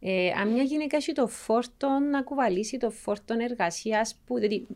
ε, 0.00 0.30
αν 0.30 0.52
μια 0.52 0.62
γυναίκα 0.62 0.96
έχει 0.96 1.12
το 1.12 1.26
φόρτο 1.26 1.88
να 1.88 2.22
κουβαλήσει 2.22 2.76
το 2.76 2.90
φόρτο 2.90 3.34
εργασίας 3.40 4.20
που. 4.26 4.34
Δηλαδή, 4.34 4.66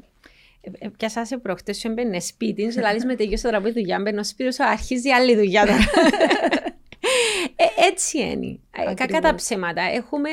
ε, 0.60 0.70
ε, 0.78 0.88
πιάσα 0.88 1.24
σε 1.24 1.36
προχτές, 1.36 1.78
σου 1.78 1.88
έμπαινε 1.88 2.20
σπίτι, 2.20 2.72
σου 2.72 2.80
λέει 2.80 3.04
με 3.06 3.14
τελειώσει 3.14 3.42
το 3.42 3.48
τραπέζι 3.48 3.72
δουλειά, 3.74 4.00
μπαίνω 4.00 4.24
σπίτι, 4.24 4.54
σου 4.54 4.64
αρχίζει 4.64 5.10
άλλη 5.10 5.34
δουλειά 5.36 5.66
τώρα. 5.66 5.78
ε, 7.56 7.86
έτσι 7.86 8.18
είναι. 8.18 8.58
Κακά 8.94 9.20
τα 9.20 9.34
ψέματα. 9.34 9.82
Έχουμε 9.82 10.30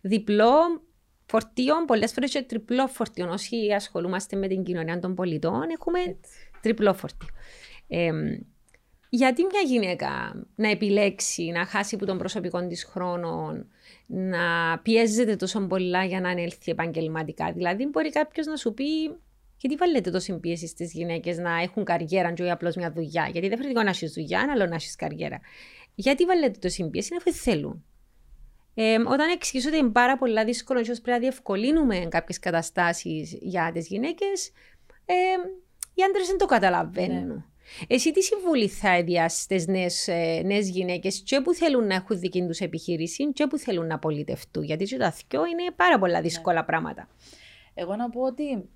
διπλό 0.00 0.82
φορτίο, 1.34 1.84
πολλές 1.86 2.12
φορές 2.12 2.30
και 2.30 2.42
τριπλό 2.42 2.86
φορτίο. 2.86 3.30
Όσοι 3.30 3.56
ασχολούμαστε 3.74 4.36
με 4.36 4.46
την 4.48 4.62
κοινωνία 4.62 4.98
των 4.98 5.14
πολιτών, 5.14 5.62
έχουμε 5.70 5.98
έτσι. 5.98 6.50
τριπλό 6.60 6.94
φορτίο. 6.94 7.28
Ε, 7.88 8.10
γιατί 9.08 9.42
μια 9.42 9.60
γυναίκα 9.66 10.10
να 10.54 10.70
επιλέξει 10.70 11.42
να 11.42 11.64
χάσει 11.66 11.94
από 11.94 12.06
τον 12.06 12.18
προσωπικό 12.18 12.66
της 12.66 12.84
χρόνο, 12.84 13.64
να 14.06 14.78
πιέζεται 14.82 15.36
τόσο 15.36 15.60
πολλά 15.66 16.04
για 16.04 16.20
να 16.20 16.28
ανέλθει 16.28 16.70
επαγγελματικά; 16.70 17.52
Δηλαδή, 17.52 17.86
μπορεί 17.86 18.10
κάποιος 18.10 18.46
να 18.46 18.56
σου 18.56 18.74
πει, 18.74 18.84
γιατί 19.56 19.74
βάλετε 19.76 20.10
τόση 20.10 20.38
πίεση 20.38 20.66
στις 20.66 20.92
γυναίκες 20.92 21.38
να 21.38 21.60
έχουν 21.62 21.84
καριέρα, 21.84 22.28
αντί 22.28 22.50
απλώς 22.50 22.76
μια 22.76 22.92
δουλειά; 22.92 23.28
Γιατί 23.32 23.48
δεν 23.48 23.58
πρέπει 23.58 23.74
να 23.74 23.90
έχεις 23.90 24.12
δουλειά, 24.12 24.46
άλλο 24.50 24.66
να 24.66 24.74
έχεις 24.74 24.96
καριέρα. 24.96 25.40
Γιατί 25.94 26.24
βάλετε 26.24 26.58
τόση 26.58 26.88
πίεση, 26.90 27.14
αφού 27.18 27.32
θέλουν. 27.32 27.84
Ε, 28.74 28.94
όταν 28.94 29.30
εξηγήσω 29.30 29.68
ότι 29.68 29.78
είναι 29.78 29.90
πάρα 29.90 30.18
πολύ 30.18 30.44
δύσκολο, 30.44 30.80
ίσως 30.80 31.00
πρέπει 31.00 31.18
να 31.18 31.28
διευκολύνουμε 31.28 32.06
κάποιες 32.10 32.38
καταστάσεις 32.38 33.38
για 33.40 33.70
τις 33.72 33.86
γυναίκες, 33.86 34.52
ε, 35.04 35.14
οι 35.94 36.02
άντρες 36.02 36.26
δεν 36.26 36.38
το 36.38 36.46
καταλαβαίνουν. 36.46 37.26
Ναι. 37.26 37.44
Εσύ 37.86 38.12
τι 38.12 38.22
συμβουλή 38.22 38.68
θα 38.68 38.90
έδιας 38.90 39.40
στις 39.40 39.66
νέες 39.66 40.68
γυναίκες 40.68 41.22
και 41.24 41.40
που 41.40 41.54
θέλουν 41.54 41.86
να 41.86 41.94
έχουν 41.94 42.18
δική 42.18 42.46
τους 42.46 42.58
επιχείρηση 42.58 43.32
και 43.32 43.46
που 43.46 43.58
θέλουν 43.58 43.86
να 43.86 43.98
πολιτευτούν, 43.98 44.64
γιατί 44.64 44.84
και 44.84 44.96
τα 44.96 45.14
δυο 45.28 45.46
είναι 45.46 45.70
πάρα 45.76 45.98
πολλά 45.98 46.20
δύσκολα 46.20 46.60
ναι. 46.60 46.66
πράγματα. 46.66 47.08
Εγώ 47.74 47.96
να 47.96 48.10
πω 48.10 48.20
ότι 48.20 48.68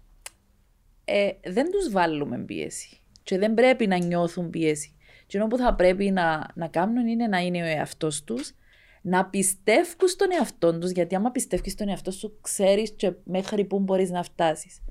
ε, 1.04 1.30
δεν 1.44 1.70
τους 1.70 1.90
βάλουμε 1.90 2.38
πίεση 2.38 3.00
και 3.22 3.38
δεν 3.38 3.54
πρέπει 3.54 3.86
να 3.86 3.96
νιώθουν 3.96 4.50
πίεση. 4.50 4.92
Και 5.26 5.38
που 5.38 5.56
θα 5.56 5.74
πρέπει 5.74 6.10
να, 6.10 6.46
να 6.54 6.68
κάνουν 6.68 7.06
είναι 7.06 7.26
να 7.26 7.38
είναι 7.38 7.62
ο 7.62 7.66
εαυτός 7.66 8.24
τους, 8.24 8.54
να 9.02 9.26
πιστεύουν 9.26 10.08
στον 10.08 10.28
εαυτό 10.32 10.78
τους, 10.78 10.90
γιατί 10.90 11.14
άμα 11.14 11.30
πιστεύει 11.30 11.70
στον 11.70 11.88
εαυτό 11.88 12.10
σου, 12.10 12.38
ξέρεις 12.40 12.94
μέχρι 13.24 13.64
πού 13.64 13.78
μπορείς 13.78 14.10
να 14.10 14.22
φτάσεις. 14.22 14.82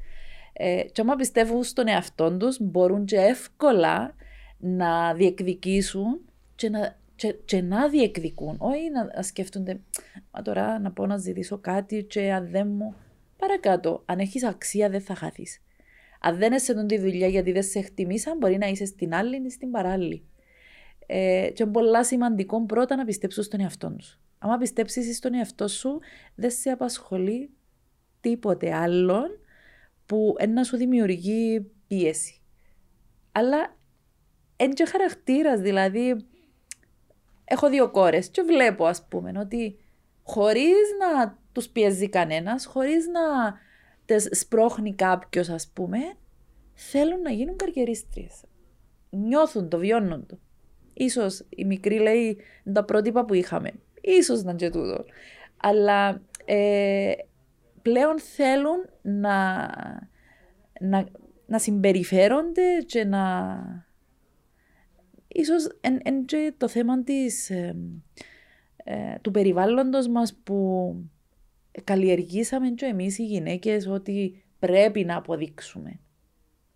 Ε, 0.53 0.83
και 0.91 1.01
άμα 1.01 1.15
πιστεύουν 1.15 1.63
στον 1.63 1.87
εαυτό 1.87 2.37
τους, 2.37 2.57
μπορούν 2.61 3.05
και 3.05 3.17
εύκολα 3.17 4.15
να 4.57 5.13
διεκδικήσουν 5.13 6.19
και 6.55 6.69
να, 6.69 6.97
και, 7.15 7.35
και 7.45 7.61
να 7.61 7.89
διεκδικούν. 7.89 8.55
Όχι 8.59 8.89
να 9.15 9.21
σκέφτονται, 9.21 9.79
μα 10.31 10.41
τώρα 10.41 10.79
να 10.79 10.91
πω 10.91 11.05
να 11.05 11.17
ζητήσω 11.17 11.57
κάτι 11.57 12.03
και 12.03 12.31
αν 12.31 12.49
δεν 12.49 12.67
μου... 12.67 12.95
Παρακάτω, 13.37 14.03
αν 14.05 14.19
έχεις 14.19 14.43
αξία 14.43 14.89
δεν 14.89 15.01
θα 15.01 15.15
χαθείς. 15.15 15.61
Αν 16.21 16.37
δεν 16.37 16.53
είσαι 16.53 16.85
τη 16.85 16.99
δουλειά 16.99 17.27
γιατί 17.27 17.51
δεν 17.51 17.63
σε 17.63 17.79
εκτιμήσαν, 17.79 18.37
μπορεί 18.37 18.57
να 18.57 18.67
είσαι 18.67 18.85
στην 18.85 19.13
άλλη 19.13 19.41
ή 19.45 19.49
στην 19.49 19.71
παράλληλη. 19.71 20.23
Ε, 21.09 21.49
και 21.53 21.63
είναι 21.63 21.71
πολύ 21.71 22.05
σημαντικό 22.05 22.65
πρώτα 22.65 22.95
να 22.95 23.05
πιστέψεις 23.05 23.45
στον 23.45 23.59
εαυτό 23.59 23.95
σου. 23.99 24.21
Αν 24.37 24.59
πιστέψεις 24.59 25.17
στον 25.17 25.33
εαυτό 25.33 25.67
σου, 25.67 25.99
δεν 26.35 26.51
σε 26.51 26.69
απασχολεί 26.69 27.49
τίποτε 28.19 28.73
άλλον 28.73 29.29
που 30.05 30.35
να 30.49 30.63
σου 30.63 30.77
δημιουργεί 30.77 31.71
πίεση. 31.87 32.41
Αλλά 33.31 33.77
είναι 34.57 34.73
και 34.73 34.85
χαρακτήρας, 34.85 35.59
δηλαδή. 35.59 36.25
Έχω 37.43 37.69
δύο 37.69 37.91
κόρες 37.91 38.29
και 38.29 38.41
βλέπω, 38.41 38.85
ας 38.85 39.07
πούμε, 39.07 39.31
ότι 39.39 39.77
χωρίς 40.23 40.75
να 40.99 41.37
τους 41.51 41.69
πιέζει 41.69 42.09
κανένας, 42.09 42.65
χωρίς 42.65 43.07
να 43.07 43.53
τι 44.05 44.35
σπρώχνει 44.35 44.93
κάποιος, 44.93 45.49
ας 45.49 45.67
πούμε, 45.73 45.97
θέλουν 46.73 47.21
να 47.21 47.31
γίνουν 47.31 47.55
καριερίστριες. 47.55 48.43
Νιώθουν 49.09 49.69
το, 49.69 49.77
βιώνουν 49.77 50.25
το. 50.25 50.39
Ίσως 50.97 51.45
η 51.49 51.65
μικρή 51.65 51.99
λέει 51.99 52.37
τα 52.73 52.83
πρότυπα 52.83 53.25
που 53.25 53.33
είχαμε. 53.33 53.71
Ίσως 54.01 54.43
να 54.43 54.53
και 54.53 54.69
τούτο. 54.69 55.05
Αλλά 55.57 56.21
ε, 56.45 57.11
πλέον 57.81 58.19
θέλουν 58.19 58.89
να, 59.01 59.65
να, 60.79 61.05
να 61.45 61.59
συμπεριφέρονται 61.59 62.77
και 62.85 63.03
να... 63.03 63.25
Ίσως 65.27 65.77
εν, 65.81 65.99
εν 66.03 66.25
και 66.25 66.53
το 66.57 66.67
θέμα 66.67 67.03
της, 67.03 67.49
ε, 67.49 67.75
ε, 68.83 69.15
του 69.21 69.31
περιβάλλοντος 69.31 70.07
μας 70.07 70.35
που 70.43 70.95
καλλιεργήσαμε 71.83 72.69
και 72.69 72.85
εμείς 72.85 73.17
οι 73.17 73.25
γυναίκες 73.25 73.87
ότι 73.87 74.45
πρέπει 74.59 75.03
να 75.05 75.17
αποδείξουμε. 75.17 75.99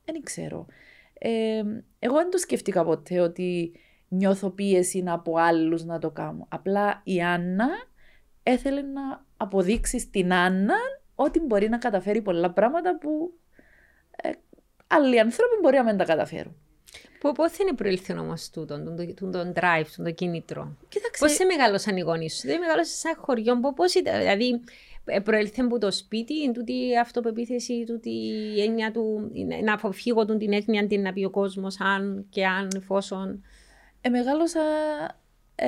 Δεν 0.06 0.22
ξέρω. 0.24 0.66
Ε, 1.14 1.62
εγώ 2.00 2.16
δεν 2.16 2.30
το 2.30 2.38
σκεφτήκα 2.38 2.84
ποτέ 2.84 3.20
ότι 3.20 3.72
νιώθω 4.14 4.50
πίεση 4.50 5.04
από 5.08 5.38
άλλους 5.38 5.84
να 5.84 6.00
το 6.00 6.10
κάνω. 6.10 6.46
Απλά 6.50 7.02
η 7.04 7.22
Άννα 7.22 7.68
έθελε 8.44 8.82
να 8.82 9.26
αποδείξει 9.38 10.00
στην 10.00 10.34
Άννα 10.34 10.76
ότι 11.16 11.40
μπορεί 11.40 11.70
να 11.70 11.78
καταφέρει 11.78 12.22
πολλά 12.22 12.52
πράγματα 12.52 12.98
που 12.98 13.34
ε, 14.12 14.30
άλλοι 14.88 15.20
άνθρωποι 15.20 15.54
μπορεί 15.62 15.76
να 15.76 15.84
μην 15.84 15.98
τα 15.98 16.04
καταφέρουν. 16.04 16.56
Πώς 17.36 17.52
θα 17.52 17.58
είναι 17.62 17.76
προήλθε 17.76 18.14
όμως 18.14 18.50
τούτο, 18.50 18.84
τον, 19.16 19.32
τον 19.32 19.54
drive, 19.56 19.86
τον 19.96 20.06
το 20.06 20.12
κίνητρο; 20.12 20.78
Πώς 21.20 21.32
σε 21.32 21.46
μεγάλωσαν 21.46 21.98
οι 21.98 22.02
γονείς 22.02 22.34
σου, 22.36 22.42
Δηλαδή, 22.42 22.60
μεγάλωσε 22.60 22.96
σε 22.96 23.08
ένα 23.08 23.18
χωριό, 23.22 23.60
πώς 23.76 23.94
ήταν, 23.94 24.20
δηλαδή, 24.20 24.62
ε, 25.06 25.20
προήλθε 25.20 25.62
από 25.62 25.78
το 25.78 25.92
σπίτι, 25.92 26.52
τούτη 26.52 26.98
αυτοπεποίθηση, 26.98 27.84
τούτη 27.88 28.10
η 28.56 28.62
έννοια 28.62 28.92
του, 28.92 29.32
να 29.64 29.74
αποφύγω 29.74 30.26
την 30.26 30.54
έννοια 30.54 30.88
την 30.88 31.02
να 31.02 31.14
πει 31.14 31.24
ο 31.24 31.30
κόσμος, 31.30 31.80
αν 31.80 32.26
και 32.30 32.46
αν, 32.46 32.68
εφόσον. 32.76 33.44
Ε, 34.02 34.10
μεγάλωσα 34.10 34.62
ε, 35.56 35.68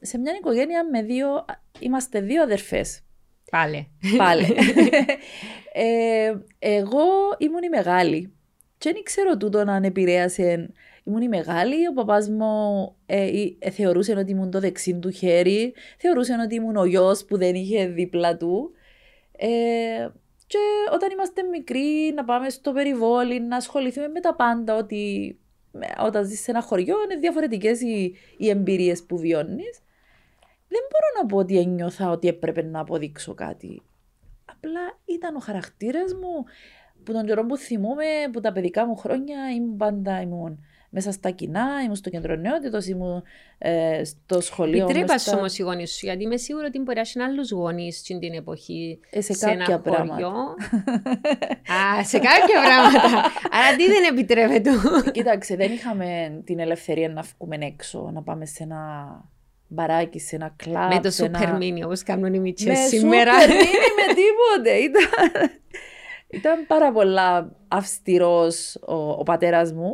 σε 0.00 0.18
μια 0.18 0.32
οικογένεια 0.38 0.84
με 0.90 1.02
δύο, 1.02 1.44
είμαστε 1.78 2.20
δύο 2.20 2.42
αδερφές. 2.42 3.00
Πάλε. 3.50 3.86
Πάλε. 4.16 4.46
ε, 5.72 6.32
εγώ 6.58 7.02
ήμουν 7.38 7.62
η 7.62 7.68
μεγάλη 7.68 8.34
Και 8.78 8.92
δεν 8.92 9.02
ξέρω 9.02 9.36
τούτο 9.36 9.58
αν 9.58 9.84
επηρέασε. 9.84 10.72
Ήμουν 11.04 11.22
η 11.22 11.28
μεγάλη, 11.28 11.86
ο 11.86 11.92
παπάς 11.92 12.28
μου 12.28 12.96
ε, 13.06 13.30
ε, 13.58 13.70
θεωρούσε 13.70 14.12
ότι 14.12 14.30
ήμουν 14.30 14.50
το 14.50 14.60
δεξί 14.60 14.98
του 14.98 15.10
χέρι, 15.10 15.74
θεωρούσε 15.98 16.36
ότι 16.44 16.54
ήμουν 16.54 16.76
ο 16.76 16.84
γιος 16.84 17.24
που 17.24 17.36
δεν 17.38 17.54
είχε 17.54 17.86
δίπλα 17.86 18.36
του. 18.36 18.70
Ε, 19.36 20.08
και 20.46 20.58
όταν 20.92 21.10
είμαστε 21.10 21.42
μικροί, 21.42 22.12
να 22.14 22.24
πάμε 22.24 22.48
στο 22.48 22.72
περιβόλι, 22.72 23.40
να 23.40 23.56
ασχοληθούμε 23.56 24.08
με 24.08 24.20
τα 24.20 24.34
πάντα, 24.34 24.76
ότι 24.76 25.36
όταν 26.04 26.26
ζεις 26.26 26.40
σε 26.40 26.50
ένα 26.50 26.62
χωριό 26.62 26.96
είναι 27.04 27.20
διαφορετικές 27.20 27.80
οι, 27.80 28.14
οι 28.36 28.48
εμπειρίες 28.48 29.02
που 29.02 29.18
βιώνεις. 29.18 29.80
Δεν 30.68 30.80
μπορώ 30.90 31.20
να 31.22 31.26
πω 31.26 31.36
ότι 31.36 31.58
ένιωθα 31.58 32.10
ότι 32.10 32.28
έπρεπε 32.28 32.62
να 32.62 32.80
αποδείξω 32.80 33.34
κάτι. 33.34 33.82
Απλά 34.44 34.98
ήταν 35.04 35.36
ο 35.36 35.38
χαρακτήρας 35.38 36.14
μου 36.14 36.44
που 37.04 37.12
τον 37.12 37.26
καιρό 37.26 37.46
που 37.46 37.56
θυμούμαι, 37.56 38.04
που 38.32 38.40
τα 38.40 38.52
παιδικά 38.52 38.86
μου 38.86 38.96
χρόνια 38.96 39.50
ήμουν 39.54 39.76
πάντα 39.76 40.20
ήμουν 40.20 40.64
μέσα 40.94 41.12
στα 41.12 41.30
κοινά, 41.30 41.66
ήμουν 41.84 41.94
στο 41.94 42.10
κέντρο 42.10 42.36
νεότητος, 42.36 42.86
ήμουν 42.86 43.22
ε, 43.58 44.02
στο 44.04 44.40
σχολείο. 44.40 44.84
Επιτρέπα 44.84 45.18
στα... 45.18 45.36
όμως 45.36 45.58
οι 45.58 45.62
γονείς 45.62 45.94
σου, 45.94 46.06
γιατί 46.06 46.22
είμαι 46.22 46.36
σίγουρη 46.36 46.66
ότι 46.66 46.78
μπορεί 46.78 46.96
να 46.96 47.02
έχουν 47.02 47.22
άλλους 47.22 47.50
γονείς 47.50 47.98
στην 47.98 48.18
την 48.18 48.32
εποχή. 48.32 49.00
Ε, 49.10 49.20
σε, 49.20 49.32
σε 49.32 49.54
κάποια 49.54 49.80
πράγματα. 49.80 50.26
Α, 51.96 52.04
σε 52.04 52.18
κάποια 52.18 52.60
πράγματα. 52.64 53.30
Άρα 53.50 53.76
τι 53.76 53.86
δεν 53.86 54.04
επιτρέπεται. 54.10 54.70
Κοίταξε, 55.12 55.56
δεν 55.56 55.72
είχαμε 55.72 56.40
την 56.44 56.58
ελευθερία 56.58 57.08
να 57.08 57.22
βγούμε 57.22 57.56
έξω, 57.60 58.10
να 58.12 58.22
πάμε 58.22 58.46
σε 58.46 58.62
ένα 58.62 58.80
μπαράκι, 59.68 60.18
σε 60.18 60.36
ένα 60.36 60.54
κλαμπ. 60.56 60.92
Με 60.92 61.00
το 61.00 61.10
σούπερ 61.10 61.56
μίνι, 61.56 61.84
όπως 61.84 62.02
κάνουν 62.02 62.34
οι 62.34 62.38
μίτσες 62.38 62.78
σήμερα. 62.78 63.34
Με 63.34 63.40
σούπερ 63.40 63.56
μίνι, 63.56 63.88
με 63.96 64.14
τίποτε. 64.14 64.76
Ήταν, 64.76 65.50
ήταν 66.28 66.66
πάρα 66.66 66.92
πολλά 66.92 67.56
αυστηρός 67.68 68.74
ο, 68.74 68.94
ο 68.94 69.22
πατέρας 69.22 69.72
μου 69.72 69.92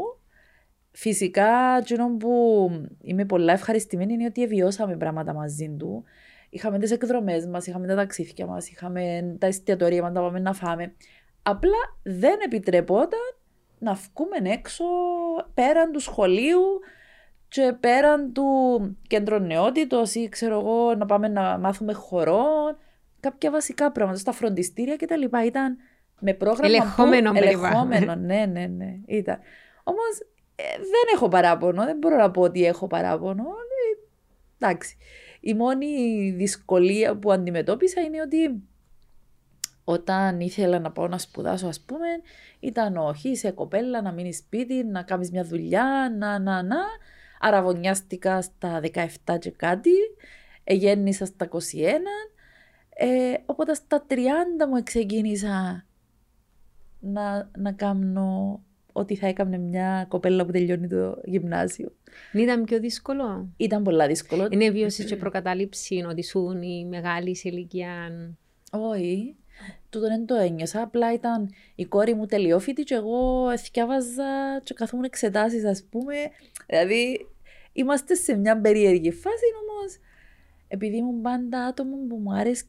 Φυσικά, 1.00 1.76
εκείνο 1.80 2.16
που 2.16 2.70
είμαι 3.00 3.24
πολλά 3.24 3.52
ευχαριστημένη 3.52 4.12
είναι 4.12 4.24
ότι 4.24 4.46
βιώσαμε 4.46 4.96
πράγματα 4.96 5.32
μαζί 5.32 5.74
του. 5.78 6.04
Είχαμε 6.50 6.78
τις 6.78 6.90
εκδρομές 6.90 7.46
μας, 7.46 7.66
είχαμε 7.66 7.86
τα 7.86 7.94
ταξίδια 7.94 8.46
μας, 8.46 8.70
είχαμε 8.70 9.36
τα 9.38 9.46
εστιατορία 9.46 10.02
μας, 10.02 10.12
τα 10.12 10.20
πάμε 10.20 10.38
να 10.38 10.52
φάμε. 10.52 10.94
Απλά 11.42 11.78
δεν 12.02 12.38
επιτρεπόταν 12.44 13.20
να 13.78 13.92
βγούμε 13.92 14.50
έξω 14.50 14.84
πέραν 15.54 15.92
του 15.92 16.00
σχολείου 16.00 16.62
και 17.48 17.76
πέραν 17.80 18.32
του 18.32 18.46
κέντρου 19.06 19.38
νεότητος 19.38 20.14
ή 20.14 20.28
ξέρω 20.28 20.58
εγώ 20.58 20.94
να 20.94 21.06
πάμε 21.06 21.28
να 21.28 21.58
μάθουμε 21.58 21.92
χορό, 21.92 22.44
κάποια 23.20 23.50
βασικά 23.50 23.92
πράγματα 23.92 24.18
στα 24.18 24.32
φροντιστήρια 24.32 24.96
κτλ. 24.96 25.22
Ήταν 25.46 25.76
με 26.20 26.34
πρόγραμμα 26.34 26.66
ελεγχόμενο, 26.66 27.30
που, 27.30 27.36
ελεγχόμενο 27.36 28.14
ναι, 28.14 28.46
ναι, 28.46 28.66
ναι, 28.66 28.94
ήταν. 29.06 29.38
Όμως 29.84 30.20
ε, 30.20 30.37
δεν 30.66 31.14
έχω 31.14 31.28
παράπονο, 31.28 31.84
δεν 31.84 31.96
μπορώ 31.96 32.16
να 32.16 32.30
πω 32.30 32.42
ότι 32.42 32.64
έχω 32.64 32.86
παράπονο. 32.86 33.42
Ε, 33.42 34.00
εντάξει. 34.58 34.96
Η 35.40 35.54
μόνη 35.54 36.30
δυσκολία 36.30 37.16
που 37.16 37.32
αντιμετώπισα 37.32 38.00
είναι 38.00 38.20
ότι 38.20 38.62
όταν 39.84 40.40
ήθελα 40.40 40.78
να 40.78 40.92
πάω 40.92 41.08
να 41.08 41.18
σπουδάσω, 41.18 41.66
ας 41.66 41.80
πούμε, 41.80 42.06
ήταν 42.60 42.96
όχι, 42.96 43.28
είσαι 43.28 43.50
κοπέλα, 43.50 44.02
να 44.02 44.12
μείνεις 44.12 44.38
σπίτι, 44.38 44.84
να 44.84 45.02
κάνεις 45.02 45.30
μια 45.30 45.44
δουλειά, 45.44 46.14
να, 46.18 46.38
να, 46.38 46.62
να. 46.62 46.76
Αραβωνιάστηκα 47.40 48.42
στα 48.42 48.80
17 49.24 49.38
και 49.38 49.50
κάτι, 49.50 49.90
γέννησα 50.64 51.24
στα 51.26 51.48
21. 51.52 51.58
Ε, 53.00 53.34
οπότε 53.46 53.74
στα 53.74 54.06
30 54.08 54.14
μου 54.68 54.82
ξεκίνησα 54.82 55.84
να, 57.00 57.50
να 57.56 57.72
κάνω 57.72 58.60
ότι 58.92 59.16
θα 59.16 59.26
έκανε 59.26 59.58
μια 59.58 60.06
κοπέλα 60.08 60.44
που 60.44 60.52
τελειώνει 60.52 60.88
το 60.88 61.20
γυμνάσιο. 61.24 61.92
Ήταν 62.32 62.64
πιο 62.64 62.78
δύσκολο. 62.80 63.48
Ήταν 63.56 63.82
πολλά 63.82 64.06
δύσκολο. 64.06 64.48
Είναι 64.50 64.70
βίωση 64.70 65.04
και 65.04 65.16
προκατάληψη 65.16 66.04
ότι 66.10 66.24
σου 66.24 66.58
η 66.60 66.84
μεγάλη 66.84 67.36
σε 67.36 67.48
ηλικία. 67.48 68.12
Όχι. 68.70 69.36
Τούτο 69.90 70.06
δεν 70.06 70.26
το 70.26 70.34
ένιωσα. 70.34 70.82
Απλά 70.82 71.12
ήταν 71.12 71.50
η 71.74 71.84
κόρη 71.84 72.14
μου 72.14 72.26
τελειόφοιτη 72.26 72.82
και 72.82 72.94
εγώ 72.94 73.50
εθιάβαζα 73.50 74.60
και 74.62 74.74
καθόμουν 74.74 75.04
εξετάσεις, 75.04 75.64
ας 75.64 75.84
πούμε. 75.90 76.14
Δηλαδή, 76.66 77.26
είμαστε 77.72 78.14
σε 78.14 78.36
μια 78.36 78.60
περίεργη 78.60 79.10
φάση 79.10 79.46
όμως 79.62 79.98
επειδή 80.68 80.96
ήμουν 80.96 81.20
πάντα 81.20 81.64
άτομο 81.64 81.96
που 82.08 82.16
μου 82.16 82.34
άρεσε 82.34 82.64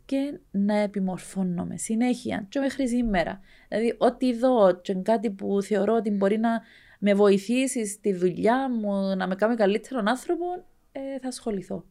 να 0.51 0.75
επιμορφώνομαι 0.75 1.77
συνέχεια 1.77 2.45
και 2.49 2.59
μέχρι 2.59 2.87
σήμερα. 2.87 3.39
Δηλαδή, 3.67 3.95
ό,τι 3.97 4.33
δω 4.33 4.79
και 4.81 4.93
κάτι 4.93 5.29
που 5.29 5.61
θεωρώ 5.61 5.95
ότι 5.95 6.09
μπορεί 6.11 6.37
να 6.37 6.61
με 6.99 7.13
βοηθήσει 7.13 7.85
στη 7.85 8.13
δουλειά 8.13 8.69
μου, 8.69 9.15
να 9.15 9.27
με 9.27 9.35
κάνει 9.35 9.55
καλύτερον 9.55 10.07
άνθρωπο, 10.07 10.45
ε, 10.91 11.19
θα 11.21 11.27
ασχοληθώ. 11.27 11.85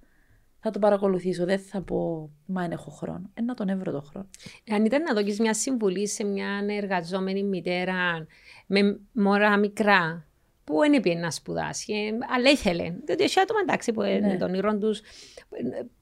Θα 0.60 0.70
το 0.70 0.78
παρακολουθήσω. 0.78 1.44
Δεν 1.44 1.58
θα 1.58 1.82
πω, 1.82 2.30
μα 2.46 2.62
δεν 2.62 2.70
έχω 2.70 2.90
χρόνο. 2.90 3.30
Ε, 3.34 3.42
να 3.42 3.54
τον 3.54 3.68
έβρω 3.68 3.92
το 3.92 4.00
χρόνο. 4.00 4.28
Αν 4.70 4.84
ήταν 4.84 5.02
να 5.02 5.14
δώσει 5.14 5.42
μια 5.42 5.54
συμβουλή 5.54 6.08
σε 6.08 6.24
μια 6.24 6.64
εργαζόμενη 6.68 7.42
μητέρα 7.42 8.26
με 8.66 9.00
μωρά 9.12 9.56
μικρά, 9.56 10.28
που 10.64 10.78
δεν 10.78 11.00
πήγε 11.00 11.18
να 11.18 11.30
σπουδάσει, 11.30 11.92
ε, 11.92 12.10
αλλά 12.34 12.50
ήθελε. 12.50 12.94
Διότι 13.04 13.24
έχει 13.24 13.40
άτομα 13.40 13.60
εντάξει 13.62 13.92
που 13.92 14.02
είναι 14.02 14.36
των 14.36 14.54
ήρων 14.54 14.80
τους. 14.80 15.00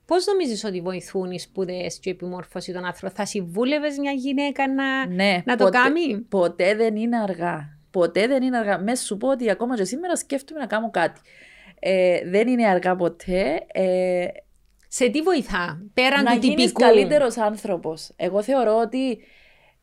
Πώς 0.06 0.26
νομίζεις 0.26 0.64
ότι 0.64 0.80
βοηθούν 0.80 1.30
οι 1.30 1.40
σπουδέ 1.40 1.86
και 2.00 2.08
η 2.08 2.10
επιμόρφωση 2.10 2.72
των 2.72 2.84
άνθρωπων, 2.84 3.16
Θα 3.16 3.26
συμβούλευες 3.26 3.98
μια 3.98 4.12
γυναίκα 4.12 4.72
να, 4.72 5.06
ναι, 5.06 5.42
να 5.44 5.56
το 5.56 5.68
κάνει; 5.68 6.18
Ποτέ 6.18 6.74
δεν 6.74 6.96
είναι 6.96 7.16
αργά. 7.18 7.78
Ποτέ 7.90 8.26
δεν 8.26 8.42
είναι 8.42 8.58
αργά. 8.58 8.78
Μέσα 8.78 9.04
σου 9.04 9.16
πω 9.16 9.28
ότι 9.28 9.50
ακόμα 9.50 9.76
και 9.76 9.84
σήμερα 9.84 10.16
σκέφτομαι 10.16 10.60
να 10.60 10.66
κάνω 10.66 10.90
κάτι. 10.90 11.20
Ε, 11.78 12.20
δεν 12.24 12.48
είναι 12.48 12.66
αργά 12.66 12.96
ποτέ. 12.96 13.66
Ε, 13.72 14.26
σε 14.88 15.08
τι 15.08 15.22
βοηθά, 15.22 15.82
πέραν 15.94 16.24
να 16.24 16.32
του 16.32 16.38
τυπικού; 16.38 16.54
Να 16.54 16.60
γίνεις 16.60 16.72
καλύτερος 16.72 17.36
άνθρωπος. 17.36 18.10
Εγώ 18.16 18.42
θεωρώ 18.42 18.78
ότι 18.78 19.18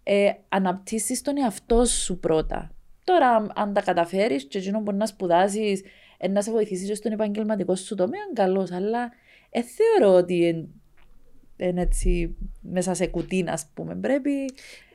ε, 0.04 0.32
αναπτύσσεις 0.50 1.22
τον 1.22 1.38
εαυτό 1.38 1.86
σου 1.86 2.20
πρώτα. 2.20 2.72
Τώρα, 3.04 3.48
αν 3.56 3.74
τα 3.74 3.82
καταφέρεις 3.82 4.48
και 4.48 4.58
εκείνο 4.58 4.80
μπορεί 4.80 4.98
να 4.98 5.06
σπουδάσεις, 5.06 5.82
ε, 6.18 6.28
να 6.28 6.42
σε 6.42 6.52
βοηθήσει 6.52 6.86
και 6.86 6.96
στον 6.96 7.12
επαγγελματικό 7.12 7.76
σου 7.76 7.96
τομέα, 7.96 8.22
καλώς. 8.34 8.72
Αλλά 8.72 9.12
ε, 9.54 9.62
θεωρώ 9.62 10.18
ότι 10.18 10.68
είναι 11.58 11.82
έτσι 11.82 12.36
μέσα 12.62 12.94
σε 12.94 13.08
κουτί, 13.08 13.46
ας 13.48 13.68
πούμε. 13.74 13.96
Πρέπει. 13.96 14.32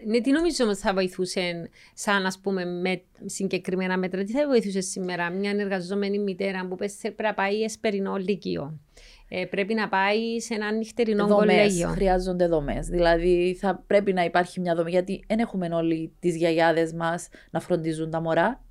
Ναι, 0.07 0.21
τι 0.21 0.31
νομίζω 0.31 0.65
όμως 0.65 0.79
θα 0.79 0.95
βοηθούσε, 0.95 1.71
σαν 1.95 2.27
ας 2.27 2.39
πούμε, 2.39 2.65
με 2.65 3.03
συγκεκριμένα 3.25 3.99
μέτρα, 3.99 4.25
τι 4.25 4.33
θα 4.33 4.47
βοηθούσε 4.47 4.81
σήμερα 4.81 5.31
μια 5.31 5.51
εργαζόμενη 5.51 6.19
μητέρα 6.19 6.67
που 6.69 6.75
πρέπει 6.77 7.23
να 7.23 7.35
πάει 7.35 7.63
εσπερινό 7.63 8.17
λύκειο; 8.17 8.81
Ε, 9.29 9.45
πρέπει 9.45 9.75
να 9.75 9.89
πάει 9.89 10.41
σε 10.41 10.55
ένα 10.55 10.73
νυχτερινό 10.73 11.27
δομές, 11.27 11.57
κολέγιο. 11.57 11.89
Χρειάζονται 11.89 12.47
δομές. 12.47 12.87
Δηλαδή 12.87 13.57
θα 13.61 13.85
πρέπει 13.87 14.13
να 14.13 14.25
υπάρχει 14.25 14.61
μια 14.61 14.75
δομή, 14.75 14.91
γιατί 14.91 15.25
δεν 15.27 15.39
έχουμε 15.39 15.69
όλοι 15.73 16.13
τις 16.21 16.37
γιαγιάδες 16.37 16.93
μας 16.93 17.29
να 17.51 17.61
φροντίζουν 17.61 18.11
τα 18.11 18.21
μωρά. 18.21 18.63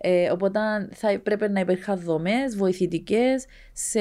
Ε, 0.00 0.30
οπότε 0.30 0.58
θα 0.92 1.20
πρέπει 1.22 1.48
να 1.48 1.60
υπάρχουν 1.60 2.00
δομές 2.00 2.56
βοηθητικές 2.56 3.46
σε 3.72 4.00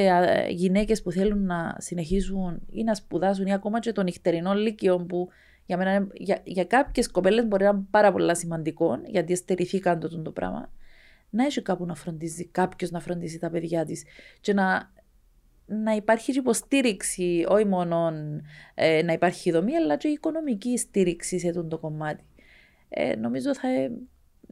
γυναίκες 0.50 1.02
που 1.02 1.12
θέλουν 1.12 1.46
να 1.46 1.76
συνεχίσουν 1.78 2.62
ή 2.72 2.84
να 2.84 2.94
σπουδάσουν 2.94 3.46
ή 3.46 3.54
ακόμα 3.54 3.80
και 3.80 3.92
το 3.92 4.04
νυχτερινό 4.04 4.54
λύκειο 4.54 4.98
που 4.98 5.30
για, 5.66 5.78
μένα, 5.78 6.08
για, 6.14 6.40
για 6.44 6.66
κάποιες 6.66 7.12
κοπέλες 7.12 7.46
μπορεί 7.46 7.64
να 7.64 7.70
είναι 7.70 7.86
πάρα 7.90 8.12
πολύ 8.12 8.38
σημαντικό 8.38 9.00
γιατί 9.06 9.34
εστερηθήκαν 9.34 10.00
το, 10.00 10.22
το 10.22 10.32
πράγμα. 10.32 10.72
Να 11.30 11.46
έχει 11.46 11.62
κάπου 11.62 11.86
να 11.86 11.96
φροντίζει, 11.96 12.46
κάποιος 12.48 12.92
να 12.92 13.00
φροντίζει 13.00 13.40
τα 13.40 13.50
παιδιά 13.50 13.86
της 13.86 14.04
και 14.42 14.54
να 14.54 14.92
να 15.70 15.92
υπάρχει 15.92 16.32
υποστήριξη, 16.32 17.46
όχι 17.48 17.66
μόνο 17.66 18.12
ε, 18.76 19.02
να 19.04 19.14
υπάρχει 19.14 19.52
δομή, 19.52 19.76
αλλά 19.76 19.98
και 19.98 20.08
οικονομική 20.08 20.78
στήριξη 20.78 21.40
σε 21.40 21.48
αυτό 21.50 21.64
το 21.66 21.78
κομμάτι. 21.78 22.24
Ε, 22.90 23.16
νομίζω 23.16 23.56
θα 23.56 23.68
ε, 23.68 23.92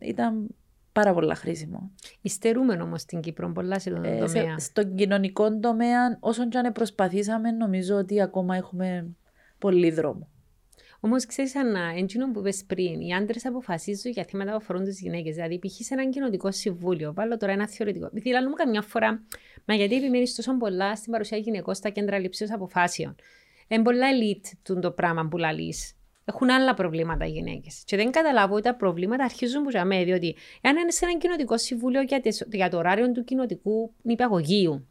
ήταν 0.02 0.48
πάρα 0.96 1.14
πολύ 1.14 1.36
χρήσιμο. 1.36 1.92
Ιστερούμε 2.22 2.74
όμως 2.74 3.02
στην 3.02 3.20
Κύπρο 3.20 3.52
πολλά 3.52 3.80
σε 3.80 3.90
τον 3.90 4.04
ε, 4.04 4.18
τομέα. 4.18 4.60
στον 4.60 4.96
κοινωνικό 4.96 5.60
τομέα, 5.60 6.18
όσον 6.20 6.50
και 6.50 6.58
αν 6.58 6.72
προσπαθήσαμε, 6.72 7.52
νομίζω 7.52 7.96
ότι 7.96 8.22
ακόμα 8.22 8.56
έχουμε 8.56 9.16
πολύ 9.58 9.92
δρόμο. 9.92 10.30
Όμως, 11.00 11.26
ξέρεις, 11.26 11.56
Ανά, 11.56 11.94
εντύνο 11.98 12.32
που 12.32 12.40
είπε 12.40 12.52
πριν, 12.68 13.00
οι 13.02 13.14
άντρες 13.14 13.46
αποφασίζουν 13.46 14.12
για 14.12 14.26
θέματα 14.30 14.50
που 14.52 14.58
αφορούν 14.58 14.84
τις 14.84 15.00
γυναίκες. 15.00 15.36
Δηλαδή, 15.36 15.60
π.χ. 15.60 15.74
σε 15.74 15.94
έναν 15.94 16.10
κοινοτικό 16.10 16.52
συμβούλιο, 16.52 17.14
βάλω 17.14 17.38
τώρα 17.38 17.52
ένα 17.52 17.68
θεωρητικό. 17.68 18.10
Δηλαδή, 18.12 18.48
μου 18.48 18.54
καμιά 18.54 18.82
φορά, 18.82 19.24
μα 19.66 19.76
γιατί 19.76 19.96
επιμένεις 19.96 20.36
τόσο 20.36 20.58
πολλά 20.58 20.96
στην 20.96 21.12
παρουσία 21.12 21.38
γυναικών 21.38 21.74
στα 21.74 21.90
κέντρα 21.90 22.20
λήψη 22.20 22.46
αποφάσεων. 22.54 23.16
Είναι 23.68 23.84
πολλά 23.84 24.08
elite 24.12 24.74
το 24.82 24.92
πράγμα 24.92 25.28
που 25.28 25.38
λαλείς. 25.38 25.94
Έχουν 26.26 26.50
άλλα 26.50 26.74
προβλήματα 26.74 27.26
οι 27.26 27.30
γυναίκες. 27.30 27.84
Και 27.86 27.96
δεν 27.96 28.12
καταλάβω 28.12 28.54
ότι 28.54 28.64
τα 28.64 28.76
προβλήματα 28.76 29.24
αρχίζουν 29.24 29.64
που 29.64 29.70
για 29.70 29.86
διότι 29.86 30.36
εάν 30.62 30.78
είναι 30.78 30.92
σε 30.92 31.06
ένα 31.06 31.18
κοινοτικό 31.18 31.58
συμβούλιο 31.58 32.02
για, 32.02 32.22
για 32.52 32.70
το 32.70 32.78
ωράριο 32.78 33.12
του 33.12 33.24
κοινοτικού 33.24 33.94
νηπιαγωγείου, 34.02 34.88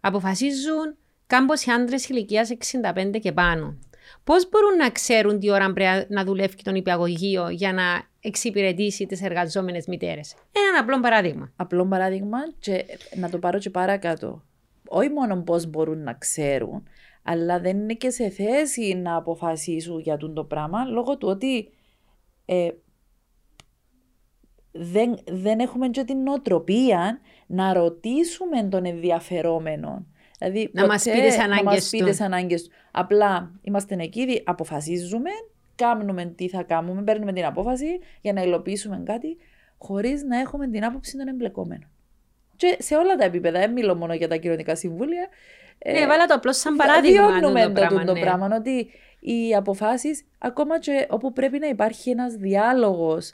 αποφασίζουν 0.00 0.96
κάμποσοι 1.26 1.70
άντρες 1.70 2.08
ηλικίας 2.08 2.50
65 2.94 3.18
και 3.20 3.32
πάνω 3.32 3.78
Πώς 4.24 4.48
μπορούν 4.48 4.76
να 4.76 4.90
ξέρουν 4.90 5.38
τι 5.38 5.50
ώρα 5.50 5.72
πρέπει 5.72 6.06
να 6.12 6.24
δουλεύει 6.24 6.62
το 6.62 6.70
νηπιαγωγείο 6.70 7.48
για 7.48 7.72
να 7.72 7.82
εξυπηρετήσει 8.20 9.06
τις 9.06 9.22
εργαζόμενες 9.22 9.86
μητέρες; 9.86 10.34
Ένα 10.70 10.80
απλό 10.80 11.00
παράδειγμα. 11.00 11.52
Απλό 11.56 11.86
παράδειγμα 11.86 12.38
και 12.58 12.84
να 13.14 13.30
το 13.30 13.38
πάρω 13.38 13.58
και 13.58 13.70
παρακάτω. 13.70 14.42
Όχι 14.88 15.08
μόνο 15.08 15.42
πώς 15.42 15.66
μπορούν 15.66 16.02
να 16.02 16.14
ξέρουν, 16.14 16.88
αλλά 17.30 17.60
δεν 17.60 17.78
είναι 17.78 17.94
και 17.94 18.10
σε 18.10 18.28
θέση 18.28 18.94
να 18.94 19.16
αποφασίσουν 19.16 20.00
για 20.00 20.16
το 20.16 20.44
πράγμα 20.44 20.84
λόγω 20.84 21.18
του 21.18 21.28
ότι 21.28 21.68
ε, 22.44 22.68
δεν, 24.72 25.18
δεν 25.26 25.58
έχουμε 25.58 25.88
και 25.88 26.04
την 26.04 26.22
νοοτροπία 26.22 27.20
να 27.46 27.72
ρωτήσουμε 27.72 28.62
τον 28.68 28.84
ενδιαφερόμενο. 28.84 30.06
Δηλαδή, 30.38 30.70
να 30.72 30.86
μας 30.86 31.02
πει 31.02 31.20
τις 31.20 31.38
ανάγκες 31.38 32.20
ανάγκες 32.20 32.62
του. 32.62 32.70
Απλά 32.90 33.52
είμαστε 33.62 33.96
εκεί, 33.98 34.42
αποφασίζουμε, 34.44 35.30
κάνουμε 35.74 36.24
τι 36.24 36.48
θα 36.48 36.62
κάνουμε, 36.62 37.02
παίρνουμε 37.02 37.32
την 37.32 37.44
απόφαση 37.44 37.98
για 38.20 38.32
να 38.32 38.42
υλοποιήσουμε 38.42 39.02
κάτι, 39.04 39.36
χωρίς 39.78 40.22
να 40.22 40.38
έχουμε 40.38 40.68
την 40.68 40.84
άποψη 40.84 41.16
των 41.16 41.28
εμπλεκόμενων. 41.28 41.90
Και 42.56 42.76
σε 42.78 42.96
όλα 42.96 43.16
τα 43.16 43.24
επίπεδα, 43.24 43.58
δεν 43.58 43.72
μιλώ 43.72 43.94
μόνο 43.94 44.14
για 44.14 44.28
τα 44.28 44.36
κοινωνικά 44.36 44.74
συμβούλια. 44.74 45.28
Ναι, 45.86 45.98
ε, 45.98 46.06
βάλα 46.06 46.26
το 46.26 46.34
απλώ 46.34 46.52
σαν 46.52 46.76
παράδειγμα. 46.76 47.26
Βιώνουμε 47.26 47.60
το, 47.60 47.66
το, 47.66 47.72
πράγμα, 47.72 48.04
το 48.04 48.12
ναι. 48.12 48.20
πράγμα, 48.20 48.56
ότι 48.56 48.90
οι 49.20 49.54
αποφάσεις, 49.54 50.24
ακόμα 50.38 50.78
και 50.78 51.06
όπου 51.10 51.32
πρέπει 51.32 51.58
να 51.58 51.68
υπάρχει 51.68 52.10
ένας 52.10 52.34
διάλογος, 52.34 53.32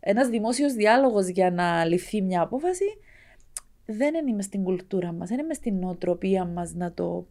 ένας 0.00 0.28
δημόσιος 0.28 0.72
διάλογος 0.72 1.28
για 1.28 1.50
να 1.50 1.84
ληφθεί 1.84 2.22
μια 2.22 2.40
απόφαση, 2.40 2.98
δεν 3.86 4.14
είναι 4.26 4.42
στην 4.42 4.62
κουλτούρα 4.62 5.12
μας, 5.12 5.28
δεν 5.28 5.38
είναι 5.38 5.54
στην 5.54 5.78
νοοτροπία 5.78 6.44
μας 6.44 6.74
να 6.74 6.92
το. 6.92 7.26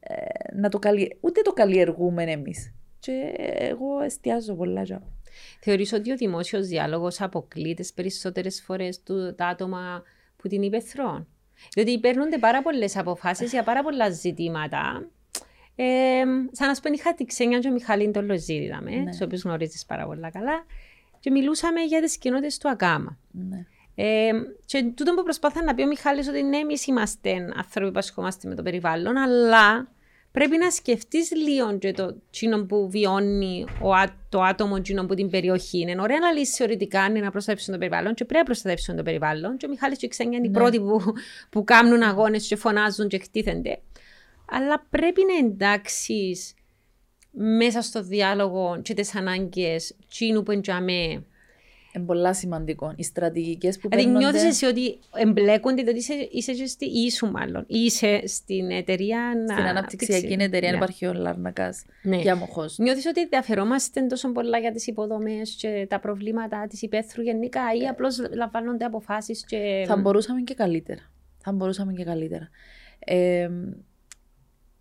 Ε, 0.00 0.56
να 0.56 0.68
το 0.68 0.78
καλλιε... 0.78 1.08
Ούτε 1.20 1.40
το 1.40 1.52
καλλιεργούμε 1.52 2.22
εμείς. 2.22 2.74
Και 2.98 3.32
εγώ 3.58 4.00
εστιάζω 4.00 4.54
πολλά 4.54 4.82
για 4.82 5.02
Θεωρείς 5.60 5.92
ότι 5.92 6.12
ο 6.12 6.16
δημόσιος 6.16 6.66
διάλογος 6.66 7.20
αποκλεί 7.20 7.74
τις 7.74 7.92
περισσότερες 7.92 8.62
φορές 8.62 9.02
τα 9.36 9.46
άτομα 9.46 10.02
που 10.36 10.48
την 10.48 10.62
υπεθρών. 10.62 11.28
Διότι 11.74 11.98
παίρνονται 11.98 12.38
πάρα 12.38 12.62
πολλές 12.62 12.96
αποφάσεις 12.96 13.50
για 13.50 13.62
πάρα 13.62 13.82
πολλά 13.82 14.10
ζητήματα. 14.10 15.08
Ε, 15.76 16.22
σαν 16.50 16.68
να 16.68 16.74
σου 16.74 16.80
πω, 16.80 16.92
είχα 16.92 17.14
τη 17.14 17.24
ξένια 17.24 17.58
και 17.58 17.68
ο 17.68 17.72
Μιχαλήν 17.72 18.12
το 18.12 18.22
Λοζίδη, 18.22 18.70
ναι. 18.82 19.10
τους 19.10 19.20
οποίους 19.20 19.42
γνωρίζεις 19.42 19.84
πάρα 19.86 20.06
πολύ 20.06 20.30
καλά, 20.32 20.64
και 21.20 21.30
μιλούσαμε 21.30 21.80
για 21.80 22.00
τις 22.00 22.18
κοινότητες 22.18 22.58
του 22.58 22.68
Αγκάμα. 22.68 23.18
Ναι. 23.30 23.66
Ε, 23.94 24.30
και 24.64 24.82
τούτο 24.94 25.14
που 25.14 25.22
προσπάθα 25.22 25.62
να 25.62 25.74
πει 25.74 25.82
ο 25.82 25.86
Μιχάλης 25.86 26.28
ότι 26.28 26.42
ναι, 26.42 26.56
εμείς 26.56 26.86
είμαστε 26.86 27.46
άνθρωποι 27.56 27.92
που 27.92 27.98
ασχολούμαστε 27.98 28.48
με 28.48 28.54
το 28.54 28.62
περιβάλλον, 28.62 29.16
αλλά 29.16 29.88
πρέπει 30.34 30.58
να 30.58 30.70
σκεφτείς 30.70 31.30
λίγο 31.34 31.78
και 31.78 31.92
το 31.92 32.16
τσίνο 32.30 32.64
που 32.64 32.90
βιώνει 32.90 33.64
ο, 33.82 33.90
το 34.28 34.42
άτομο 34.42 34.80
τσίνο 34.80 35.06
που 35.06 35.14
την 35.14 35.30
περιοχή. 35.30 35.80
Είναι 35.80 36.00
ωραία 36.00 36.18
να 36.18 36.30
λύσεις 36.30 36.56
θεωρητικά 36.56 37.08
να 37.08 37.30
προστατεύσουν 37.30 37.72
το 37.72 37.78
περιβάλλον 37.78 38.14
και 38.14 38.24
πρέπει 38.24 38.38
να 38.38 38.44
προστατεύσουν 38.44 38.96
το 38.96 39.02
περιβάλλον. 39.02 39.56
Και 39.56 39.66
ο 39.66 39.68
Μιχάλης 39.68 39.98
και 39.98 40.06
η 40.06 40.08
Ξένια 40.08 40.38
είναι 40.38 40.46
οι 40.46 40.50
ναι. 40.50 40.58
πρώτοι 40.58 40.80
που, 40.80 41.02
που 41.50 41.64
κάνουν 41.64 42.02
αγώνες 42.02 42.46
και 42.46 42.56
φωνάζουν 42.56 43.08
και 43.08 43.18
χτίθενται. 43.18 43.80
Αλλά 44.50 44.86
πρέπει 44.90 45.20
να 45.24 45.46
εντάξεις 45.46 46.54
μέσα 47.30 47.82
στο 47.82 48.02
διάλογο 48.02 48.80
και 48.82 48.94
τις 48.94 49.14
ανάγκες 49.14 49.96
τσίνου 50.08 50.42
που 50.42 50.50
εντιαμέ 50.50 51.24
είναι 51.94 52.04
πολύ 52.04 52.34
σημαντικό. 52.34 52.92
Οι 52.96 53.02
στρατηγικές 53.02 53.78
που 53.78 53.88
Δηλαδή, 53.88 54.08
νιώθεις 54.08 54.44
εσύ 54.44 54.66
ότι 54.66 54.98
εμπλέκονται, 55.14 55.82
δηλαδή 55.82 55.98
είσαι, 55.98 56.28
είσαι 56.52 56.66
στη 56.66 56.84
ίσου, 56.84 57.30
μάλλον. 57.30 57.64
Είσαι 57.66 58.26
στην 58.26 58.70
εταιρεία. 58.70 59.32
Στην 59.52 59.64
αναπτυξιακή 59.64 60.36
εταιρεία, 60.38 60.70
yeah. 60.70 60.74
υπάρχει 60.74 61.06
ο 61.06 61.12
Λάρνακα 61.12 61.74
ναι. 62.02 62.22
και 62.22 62.30
αμοχώ. 62.30 62.64
Νιώθεις 62.76 63.06
ότι 63.06 63.20
ενδιαφερόμαστε 63.20 64.00
τόσο 64.02 64.32
πολλά 64.32 64.58
για 64.58 64.72
τις 64.72 64.86
υποδομές 64.86 65.56
και 65.58 65.86
τα 65.90 66.00
προβλήματα 66.00 66.66
της 66.68 66.82
υπαίθρου 66.82 67.22
γενικά, 67.22 67.60
ή 67.82 67.86
απλώς 67.86 68.18
λαμβάνονται 68.34 68.84
αποφάσεις. 68.84 69.44
Και... 69.44 69.84
Θα 69.86 69.96
μπορούσαμε 69.96 70.40
και 70.40 70.54
καλύτερα. 70.54 71.00
Θα 71.38 71.52
μπορούσαμε 71.52 71.92
και 71.92 72.04
καλύτερα. 72.04 72.48
Ε, 72.98 73.50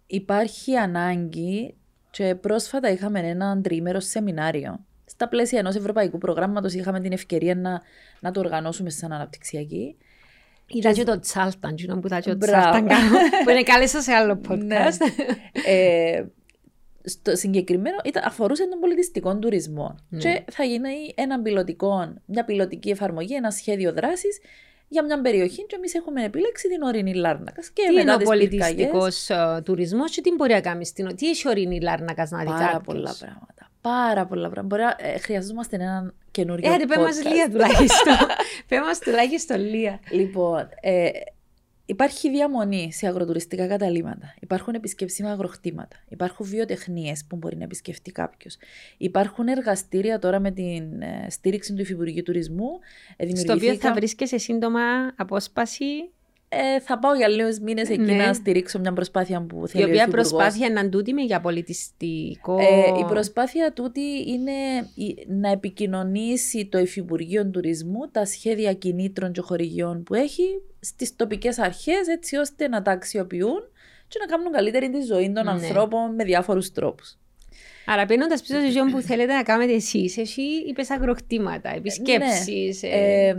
υπάρχει 0.07 0.75
ανάγκη 0.75 1.75
και 2.11 2.35
πρόσφατα 2.35 2.91
είχαμε 2.91 3.19
ένα 3.19 3.61
τρίμερο 3.61 3.99
σεμινάριο 3.99 4.85
στα 5.23 5.31
πλαίσια 5.31 5.59
ενός 5.59 5.75
ευρωπαϊκού 5.75 6.17
προγράμματος 6.17 6.73
είχαμε 6.73 6.99
την 6.99 7.11
ευκαιρία 7.11 7.55
να, 7.55 7.81
να 8.19 8.31
το 8.31 8.39
οργανώσουμε 8.39 8.89
σαν 8.89 9.11
αναπτυξιακή. 9.11 9.95
Είδα 10.67 10.91
και 10.91 11.03
το 11.03 11.19
Τσάλταν, 11.19 11.99
που 12.01 12.07
θα 12.07 12.21
το 12.21 12.37
Τσάλταν 12.37 12.87
που 13.43 13.49
είναι 13.49 13.63
κάλεσα 13.63 14.01
σε 14.01 14.11
άλλο 14.11 14.41
podcast. 14.47 14.65
Ναι. 14.65 14.85
ε, 15.65 16.23
στο 17.03 17.35
συγκεκριμένο 17.35 17.95
ήταν, 18.03 18.23
αφορούσε 18.25 18.67
τον 18.67 18.79
πολιτιστικό 18.79 19.37
τουρισμό. 19.37 19.95
Ναι. 20.09 20.19
Και 20.19 20.43
θα 20.51 20.63
γίνει 20.63 21.13
ένα 21.15 21.41
πιλωτικό, 21.41 22.13
μια 22.25 22.45
πιλωτική 22.45 22.89
εφαρμογή, 22.89 23.35
ένα 23.35 23.51
σχέδιο 23.51 23.93
δράσης 23.93 24.39
για 24.87 25.03
μια 25.03 25.21
περιοχή 25.21 25.65
και 25.65 25.75
εμείς 25.75 25.93
έχουμε 25.93 26.23
επιλέξει 26.23 26.67
την 26.67 26.81
ορεινή 26.81 27.13
Λάρνακας. 27.13 27.71
τι 27.73 28.01
είναι 28.01 28.13
ο 28.13 28.17
πολιτιστικός 28.17 29.29
ε, 29.29 29.61
τουρισμός 29.63 30.11
και 30.11 30.21
τι 30.21 30.31
μπορεί 30.35 30.53
να 30.53 30.61
κάνει 30.61 30.85
στην 30.85 31.15
Τι 31.15 31.29
έχει 31.29 31.47
ορεινή 31.47 31.81
Λάρνακας 31.81 32.31
να 32.31 32.39
δει 32.39 32.45
Πάρα 32.45 32.79
πολλά 32.79 33.15
πράγματα 33.19 33.71
πάρα 33.83 34.25
πολλά 34.25 34.49
πράγματα. 34.49 34.75
Μπορεί 34.75 34.81
να 34.81 35.07
ε, 35.09 35.17
χρειαζόμαστε 35.17 35.75
έναν 35.75 36.13
καινούριο 36.31 36.73
ε, 36.73 36.77
πέ 36.77 36.97
μας 36.97 37.23
Λία 37.23 37.49
τουλάχιστον. 37.49 38.17
πέ 38.67 38.79
μας 38.79 38.99
τουλάχιστον 38.99 39.59
Λία. 39.59 39.99
Λοιπόν, 40.11 40.69
ε, 40.81 41.09
υπάρχει 41.85 42.29
διαμονή 42.29 42.93
σε 42.93 43.07
αγροτουριστικά 43.07 43.67
καταλήμματα. 43.67 44.35
Υπάρχουν 44.39 44.73
επισκέψιμα 44.73 45.31
αγροχτήματα. 45.31 45.95
Υπάρχουν 46.09 46.45
βιοτεχνίες 46.45 47.25
που 47.29 47.35
μπορεί 47.35 47.57
να 47.57 47.63
επισκεφτεί 47.63 48.11
κάποιος. 48.11 48.57
Υπάρχουν 48.97 49.47
εργαστήρια 49.47 50.19
τώρα 50.19 50.39
με 50.39 50.51
την 50.51 51.01
ε, 51.01 51.27
στήριξη 51.29 51.73
του 51.73 51.81
Υφυπουργείου 51.81 52.23
Τουρισμού. 52.23 52.69
Ε, 53.17 53.35
Στο 53.35 53.53
οποίο 53.53 53.75
θα 53.75 53.93
βρίσκεσαι 53.93 54.37
σύντομα 54.37 54.81
απόσπαση 55.15 56.09
ε, 56.75 56.79
θα 56.79 56.99
πάω 56.99 57.15
για 57.15 57.27
λίγους 57.27 57.59
μήνες 57.59 57.89
εκεί 57.89 58.01
ναι. 58.01 58.25
να 58.25 58.33
στηρίξω 58.33 58.79
μια 58.79 58.93
προσπάθεια 58.93 59.41
που 59.41 59.67
θέλει 59.67 59.83
Η 59.83 59.85
οποία 59.85 60.07
προσπάθεια 60.07 60.67
είναι 60.67 60.83
τούτη 60.83 61.13
με 61.13 61.21
για 61.21 61.41
πολιτιστικό. 61.41 62.57
Ε, 62.59 62.99
η 62.99 63.05
προσπάθεια 63.07 63.73
τούτη 63.73 64.01
είναι 64.27 64.51
να 65.27 65.51
επικοινωνήσει 65.51 66.65
το 66.65 66.77
Υφυπουργείο 66.77 67.49
Τουρισμού 67.49 68.09
τα 68.11 68.25
σχέδια 68.25 68.73
κινήτρων 68.73 69.31
και 69.31 69.41
χορηγιών 69.41 70.03
που 70.03 70.13
έχει 70.13 70.43
στις 70.79 71.15
τοπικές 71.15 71.59
αρχές, 71.59 72.07
έτσι 72.07 72.35
ώστε 72.35 72.67
να 72.67 72.81
τα 72.81 72.91
αξιοποιούν 72.91 73.61
και 74.07 74.19
να 74.19 74.25
κάνουν 74.25 74.51
καλύτερη 74.51 74.89
τη 74.89 75.01
ζωή 75.01 75.31
των 75.31 75.43
ναι. 75.43 75.51
ανθρώπων 75.51 76.15
με 76.15 76.23
διάφορους 76.23 76.71
τρόπους. 76.71 77.17
Άρα, 77.85 78.05
παίρνοντα 78.05 78.35
πίσω 78.35 78.59
στη 78.59 78.69
ζωή 78.69 78.91
που 78.91 79.01
θέλετε 79.01 79.33
να 79.33 79.43
κάνετε 79.43 79.73
εσείς, 79.73 80.17
εσύ 80.17 80.41
είπες 80.67 80.89
αγροκτήματα, 80.89 81.69
επισκέψει. 81.75 82.77
Ναι. 82.81 82.89
Ε... 82.89 83.27
Ε, 83.27 83.35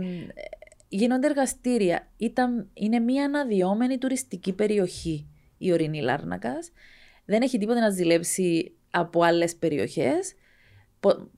γίνονται 0.95 1.27
εργαστήρια. 1.27 2.07
Ήταν, 2.17 2.69
είναι 2.73 2.99
μια 2.99 3.25
αναδυόμενη 3.25 3.97
τουριστική 3.97 4.53
περιοχή 4.53 5.27
η 5.57 5.71
ορεινή 5.71 6.01
Λάρνακας. 6.01 6.71
Δεν 7.25 7.41
έχει 7.41 7.57
τίποτα 7.57 7.79
να 7.79 7.89
ζηλέψει 7.89 8.75
από 8.91 9.23
άλλες 9.23 9.55
περιοχές. 9.55 10.33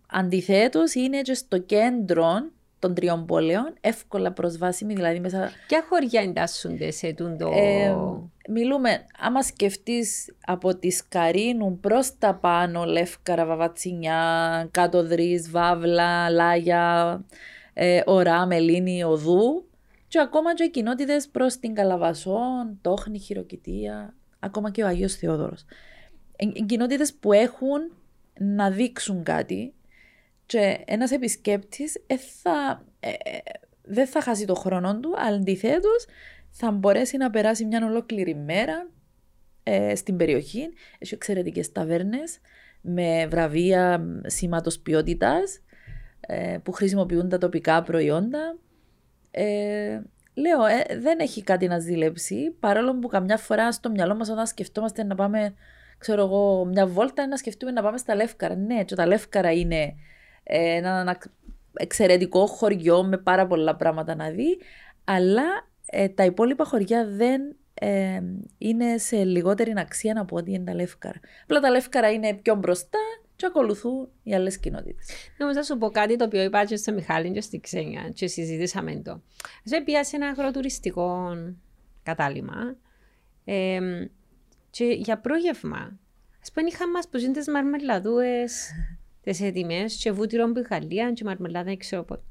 Αντιθέτως, 0.09 0.93
είναι 0.93 1.21
και 1.21 1.33
στο 1.33 1.57
κέντρο 1.57 2.51
των 2.79 2.93
τριών 2.93 3.25
πόλεων, 3.25 3.73
εύκολα 3.81 4.31
προσβάσιμη, 4.31 4.93
δηλαδή 4.93 5.19
μέσα... 5.19 5.51
Ποια 5.67 5.85
χωριά 5.89 6.21
εντάσσονται 6.21 6.91
σε 6.91 7.13
τούντο... 7.13 7.51
Ε, 7.55 7.95
μιλούμε, 8.49 9.05
άμα 9.19 9.41
σκεφτείς 9.41 10.35
από 10.45 10.75
τη 10.75 10.89
Σκαρίνου 10.89 11.79
προς 11.79 12.17
τα 12.17 12.35
πάνω, 12.35 12.85
Λεύκαρα, 12.85 13.45
Βαβατσινιά, 13.45 14.67
Κάτω 14.71 15.07
Δρύς, 15.07 15.49
Βάβλα, 15.49 16.29
Λάγια, 16.29 17.25
ε, 17.79 18.01
Ορά, 18.05 18.45
Μελίνη, 18.45 19.03
Οδού 19.03 19.67
και 20.07 20.19
ακόμα 20.19 20.53
και 20.53 20.67
κοινότητες 20.67 21.27
προς 21.27 21.57
την 21.57 21.73
Καλαβασόν, 21.73 22.79
Τόχνη, 22.81 23.19
Χειροκητία, 23.19 24.15
ακόμα 24.39 24.71
και 24.71 24.83
ο 24.83 24.87
Αγίος 24.87 25.15
Θεόδωρος. 25.15 25.65
Ε, 26.35 26.45
κοινότητες 26.45 27.13
που 27.13 27.33
έχουν 27.33 27.91
να 28.39 28.71
δείξουν 28.71 29.23
κάτι 29.23 29.73
και 30.45 30.83
ένας 30.85 31.11
επισκέπτης 31.11 31.95
ε, 32.07 32.17
θα, 32.17 32.85
ε, 32.99 33.09
ε, 33.09 33.37
δεν 33.83 34.07
θα 34.07 34.21
χάσει 34.21 34.45
το 34.45 34.55
χρόνο 34.55 34.99
του, 34.99 35.13
αλλά 35.17 35.35
αντιθέτως 35.35 36.05
θα 36.49 36.71
μπορέσει 36.71 37.17
να 37.17 37.29
περάσει 37.29 37.65
μια 37.65 37.85
ολόκληρη 37.85 38.35
μέρα 38.35 38.89
ε, 39.63 39.95
στην 39.95 40.17
περιοχή. 40.17 40.69
Έχει 40.99 41.13
εξαιρετικές 41.13 41.71
ταβέρνες 41.71 42.39
με 42.81 43.27
βραβεία 43.27 44.05
σήματος 44.25 44.79
ποιότητας 44.79 45.61
ε, 46.19 46.57
που 46.63 46.71
χρησιμοποιούν 46.71 47.29
τα 47.29 47.37
τοπικά 47.37 47.83
προϊόντα. 47.83 48.57
Ε, 49.31 50.01
λέω, 50.33 50.65
ε, 50.65 50.99
δεν 50.99 51.19
έχει 51.19 51.43
κάτι 51.43 51.67
να 51.67 51.79
ζήλεψει, 51.79 52.55
παρόλο 52.59 52.95
που 52.99 53.07
καμιά 53.07 53.37
φορά 53.37 53.71
στο 53.71 53.89
μυαλό 53.89 54.15
μας 54.15 54.29
όταν 54.29 54.47
σκεφτόμαστε 54.47 55.03
να 55.03 55.15
πάμε, 55.15 55.53
ξέρω 55.97 56.21
εγώ, 56.23 56.65
μια 56.65 56.87
βόλτα, 56.87 57.27
να 57.27 57.37
σκεφτούμε 57.37 57.71
να 57.71 57.81
πάμε 57.81 57.97
στα 57.97 58.15
Λεύκαρα. 58.15 58.55
Ναι, 58.55 58.83
και 58.83 58.95
τα 58.95 59.05
Λεύκαρα 59.05 59.51
είναι 59.51 59.95
ένα 60.43 61.17
εξαιρετικό 61.73 62.45
χωριό 62.45 63.03
με 63.03 63.17
πάρα 63.17 63.47
πολλά 63.47 63.75
πράγματα 63.75 64.15
να 64.15 64.29
δει, 64.29 64.57
αλλά 65.03 65.43
τα 66.15 66.25
υπόλοιπα 66.25 66.65
χωριά 66.65 67.07
δεν 67.07 67.41
ε, 67.79 68.21
είναι 68.57 68.97
σε 68.97 69.23
λιγότερη 69.23 69.73
αξία 69.77 70.15
από 70.19 70.35
ό,τι 70.35 70.53
είναι 70.53 70.63
τα 70.63 70.73
λεύκαρα. 70.73 71.19
Απλά 71.43 71.59
τα 71.59 71.69
λεύκαρα 71.69 72.11
είναι 72.11 72.33
πιο 72.33 72.55
μπροστά 72.55 72.99
και 73.37 73.45
ακολουθούν 73.45 74.09
οι 74.23 74.35
άλλες 74.35 74.59
κοινότητες. 74.59 75.07
Νομίζω 75.37 75.59
να 75.59 75.65
σου 75.65 75.77
πω 75.77 75.89
κάτι 75.89 76.15
το 76.15 76.25
οποίο 76.25 76.43
είπα 76.43 76.65
και 76.65 76.75
στο 76.75 76.91
Μιχάλη 76.91 77.31
και 77.31 77.41
στη 77.41 77.59
Ξένια 77.59 78.09
και 78.13 78.27
συζητήσαμε 78.27 78.95
το. 78.95 79.11
Α 79.75 79.83
πήγα 79.83 80.03
σε 80.03 80.15
ένα 80.15 80.27
αγροτουριστικό 80.27 81.35
κατάλημα 82.03 82.75
ε, 83.45 83.79
και 84.69 84.85
για 84.85 85.17
πρόγευμα. 85.17 85.77
Α 86.47 86.51
πούμε, 86.53 86.67
είχαμε 86.67 86.91
μας 86.91 87.07
που 87.07 87.17
ζουν 87.17 87.33
τις 87.33 87.47
μαρμελαδούες, 87.47 88.71
τις 89.23 89.41
έτοιμες, 89.41 89.95
και 89.95 90.11
βούτυρο 90.11 90.45
από 90.45 90.61
Γαλλία, 90.69 91.11
και 91.11 91.23
μαρμελάδα, 91.23 91.65
δεν 91.65 91.77
ξέρω 91.77 92.03
πότε. 92.03 92.21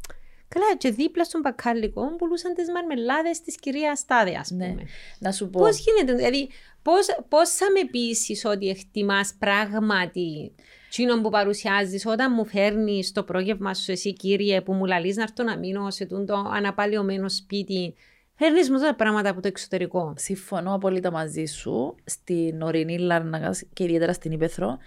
Καλά, 0.48 0.76
και 0.78 0.90
δίπλα 0.90 1.24
στον 1.24 1.40
μπακάλικο 1.40 2.16
πουλούσαν 2.16 2.54
τις 2.54 2.70
μαρμελάδες 2.70 3.40
της 3.40 3.56
κυρίας 3.56 3.98
Στάδε, 3.98 4.34
ας 4.34 4.50
ναι. 4.50 4.68
πούμε. 4.68 4.82
Ναι. 4.82 4.88
Να 5.18 5.32
σου 5.32 5.50
πω. 5.50 5.60
Πώς 5.60 5.78
γίνεται, 5.78 6.12
δηλαδή, 6.14 6.48
πώς 7.28 7.50
θα 7.50 7.66
με 7.70 7.88
πείσει 7.90 8.46
ότι 8.46 8.68
εκτιμάς 8.68 9.34
πράγματι 9.38 10.54
Τσίνο 10.96 11.20
που 11.20 11.30
παρουσιάζεις, 11.30 12.06
όταν 12.06 12.32
μου 12.36 12.44
φέρνεις 12.44 13.12
το 13.12 13.22
πρόγευμα 13.22 13.74
σου, 13.74 13.92
εσύ 13.92 14.12
κύριε, 14.12 14.60
που 14.60 14.72
μου 14.72 14.84
λαλείς 14.84 15.16
να 15.16 15.22
έρθω 15.22 15.44
να 15.44 15.58
μείνω 15.58 15.90
σε 15.90 16.06
το 16.06 16.34
αναπαλαιωμένο 16.54 17.28
σπίτι, 17.28 17.94
φέρνεις 18.34 18.70
μου 18.70 18.78
τα 18.78 18.94
πράγματα 18.94 19.30
από 19.30 19.40
το 19.40 19.48
εξωτερικό. 19.48 20.14
Συμφωνώ 20.16 20.74
απόλυτα 20.74 21.10
μαζί 21.10 21.44
σου. 21.44 21.94
Στην 22.04 22.62
ορεινή 22.62 22.98
Λάρνακα 22.98 23.54
και 23.72 23.84
ιδιαίτερα 23.84 24.12
στην 24.12 24.32
Ήπεθρο, 24.32 24.78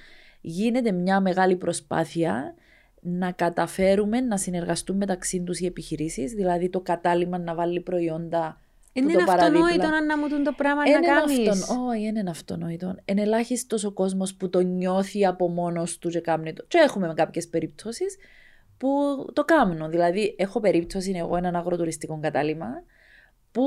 γίνεται 0.42 0.92
μια 0.92 1.20
μεγάλη 1.20 1.56
προσπάθεια 1.56 2.54
να 3.02 3.32
καταφέρουμε 3.32 4.20
να 4.20 4.38
συνεργαστούν 4.38 4.98
μεταξύ 4.98 5.42
τους 5.42 5.60
οι 5.60 5.66
επιχειρήσεις, 5.66 6.34
δηλαδή 6.34 6.70
το 6.70 6.80
κατάλημα 6.80 7.38
να 7.38 7.56
βάλει 7.56 7.80
προϊόντα 7.80 8.62
είναι 8.94 9.14
το 9.14 9.32
αυτονόητο 9.32 9.88
να 10.08 10.18
μου 10.18 10.44
το 10.44 10.54
πράγμα 10.58 10.90
να 10.90 11.00
κάνεις. 11.00 11.70
Όχι, 11.90 12.04
είναι 12.04 12.30
αυτονόητο. 12.30 12.96
Είναι 13.06 13.22
ελάχιστος 13.22 13.84
ο 13.84 13.92
κόσμος 13.92 14.36
που 14.36 14.50
το 14.50 14.60
νιώθει 14.60 15.26
από 15.26 15.50
μόνος 15.50 15.98
του 15.98 16.10
και 16.10 16.20
κάνει 16.20 16.54
το. 16.54 16.66
Και 16.68 16.78
έχουμε 16.78 17.14
κάποιες 17.16 17.48
περιπτώσεις 17.48 18.18
που 18.78 18.90
το 19.34 19.44
κάνουν. 19.46 19.90
Δηλαδή, 19.90 20.36
έχω 20.38 20.60
περίπτωση 20.60 21.12
εγώ 21.16 21.36
έναν 21.36 21.56
αγροτουριστικό 21.56 22.20
κατάλημα 22.22 22.84
που 23.52 23.64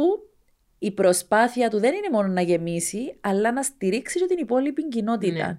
η 0.78 0.90
προσπάθεια 0.90 1.70
του 1.70 1.78
δεν 1.78 1.94
είναι 1.94 2.08
μόνο 2.12 2.28
να 2.28 2.40
γεμίσει, 2.40 3.16
αλλά 3.20 3.52
να 3.52 3.62
στηρίξει 3.62 4.18
και 4.18 4.26
την 4.26 4.38
υπόλοιπη 4.38 4.88
κοινότητα. 4.88 5.46
Ναι 5.46 5.58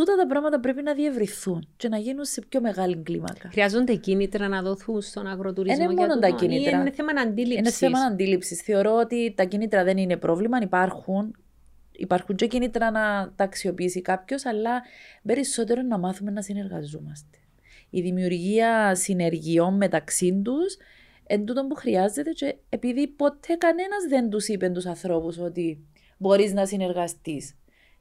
τούτα 0.00 0.16
τα 0.16 0.26
πράγματα 0.26 0.60
πρέπει 0.60 0.82
να 0.82 0.94
διευρυθούν 0.94 1.68
και 1.76 1.88
να 1.88 1.98
γίνουν 1.98 2.24
σε 2.24 2.40
πιο 2.48 2.60
μεγάλη 2.60 2.96
κλίμακα. 2.96 3.48
Χρειάζονται 3.50 3.94
κίνητρα 3.94 4.48
να 4.48 4.62
δοθούν 4.62 5.00
στον 5.00 5.26
αγροτουρισμό. 5.26 5.84
Είναι 5.84 5.94
μόνο 5.94 6.18
τα 6.18 6.28
κίνητρα. 6.28 6.80
Είναι 6.80 6.90
θέμα 6.90 7.20
αντίληψη. 7.20 7.58
Είναι 7.58 7.70
θέμα 7.70 7.98
αντίληψη. 7.98 8.54
Θεωρώ 8.54 8.94
ότι 8.94 9.34
τα 9.36 9.44
κίνητρα 9.44 9.84
δεν 9.84 9.96
είναι 9.96 10.16
πρόβλημα. 10.16 10.58
Υπάρχουν. 10.62 11.36
Υπάρχουν 11.92 12.36
και 12.36 12.46
κίνητρα 12.46 12.90
να 12.90 13.32
τα 13.36 13.44
αξιοποιήσει 13.44 14.02
κάποιος, 14.02 14.46
αλλά 14.46 14.82
περισσότερο 15.22 15.82
να 15.82 15.98
μάθουμε 15.98 16.30
να 16.30 16.42
συνεργαζόμαστε. 16.42 17.38
Η 17.90 18.00
δημιουργία 18.00 18.94
συνεργειών 18.94 19.76
μεταξύ 19.76 20.40
τους 20.44 20.76
εν 21.32 21.44
τούτο 21.44 21.66
που 21.66 21.74
χρειάζεται 21.74 22.30
και 22.30 22.56
επειδή 22.68 23.08
ποτέ 23.08 23.54
κανένας 23.54 24.04
δεν 24.08 24.30
τους 24.30 24.48
είπε 24.48 24.68
τους 24.68 24.86
ανθρώπους 24.86 25.38
ότι 25.38 25.84
μπορείς 26.18 26.52
να 26.52 26.66
συνεργαστείς 26.66 27.54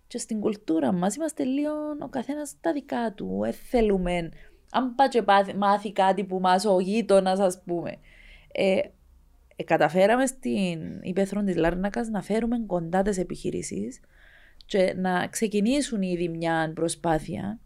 και 0.10 0.18
στην 0.18 0.39
κουλτούρα 0.39 0.91
μας 0.91 1.16
είμαστε 1.16 1.43
λίγο 1.43 1.72
ο 1.99 2.07
καθένας 2.07 2.55
τα 2.62 2.74
δικά 2.74 3.14
του. 3.14 3.41
Ε, 3.45 3.51
θέλουμε, 3.51 4.30
αν 4.72 4.95
πάει 4.95 5.07
και 5.07 5.24
μάθει 5.57 5.91
κάτι 5.91 6.24
που 6.24 6.39
μας 6.39 6.66
ο 6.66 6.80
γείτονας, 6.80 7.39
ας 7.39 7.62
πούμε. 7.66 7.95
Ε, 8.51 8.80
ε, 9.55 9.64
καταφέραμε 9.64 10.26
στην 10.26 10.99
υπαίθρο 11.01 11.43
της 11.43 11.55
Λάρνακας 11.55 12.07
να 12.07 12.22
φέρουμε 12.22 12.64
κοντά 12.66 13.01
τις 13.01 13.18
επιχειρήσεις 13.18 13.99
και 14.66 14.93
να 14.97 15.28
ξεκινήσουν 15.28 16.01
ήδη 16.01 16.28
μια 16.30 16.72
προσπάθεια 16.76 17.60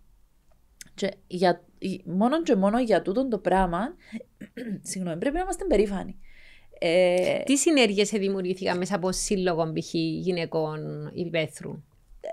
και 0.96 1.14
για, 1.28 1.64
μόνο 2.06 2.44
και 2.44 2.56
μόνο 2.56 2.80
για 2.80 3.02
τούτο 3.02 3.28
το 3.28 3.38
πράγμα 3.38 3.96
συγγνώμη, 4.90 5.18
πρέπει 5.18 5.36
να 5.36 5.42
είμαστε 5.42 5.66
περήφανοι. 5.66 6.18
Ε, 6.80 7.44
Τι 7.44 7.58
συνέργειες 7.58 8.10
δημιουργήθηκαν 8.10 8.78
μέσα 8.78 8.96
από 8.96 9.12
σύλλογο 9.12 9.74
π.χ. 9.74 9.94
γυναικών 9.94 11.12
υπαίθρου; 11.14 11.84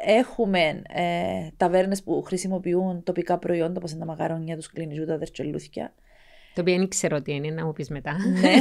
Έχουμε 0.05 0.83
ε, 0.89 1.49
ταβέρνες 1.57 2.03
που 2.03 2.23
χρησιμοποιούν 2.23 3.03
τοπικά 3.03 3.39
προϊόντα 3.39 3.75
όπως 3.77 3.91
είναι 3.91 4.01
τα 4.01 4.07
μαγαρόνια, 4.07 4.57
τους 4.57 4.71
κλίνιζου, 4.71 5.05
τα 5.05 5.19
δερτσελούθια. 5.19 5.95
Το 6.55 6.61
οποίο 6.61 6.77
δεν 6.77 6.89
ξέρω 6.89 7.23
τι 7.23 7.33
είναι, 7.35 7.51
να 7.51 7.65
μου 7.65 7.73
πεις 7.73 7.89
μετά. 7.89 8.17
ναι. 8.41 8.53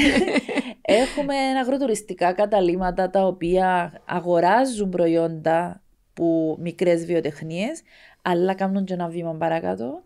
Έχουμε 0.81 1.35
αγροτουριστικά 1.35 2.33
καταλήμματα 2.33 3.09
τα 3.09 3.25
οποία 3.25 3.93
αγοράζουν 4.05 4.89
προϊόντα 4.89 5.81
που 6.13 6.57
μικρές 6.59 7.05
βιοτεχνίες, 7.05 7.81
αλλά 8.21 8.53
κάνουν 8.53 8.85
και 8.85 8.93
ένα 8.93 9.07
βήμα 9.07 9.33
παρακάτω. 9.33 10.03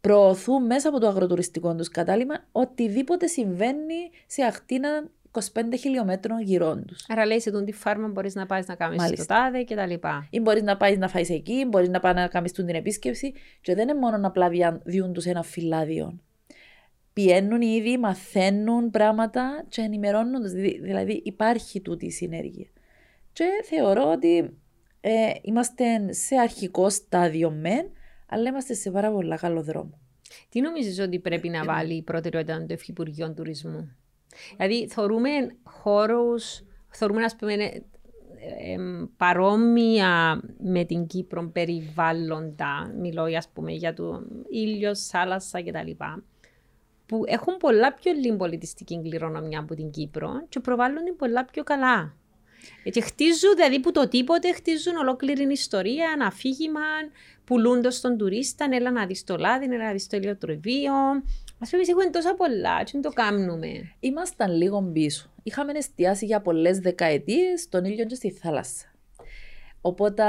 Προωθούν 0.00 0.66
μέσα 0.66 0.88
από 0.88 1.00
το 1.00 1.06
αγροτουριστικό 1.06 1.74
τους 1.74 1.88
κατάλημα 1.88 2.44
οτιδήποτε 2.52 3.26
συμβαίνει 3.26 4.10
σε 4.26 4.42
ακτίνα 4.42 5.04
25 5.32 5.40
χιλιόμετρων 5.78 6.40
γύρω 6.42 6.74
του. 6.74 6.96
Άρα 7.08 7.26
λέει 7.26 7.40
σε 7.40 7.64
τη 7.64 7.72
φάρμα 7.72 8.08
μπορείς 8.08 8.34
να 8.34 8.46
πάεις 8.46 8.66
να 8.66 8.74
κάνεις 8.74 9.10
το 9.10 9.26
τάδε 9.26 9.62
και 9.62 9.74
τα 9.74 9.86
λοιπά. 9.86 10.26
Ή 10.30 10.40
μπορείς 10.40 10.62
να 10.62 10.76
πάεις 10.76 10.98
να 10.98 11.08
φάεις 11.08 11.30
εκεί, 11.30 11.64
μπορείς 11.68 11.88
να 11.88 12.00
πάεις 12.00 12.16
να 12.16 12.26
κάνεις 12.26 12.52
την 12.52 12.68
επίσκεψη. 12.68 13.32
Και 13.60 13.74
δεν 13.74 13.88
είναι 13.88 13.98
μόνο 13.98 14.16
να 14.16 14.26
απλά 14.26 14.48
διούν 14.84 15.12
τους 15.12 15.24
ένα 15.24 15.42
φυλάδιο. 15.42 16.20
Πιένουν 17.12 17.60
ήδη, 17.60 17.98
μαθαίνουν 17.98 18.90
πράγματα 18.90 19.64
και 19.68 19.80
ενημερώνουν. 19.80 20.50
Δηλαδή 20.82 21.22
υπάρχει 21.24 21.80
τούτη 21.80 22.06
η 22.06 22.10
συνέργεια. 22.10 22.66
Και 23.32 23.44
θεωρώ 23.64 24.10
ότι 24.10 24.58
ε, 25.00 25.32
είμαστε 25.42 26.12
σε 26.12 26.36
αρχικό 26.36 26.90
στάδιο 26.90 27.50
μεν, 27.50 27.90
αλλά 28.28 28.48
είμαστε 28.48 28.74
σε 28.74 28.90
πάρα 28.90 29.10
πολύ 29.10 29.36
καλό 29.36 29.62
δρόμο. 29.62 29.98
Τι 30.48 30.60
νομίζεις 30.60 30.98
ότι 30.98 31.18
πρέπει 31.18 31.48
να 31.48 31.64
βάλει 31.64 31.94
η 31.94 32.02
προτεραιότητα 32.02 32.64
του 32.66 32.72
Υφυπουργείου 32.72 33.34
Τουρισμού; 33.34 33.96
Δηλαδή, 34.56 34.88
θεωρούμε 34.88 35.30
χώρους, 35.62 36.62
θεωρούμε, 36.90 37.24
ας 37.24 37.36
πούμε, 37.36 37.54
ε, 38.42 38.76
παρόμοια 39.16 40.42
με 40.58 40.84
την 40.84 41.06
Κύπρο 41.06 41.50
περιβάλλοντα, 41.52 42.94
μιλώ 43.00 43.22
ας 43.36 43.48
πούμε 43.48 43.72
για 43.72 43.94
το 43.94 44.22
ήλιο, 44.50 44.96
θάλασσα 44.96 45.62
κτλ. 45.62 45.90
που 47.06 47.22
έχουν 47.26 47.56
πολλά 47.56 47.94
πιο 47.94 48.12
λίγη 48.12 48.36
πολιτιστική 48.36 49.00
κληρονομιά 49.02 49.58
από 49.58 49.74
την 49.74 49.90
Κύπρο 49.90 50.30
και 50.48 50.60
προβάλλονται 50.60 51.12
πολλά 51.12 51.44
πιο 51.44 51.62
καλά. 51.62 52.14
Και 52.92 53.00
χτίζουν, 53.00 53.54
δηλαδή 53.54 53.80
που 53.80 53.92
το 53.92 54.08
τίποτε 54.08 54.52
χτίζουν 54.52 54.96
ολόκληρη 54.96 55.52
ιστορία, 55.52 56.10
ένα 56.14 56.26
αφήγημα, 56.26 56.80
πουλούν 57.44 57.82
το 57.82 57.90
στον 57.90 58.16
τουρίστα, 58.16 58.68
έλα 58.70 58.90
να 58.90 59.06
δεις 59.06 59.24
το 59.24 59.36
λάδι, 59.36 59.64
έλα 59.64 59.84
να 59.84 59.92
δεις 59.92 60.06
το 60.06 60.16
ηλιοτροβείο, 60.16 60.92
Α 61.62 61.68
πούμε, 61.70 61.82
έχουμε 61.88 62.10
τόσα 62.10 62.34
πολλά, 62.34 62.82
τι 62.82 63.00
το 63.00 63.10
κάνουμε. 63.10 63.68
Ήμασταν 64.00 64.56
λίγο 64.56 64.82
πίσω. 64.92 65.30
Είχαμε 65.42 65.72
εστιάσει 65.72 66.26
για 66.26 66.40
πολλές 66.40 66.78
δεκαετίες 66.78 67.68
τον 67.68 67.84
ήλιο 67.84 68.04
και 68.04 68.14
στη 68.14 68.30
θάλασσα. 68.30 68.84
Οπότε. 69.80 70.22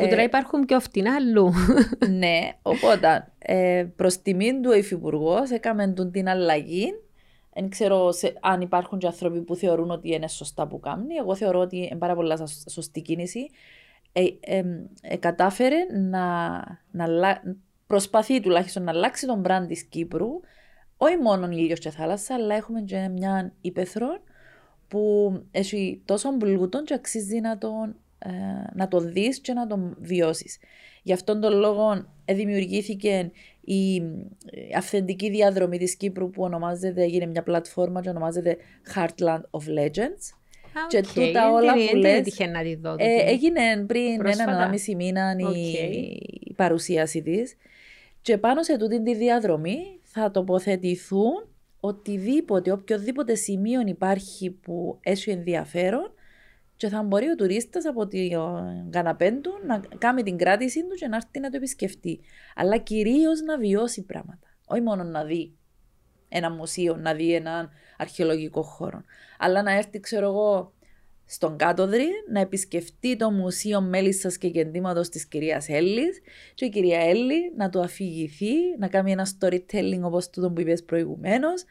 Που 0.00 0.08
τώρα 0.08 0.20
ε, 0.20 0.24
υπάρχουν 0.24 0.64
πιο 0.64 0.80
φτηνά 0.80 1.14
αλλού. 1.14 1.52
ναι, 2.20 2.38
οπότε 2.62 3.32
ε, 3.38 3.86
προς 3.96 4.22
τιμήν 4.22 4.62
του 4.62 4.70
ο 4.72 4.76
Υφυπουργό 4.76 5.38
έκαμε 5.50 5.94
την 6.12 6.28
αλλαγή. 6.28 6.92
Δεν 7.54 7.68
ξέρω 7.68 8.12
σε, 8.12 8.34
αν 8.40 8.60
υπάρχουν 8.60 8.98
και 8.98 9.06
άνθρωποι 9.06 9.40
που 9.40 9.56
θεωρούν 9.56 9.90
ότι 9.90 10.14
είναι 10.14 10.28
σωστά 10.28 10.66
που 10.66 10.80
κάνουν. 10.80 11.06
Εγώ 11.20 11.34
θεωρώ 11.34 11.60
ότι 11.60 11.76
είναι 11.76 11.96
πάρα 11.96 12.14
πολύ 12.14 12.32
σωστή 12.70 13.00
κίνηση. 13.00 13.50
Ε, 14.12 14.24
ε, 14.40 14.62
ε, 15.02 15.16
κατάφερε 15.16 15.76
να, 16.10 16.58
να 16.90 17.42
προσπαθεί 17.86 18.40
τουλάχιστον 18.40 18.82
να 18.82 18.90
αλλάξει 18.90 19.26
τον 19.26 19.42
brand 19.46 19.64
της 19.68 19.82
Κύπρου 19.82 20.40
όχι 21.04 21.16
μόνο 21.16 21.50
ήλιος 21.50 21.78
και 21.78 21.90
θάλασσα, 21.90 22.34
αλλά 22.34 22.54
έχουμε 22.54 22.80
και 22.80 23.08
μια 23.08 23.52
ύπεθρο 23.60 24.08
που 24.88 25.32
έχει 25.50 26.02
τόσο 26.04 26.36
πλούτο 26.36 26.82
και 26.82 26.94
αξίζει 26.94 27.40
να, 27.40 27.58
τον, 27.58 27.96
ε, 28.18 28.30
να 28.74 28.88
το 28.88 29.00
δεις 29.00 29.40
και 29.40 29.52
να 29.52 29.66
τον 29.66 29.96
βιώσεις. 30.00 30.58
Γι' 31.02 31.12
αυτόν 31.12 31.40
τον 31.40 31.52
λόγο 31.52 32.06
ε, 32.24 32.34
δημιουργήθηκε 32.34 33.30
η 33.60 33.96
ε, 33.96 34.76
αυθεντική 34.76 35.30
διαδρομή 35.30 35.78
της 35.78 35.96
Κύπρου 35.96 36.30
που 36.30 36.42
ονομάζεται, 36.42 37.02
έγινε 37.02 37.26
μια 37.26 37.42
πλατφόρμα 37.42 38.00
και 38.00 38.08
ονομάζεται 38.08 38.56
Heartland 38.94 39.42
of 39.50 39.78
Legends. 39.78 40.24
Okay. 40.74 40.88
Και 40.88 41.00
τούτα 41.14 41.52
όλα 41.52 41.72
που 41.72 41.96
λες, 41.96 42.38
να 42.52 42.62
τη 42.62 42.74
δω, 42.74 42.94
ε, 42.98 43.30
έγινε 43.30 43.84
πριν 43.86 44.26
ένα 44.26 44.68
μισή 44.68 44.94
μήνα 44.94 45.36
okay. 45.36 45.56
η, 45.56 45.70
η 46.40 46.52
παρουσίαση 46.56 47.22
της. 47.22 47.56
Και 48.22 48.38
πάνω 48.38 48.62
σε 48.62 48.78
τούτη 48.78 49.02
τη 49.02 49.14
διαδρομή 49.14 50.00
θα 50.12 50.30
τοποθετηθούν 50.30 51.48
οτιδήποτε, 51.80 52.72
οποιοδήποτε 52.72 53.34
σημείο 53.34 53.80
υπάρχει 53.86 54.50
που 54.50 54.98
έχει 55.02 55.30
ενδιαφέρον 55.30 56.12
και 56.76 56.88
θα 56.88 57.02
μπορεί 57.02 57.28
ο 57.28 57.34
τουρίστας 57.34 57.84
από 57.86 58.06
την 58.06 58.30
καναπέ 58.90 59.30
του 59.30 59.52
να 59.66 59.82
κάνει 59.98 60.22
την 60.22 60.36
κράτησή 60.36 60.80
του 60.80 60.94
και 60.94 61.08
να 61.08 61.16
έρθει 61.16 61.40
να 61.40 61.50
το 61.50 61.56
επισκεφτεί. 61.56 62.20
Αλλά 62.54 62.76
κυρίως 62.78 63.40
να 63.40 63.58
βιώσει 63.58 64.02
πράγματα. 64.02 64.46
Όχι 64.66 64.80
μόνο 64.80 65.02
να 65.02 65.24
δει 65.24 65.56
ένα 66.28 66.50
μουσείο, 66.50 66.96
να 66.96 67.14
δει 67.14 67.34
έναν 67.34 67.70
αρχαιολογικό 67.96 68.62
χώρο. 68.62 69.02
Αλλά 69.38 69.62
να 69.62 69.72
έρθει, 69.72 70.00
ξέρω 70.00 70.26
εγώ, 70.26 70.72
στον 71.26 71.56
Κάτοδρη 71.56 72.08
να 72.30 72.40
επισκεφτεί 72.40 73.16
το 73.16 73.30
Μουσείο 73.30 73.80
Μέλισσας 73.80 74.38
και 74.38 74.48
Κεντήματος 74.48 75.08
της 75.08 75.26
κυρίας 75.26 75.68
Έλλης 75.68 76.20
και 76.54 76.64
η 76.64 76.68
κυρία 76.68 77.00
Έλλη 77.00 77.52
να 77.56 77.68
του 77.68 77.80
αφηγηθεί, 77.80 78.54
να 78.78 78.88
κάνει 78.88 79.12
ένα 79.12 79.26
storytelling 79.38 80.00
όπως 80.02 80.30
τούτο 80.30 80.50
που 80.50 80.60
είπες 80.60 80.84
προηγουμένως 80.84 81.64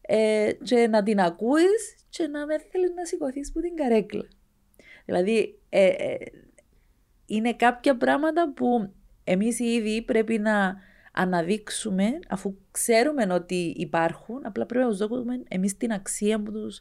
ε, 0.00 0.50
και 0.62 0.88
να 0.88 1.02
την 1.02 1.20
ακούεις 1.20 1.96
και 2.08 2.26
να 2.26 2.46
με 2.46 2.58
θέλεις 2.58 2.90
να 2.94 3.04
σηκωθείς 3.04 3.52
που 3.52 3.60
την 3.60 3.76
καρέκλα. 3.76 4.28
Δηλαδή, 5.04 5.58
ε, 5.68 5.86
ε, 5.86 6.16
είναι 7.26 7.54
κάποια 7.54 7.96
πράγματα 7.96 8.52
που 8.52 8.92
εμείς 9.24 9.58
ήδη 9.58 10.02
πρέπει 10.02 10.38
να 10.38 10.76
αναδείξουμε 11.12 12.18
αφού 12.28 12.56
ξέρουμε 12.70 13.26
ότι 13.34 13.74
υπάρχουν, 13.76 14.46
απλά 14.46 14.66
πρέπει 14.66 14.84
να 14.84 14.90
τους 14.90 14.98
δώσουμε 14.98 15.42
εμείς 15.48 15.76
την 15.76 15.92
αξία 15.92 16.42
που 16.42 16.52
τους 16.52 16.80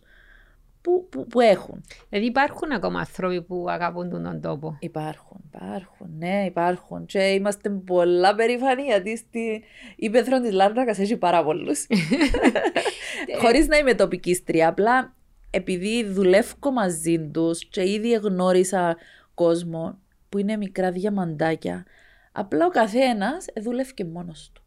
που, 0.86 1.08
που, 1.10 1.28
που 1.28 1.40
έχουν. 1.40 1.84
Δηλαδή 2.10 2.28
υπάρχουν 2.28 2.72
ακόμα 2.72 3.00
άνθρωποι 3.00 3.42
που 3.42 3.66
αγαπούν 3.70 4.10
τον 4.10 4.42
τόπο. 4.42 4.78
Υπάρχουν, 4.80 5.42
υπάρχουν, 5.46 6.10
ναι, 6.18 6.46
υπάρχουν. 6.46 7.06
Και 7.06 7.20
είμαστε 7.20 7.70
πολλά 7.70 8.36
περήφανοι 8.36 8.84
γιατί 8.84 9.18
στη 9.18 9.64
Ήπεθρο 9.96 10.42
της 10.42 10.52
Λάρνακας 10.52 11.00
έχει 11.00 11.18
πάρα 11.18 11.44
πολλούς. 11.44 11.88
Χωρίς 13.42 13.68
να 13.68 13.78
είμαι 13.78 13.94
τοπικίστρια, 13.94 14.68
απλά 14.68 15.16
επειδή 15.50 16.04
δουλεύω 16.04 16.72
μαζί 16.74 17.20
τους 17.20 17.66
και 17.66 17.90
ήδη 17.92 18.12
γνώρισα 18.14 18.98
κόσμο 19.34 20.00
που 20.30 20.38
είναι 20.38 20.58
μικρά 20.58 20.92
διαμαντάκια, 20.92 21.86
απλά 22.32 22.66
ο 22.66 22.70
καθένας 22.70 23.46
δουλεύει 23.62 23.94
και 23.94 24.06
μόνος 24.06 24.52
του. 24.54 24.64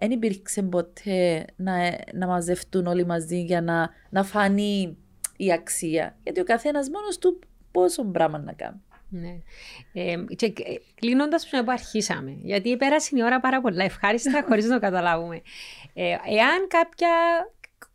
Δεν 0.00 0.10
υπήρξε 0.10 0.62
ποτέ 0.62 1.44
να, 1.56 1.98
να 2.12 2.26
μαζευτούν 2.26 2.86
όλοι 2.86 3.06
μαζί 3.06 3.42
για 3.42 3.62
να, 3.62 3.90
να 4.10 4.24
φανεί 4.24 4.96
η 5.36 5.52
αξία. 5.52 6.16
Γιατί 6.22 6.40
ο 6.40 6.44
καθένας 6.44 6.88
μόνος 6.90 7.18
του 7.18 7.38
πόσο 7.70 8.04
πράγμα 8.04 8.38
να 8.38 8.52
κάνει. 8.52 8.80
Ναι. 9.08 9.38
Ε, 9.92 10.16
και 10.36 10.52
κλείνοντας 10.94 11.48
που 11.48 11.64
αρχίσαμε, 11.66 12.38
γιατί 12.42 12.76
πέρασε 12.76 13.16
η 13.16 13.22
ώρα 13.22 13.40
πάρα 13.40 13.60
πολλά 13.60 13.84
ευχάριστα 13.84 14.42
χωρίς 14.48 14.64
να 14.64 14.74
το 14.74 14.80
καταλάβουμε. 14.80 15.42
Ε, 15.94 16.04
εάν 16.08 16.66
κάποια 16.68 17.10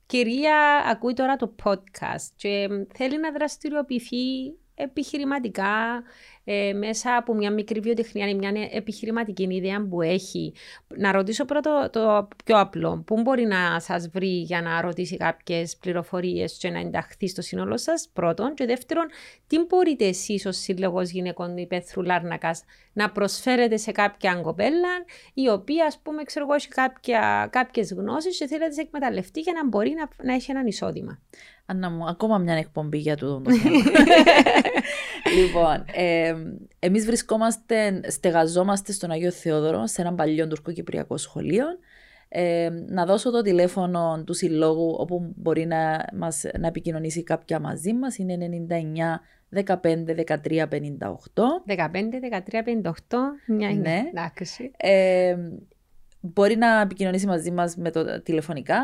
κυρία 0.05 0.85
ακούει 0.89 1.13
τώρα 1.13 1.35
το 1.35 1.55
podcast 1.63 2.27
και 2.35 2.67
θέλει 2.93 3.19
να 3.19 3.31
δραστηριοποιηθεί 3.31 4.53
επιχειρηματικά 4.75 6.03
ε, 6.45 6.73
μέσα 6.73 7.15
από 7.15 7.33
μια 7.33 7.51
μικρή 7.51 7.79
βιοτεχνία 7.79 8.27
ή 8.27 8.33
μια 8.33 8.51
επιχειρηματική 8.71 9.47
ιδέα 9.49 9.87
που 9.89 10.01
έχει. 10.01 10.53
Να 10.97 11.11
ρωτήσω 11.11 11.45
πρώτο 11.45 11.89
το 11.91 12.27
πιο 12.45 12.59
απλό. 12.59 13.03
Πού 13.05 13.21
μπορεί 13.21 13.45
να 13.45 13.79
σας 13.79 14.07
βρει 14.09 14.41
για 14.41 14.61
να 14.61 14.81
ρωτήσει 14.81 15.17
κάποιες 15.17 15.77
πληροφορίες 15.77 16.57
και 16.57 16.69
να 16.69 16.79
ενταχθεί 16.79 17.27
στο 17.27 17.41
σύνολο 17.41 17.77
σας, 17.77 18.09
πρώτον. 18.13 18.53
Και 18.53 18.65
δεύτερον, 18.65 19.05
τι 19.47 19.59
μπορείτε 19.59 20.05
εσείς 20.05 20.45
ως 20.45 20.57
Σύλλογος 20.57 21.09
Γυναικών 21.09 21.57
Υπέθρου 21.57 22.01
Λάρνακας 22.01 22.63
να 22.93 23.11
προσφέρετε 23.11 23.77
σε 23.77 23.91
κάποια 23.91 24.35
κοπέλα 24.35 24.89
η 25.33 25.49
οποία, 25.49 25.85
ας 25.85 25.99
πούμε, 26.03 26.23
ξέρω 26.23 26.45
εγώ, 26.45 26.53
έχει 26.53 26.67
κάποιες 27.49 27.93
γνώσεις 27.93 28.37
και 28.37 28.47
θέλει 28.47 28.61
να 28.61 28.69
τι 28.69 28.81
εκμεταλλευτεί 28.81 29.39
για 29.39 29.53
να 29.53 29.67
μπορεί 29.67 29.93
να, 29.97 30.25
να 30.25 30.33
έχει 30.33 30.51
έναν 30.51 30.67
εισόδημα. 30.67 31.19
Ανna 31.67 31.89
μου, 31.91 32.07
ακόμα 32.07 32.37
μια 32.37 32.53
εκπομπή 32.53 32.97
για 32.97 33.17
τούτο 33.17 33.41
το 33.41 33.51
λοιπόν, 35.35 35.85
ε, 35.93 36.33
εμείς 36.79 37.05
βρισκόμαστε, 37.05 38.01
στεγαζόμαστε 38.07 38.91
στον 38.91 39.11
Αγίο 39.11 39.31
Θεόδωρο, 39.31 39.87
σε 39.87 40.01
έναν 40.01 40.15
παλιό 40.15 40.47
τουρκο-κυπριακό 40.47 41.17
σχολείο. 41.17 41.65
Ε, 42.29 42.69
να 42.87 43.05
δώσω 43.05 43.31
το 43.31 43.41
τηλέφωνο 43.41 44.23
του 44.25 44.33
συλλόγου 44.33 44.95
όπου 44.97 45.33
μπορεί 45.35 45.65
να, 45.65 46.05
μας, 46.13 46.43
να 46.59 46.67
επικοινωνήσει 46.67 47.23
κάποια 47.23 47.59
μαζί 47.59 47.93
μας. 47.93 48.17
Είναι 48.17 48.37
99 48.69 49.63
15 49.63 49.73
13 49.73 50.67
58. 50.67 50.77
15 51.65 51.85
13 52.45 52.63
58, 52.83 52.91
μια 53.47 53.73
ναι. 53.73 54.03
εντάξει. 54.11 54.71
Ε, 54.77 55.35
Μπορεί 56.33 56.55
να 56.55 56.81
επικοινωνήσει 56.81 57.25
μαζί 57.25 57.51
μας 57.51 57.75
με 57.75 57.91
το 57.91 58.21
τηλεφωνικά. 58.21 58.83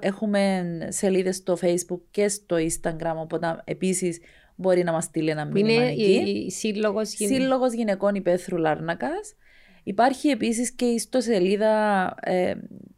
Έχουμε 0.00 0.76
σελίδες 0.88 1.36
στο 1.36 1.56
facebook 1.60 2.00
και 2.10 2.28
στο 2.28 2.56
instagram, 2.56 3.14
οπότε 3.16 3.60
επίσης 3.64 4.18
μπορεί 4.54 4.82
να 4.82 4.92
μας 4.92 5.04
στείλει 5.04 5.30
ένα 5.30 5.44
μήνυμα 5.44 5.82
Είναι 5.82 5.90
εκεί. 5.90 6.02
η, 6.02 6.44
η 6.46 6.50
σύλλογος, 6.50 7.14
γυναικών. 7.14 7.40
σύλλογος 7.40 7.72
Γυναικών 7.72 8.14
Υπέθρου 8.14 8.56
Λάρνακας. 8.56 9.34
Υπάρχει 9.82 10.28
επίσης 10.28 10.72
και 10.72 10.84
η 10.84 10.94
ιστοσελίδα 10.94 12.14
ε, 12.20 12.54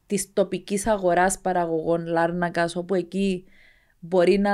της 0.07 0.33
τοπικής 0.33 0.87
αγοράς 0.87 1.39
παραγωγών 1.39 2.07
Λάρνακας, 2.07 2.77
όπου 2.77 2.95
εκεί 2.95 3.45
μπορεί 3.99 4.39
να 4.39 4.53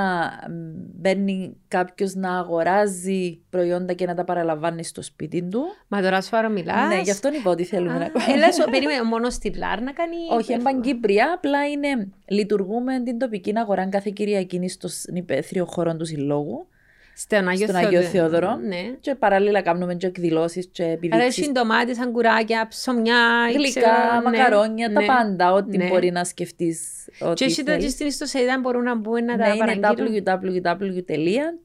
μπαίνει 0.95 1.57
κάποιος 1.69 2.15
να 2.15 2.39
αγοράζει 2.39 3.43
προϊόντα 3.51 3.93
και 3.93 4.07
να 4.07 4.15
τα 4.15 4.25
παραλαμβάνει 4.25 4.85
στο 4.85 5.03
σπίτι 5.03 5.43
του. 5.43 5.63
Μα 5.89 6.03
τώρα 6.03 6.21
σφάρο 6.21 6.49
μιλά. 6.49 6.87
Ναι, 6.87 7.01
γι' 7.01 7.11
αυτό 7.11 7.29
είπα 7.35 7.51
ότι 7.51 7.65
θέλουμε 7.65 7.99
να 7.99 8.09
κάνουμε. 8.09 8.45
Έλα, 8.47 8.71
περίμενε, 8.71 9.03
μόνο 9.03 9.31
στη 9.31 9.57
Λάρνα 9.57 9.93
κάνει. 9.93 10.17
Όχι, 10.31 10.53
εμπαν 10.53 10.81
Κύπρια, 10.81 11.33
απλά 11.35 11.69
είναι. 11.69 12.09
Λειτουργούμε 12.29 13.03
την 13.03 13.19
τοπική 13.19 13.53
αγορά 13.59 13.89
κάθε 13.89 14.11
Κυριακή 14.15 14.69
στον 14.69 14.91
υπαίθριο 15.15 15.65
χώρο 15.65 15.97
του 15.97 16.05
συλλόγου. 16.05 16.67
Στον 17.15 17.49
Αγίο, 17.49 17.67
στον 17.67 17.85
Αγίο 17.85 18.01
Θεόδωρο. 18.03 18.57
Ναι. 18.57 18.91
Και 19.01 19.15
παράλληλα 19.15 19.63
κάνουμε 19.63 19.95
και 19.95 20.07
εκδηλώσεις 20.07 20.69
και 20.73 20.85
επιδείξεις. 20.85 21.43
Άρα 21.43 21.53
ντομάτες, 21.53 22.01
αγκουράκια, 22.01 22.67
ψωμιά, 22.69 23.51
γλυκά, 23.53 23.81
ξέρω, 23.81 23.95
ναι. 24.15 24.39
μακαρόνια, 24.39 24.89
ναι. 24.89 24.95
τα 24.95 25.05
πάντα, 25.07 25.53
ό,τι 25.53 25.77
ναι. 25.77 25.89
μπορεί 25.89 26.11
να 26.11 26.25
σκεφτείς. 26.25 27.09
Και 27.35 27.45
εσύ 27.45 27.65
το 27.65 27.81
στην 27.89 28.07
ιστοσελίδα 28.07 28.59
μπορούν 28.59 28.83
να 28.83 28.95
μπουν 28.95 29.25
να 29.25 29.37
ναι, 29.37 29.45
τα 29.45 29.57
παραγγείλουν. 29.57 30.15
Είναι 30.15 30.23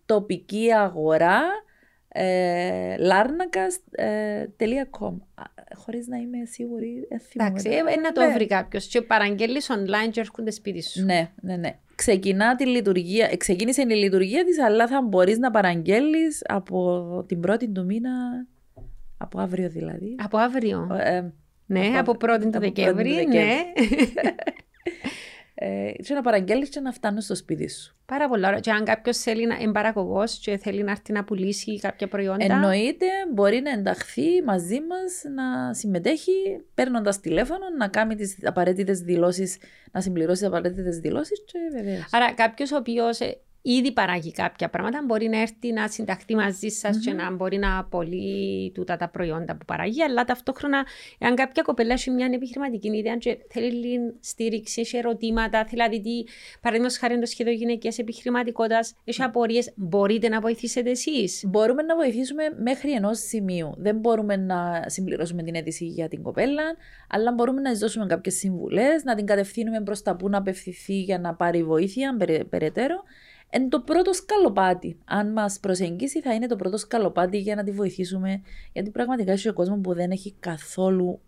www.τοπικήαγορά 0.06 1.41
ε, 2.08 2.95
larnakas.com 3.00 3.88
Χωρίς 5.76 6.08
να 6.08 6.18
είμαι 6.18 6.45
σίγουρη, 6.45 7.08
Εντάξει, 7.34 7.70
ε, 7.70 8.00
να 8.00 8.12
το 8.12 8.32
βρει 8.34 8.48
κάποιος. 8.48 8.88
Και 8.88 9.02
παραγγέλει 9.02 9.62
online 9.68 10.10
και 10.12 10.20
έρχονται 10.20 10.52
σπίτι 10.52 10.84
σου. 10.84 11.06
Ναι, 11.06 11.32
ναι, 11.41 11.56
ναι 11.56 11.80
ξεκινά 11.98 12.56
τη 12.56 12.66
λειτουργία, 12.66 13.38
ξεκίνησε 13.38 13.82
η 13.82 13.86
λειτουργία 13.86 14.45
της, 14.45 14.60
αλλά 14.60 14.88
θα 14.88 15.02
μπορείς 15.02 15.38
να 15.38 15.52
παραγγέλεις 15.52 16.41
από 16.48 17.24
την 17.28 17.39
πρώτη 17.39 17.70
του 17.70 17.86
μήνα, 17.86 18.12
από 19.18 19.39
αύριο 19.39 19.70
δηλαδή. 19.70 20.16
Από 20.24 20.38
αύριο. 20.38 20.88
Ε, 21.00 21.34
ναι, 21.66 21.88
από, 21.88 22.00
από 22.00 22.18
πρώτη 22.18 22.50
του 22.50 22.60
Δεκέμβρη, 22.60 23.28
ναι. 23.28 23.56
ε, 25.60 25.91
και 26.03 26.14
να 26.14 26.22
παραγγέλνει 26.22 26.68
και 26.68 26.80
να 26.80 26.91
φτάνει 26.91 27.22
στο 27.22 27.36
σπίτι 27.36 27.70
σου. 27.70 27.95
Πάρα 28.05 28.30
πολύ 28.30 28.45
ωραία. 28.45 28.60
Και 28.60 28.72
αν 28.72 28.84
κάποιος 28.84 29.18
θέλει 29.18 29.47
να 29.47 29.55
είναι 29.55 29.72
παραγωγός 29.72 30.39
και 30.39 30.58
θέλει 30.58 30.84
να 30.84 30.91
έρθει 30.91 31.12
να 31.12 31.24
πουλήσει 31.24 31.80
κάποια 31.80 32.08
προϊόντα. 32.08 32.45
Εννοείται, 32.45 33.05
μπορεί 33.34 33.62
να 33.62 33.72
ενταχθεί 33.72 34.43
μαζί 34.45 34.80
μας, 34.80 35.24
να 35.36 35.74
συμμετέχει 35.74 36.32
παίρνοντας 36.74 37.20
τηλέφωνο, 37.20 37.64
να 37.78 37.88
κάνει 37.88 38.16
τις 38.16 38.38
απαραίτητες 38.43 38.99
δηλώσεις, 38.99 39.58
να 39.91 40.01
συμπληρώσει 40.01 40.39
τις 40.39 40.47
απαραίτητες 40.47 40.97
δηλώσεις 40.97 41.43
και 41.45 41.60
βεβαίως. 41.72 42.08
Άρα, 42.12 42.34
κάποιος 42.34 42.72
ο 42.72 42.76
οποίος 42.76 43.20
ε, 43.20 43.38
ήδη 43.72 43.91
παράγει 43.91 44.32
κάποια 44.32 44.70
πράγματα, 44.70 45.03
μπορεί 45.05 45.28
να 45.28 45.41
έρθει 45.41 45.72
να 45.72 45.88
συνταχθεί 45.88 46.36
μαζί 46.36 46.68
σας 46.68 46.97
mm-hmm. 46.97 47.01
και 47.01 47.13
να 47.13 47.32
μπορεί 47.32 47.57
να 47.57 47.78
απολύει 47.78 48.72
τούτα 48.74 48.97
τα 48.97 49.09
προϊόντα 49.09 49.55
που 49.55 49.65
παράγει. 49.65 50.03
Αλλά 50.03 50.24
ταυτόχρονα, 50.24 50.86
αν 51.20 51.36
κάποια 51.36 51.63
κοπέλα 51.63 51.93
έχει 51.93 52.11
μια 52.11 52.30
επιχειρηματική 52.34 52.97
ιδέα 52.97 53.15
και 53.18 53.38
θέλει 53.49 54.15
στήριξη, 54.20 54.82
έχει 54.82 54.97
ερωτήματα, 54.97 55.63
δηλαδή 55.70 56.01
τι 56.01 56.24
παραδείγματος 56.61 56.97
χάρη 56.97 57.20
το 57.20 57.26
σχέδιο 57.26 57.53
γυναικείας 57.53 57.97
επιχειρηματικότητας, 57.97 58.95
έχει 59.03 59.24
απορίες, 59.24 59.74
μπορείτε 59.76 60.30
να 60.30 60.39
βοηθήσετε 60.39 60.89
εσείς. 60.89 61.43
Μπορούμε 61.47 61.82
να 61.82 61.95
βοηθήσουμε 61.95 62.43
μέχρι 62.63 62.91
ενός 62.91 63.20
σημείου. 63.20 63.74
Δεν 63.78 63.97
μπορούμε 63.97 64.36
να 64.36 64.84
συμπληρώσουμε 64.86 65.43
την 65.43 65.55
αίτηση 65.55 65.86
για 65.86 66.07
την 66.07 66.22
κοπέλα, 66.22 66.63
αλλά 67.09 67.32
μπορούμε 67.32 67.61
να 67.61 67.72
της 67.72 67.80
δώσουμε 67.80 68.05
κάποιες 68.05 68.36
συμβουλές, 68.36 69.03
να 69.03 69.15
την 69.15 69.26
κατευθύνουμε 69.26 69.82
προς 69.82 70.01
τα 70.01 70.15
που 70.15 70.30
να 70.30 70.38
απευθυνθεί 70.38 70.99
για 70.99 71.20
να 71.20 71.36
πάρει 71.36 71.63
βοήθεια 71.63 72.18
περαιτέρω 72.49 73.03
είναι 73.54 73.68
το 73.68 73.82
πρώτο 73.82 74.14
σκαλοπάτι. 74.14 75.00
Αν 75.06 75.32
μας 75.32 75.60
προσεγγίσει, 75.60 76.22
θα 76.22 76.34
είναι 76.34 76.48
το 76.48 76.56
πρώτο 76.56 76.78
σκαλοπάτι 76.78 77.38
για 77.38 77.56
να 77.56 77.64
τη 77.64 77.72
βοηθήσουμε. 77.72 78.41
Γιατί 78.74 78.89
πραγματικά 78.89 79.32
έχει 79.32 79.50
ο 79.50 79.54
κόσμος 79.54 79.80
που 79.82 79.93
δεν 79.93 80.12
έχει 80.12 80.36
καθόλου 80.39 81.22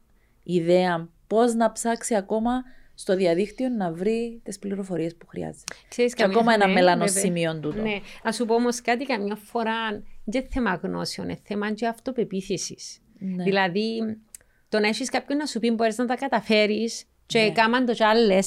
ιδέα 0.43 1.09
πώς 1.28 1.53
να 1.53 1.72
ψάξει 1.72 2.15
ακόμα 2.15 2.63
στο 2.93 3.15
διαδίκτυο 3.15 3.70
να 3.70 3.91
βρει 3.91 4.39
τις 4.43 4.59
πληροφορίες 4.59 5.15
που 5.15 5.28
χρειάζεται. 5.28 5.74
Ξέρεις, 5.89 6.13
και 6.13 6.24
ακόμα 6.24 6.53
ένα 6.53 6.67
μέλανο 6.67 7.07
σημείο 7.07 7.59
τούτο. 7.59 7.82
Ναι. 7.82 7.99
Α 8.24 8.34
σου 8.34 8.45
πω 8.45 8.55
όμως 8.55 8.82
κάτι, 8.82 9.05
καμιά 9.05 9.36
φορά 9.36 10.03
δεν 10.24 10.47
θέμα 10.49 10.74
γνώσεων, 10.74 11.30
είναι 11.30 11.39
θέμα 11.43 11.74
και 11.74 11.88
αυτοπεποίθησης. 11.88 13.01
Ναι. 13.20 13.43
Δηλαδή, 13.43 14.17
το 14.70 14.80
να 14.80 14.88
έχεις 14.88 15.09
κάποιον 15.09 15.38
να 15.38 15.45
σου 15.45 15.59
πει 15.59 15.72
μπορείς 15.72 15.97
να 15.97 16.05
τα 16.05 16.15
καταφέρεις, 16.15 17.05
και 17.30 17.39
ναι. 17.39 17.51
κάμαν 17.51 17.86
το 17.86 17.93
κι 17.93 18.03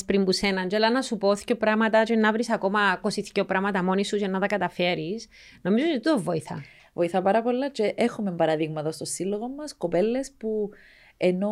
πριν 0.06 0.24
που 0.24 0.32
σέναν 0.32 0.68
και 0.68 0.78
να 0.78 1.02
σου 1.02 1.18
πω 1.18 1.34
δύο 1.34 1.56
πράγματα 1.56 2.02
και 2.02 2.16
να 2.16 2.32
βρεις 2.32 2.50
ακόμα 2.50 3.00
22 3.34 3.46
πράγματα 3.46 3.82
μόνοι 3.82 4.04
σου 4.04 4.16
για 4.16 4.28
να 4.28 4.40
τα 4.40 4.46
καταφέρεις. 4.46 5.28
Νομίζω 5.62 5.86
ότι 5.88 6.00
το 6.00 6.20
βοηθά. 6.20 6.62
Βοηθά 6.92 7.22
πάρα 7.22 7.42
πολλά 7.42 7.68
και 7.70 7.94
έχουμε 7.96 8.32
παραδείγματα 8.32 8.90
στο 8.92 9.04
σύλλογο 9.04 9.48
μας, 9.48 9.76
κοπέλες 9.76 10.32
που 10.38 10.70
ενώ 11.16 11.50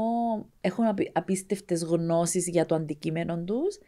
έχουν 0.61 0.85
απίστευτες 1.13 1.83
γνώσεις 1.83 2.49
για 2.49 2.67
το 2.67 2.75
αντικείμενο 2.75 3.39
τους, 3.45 3.79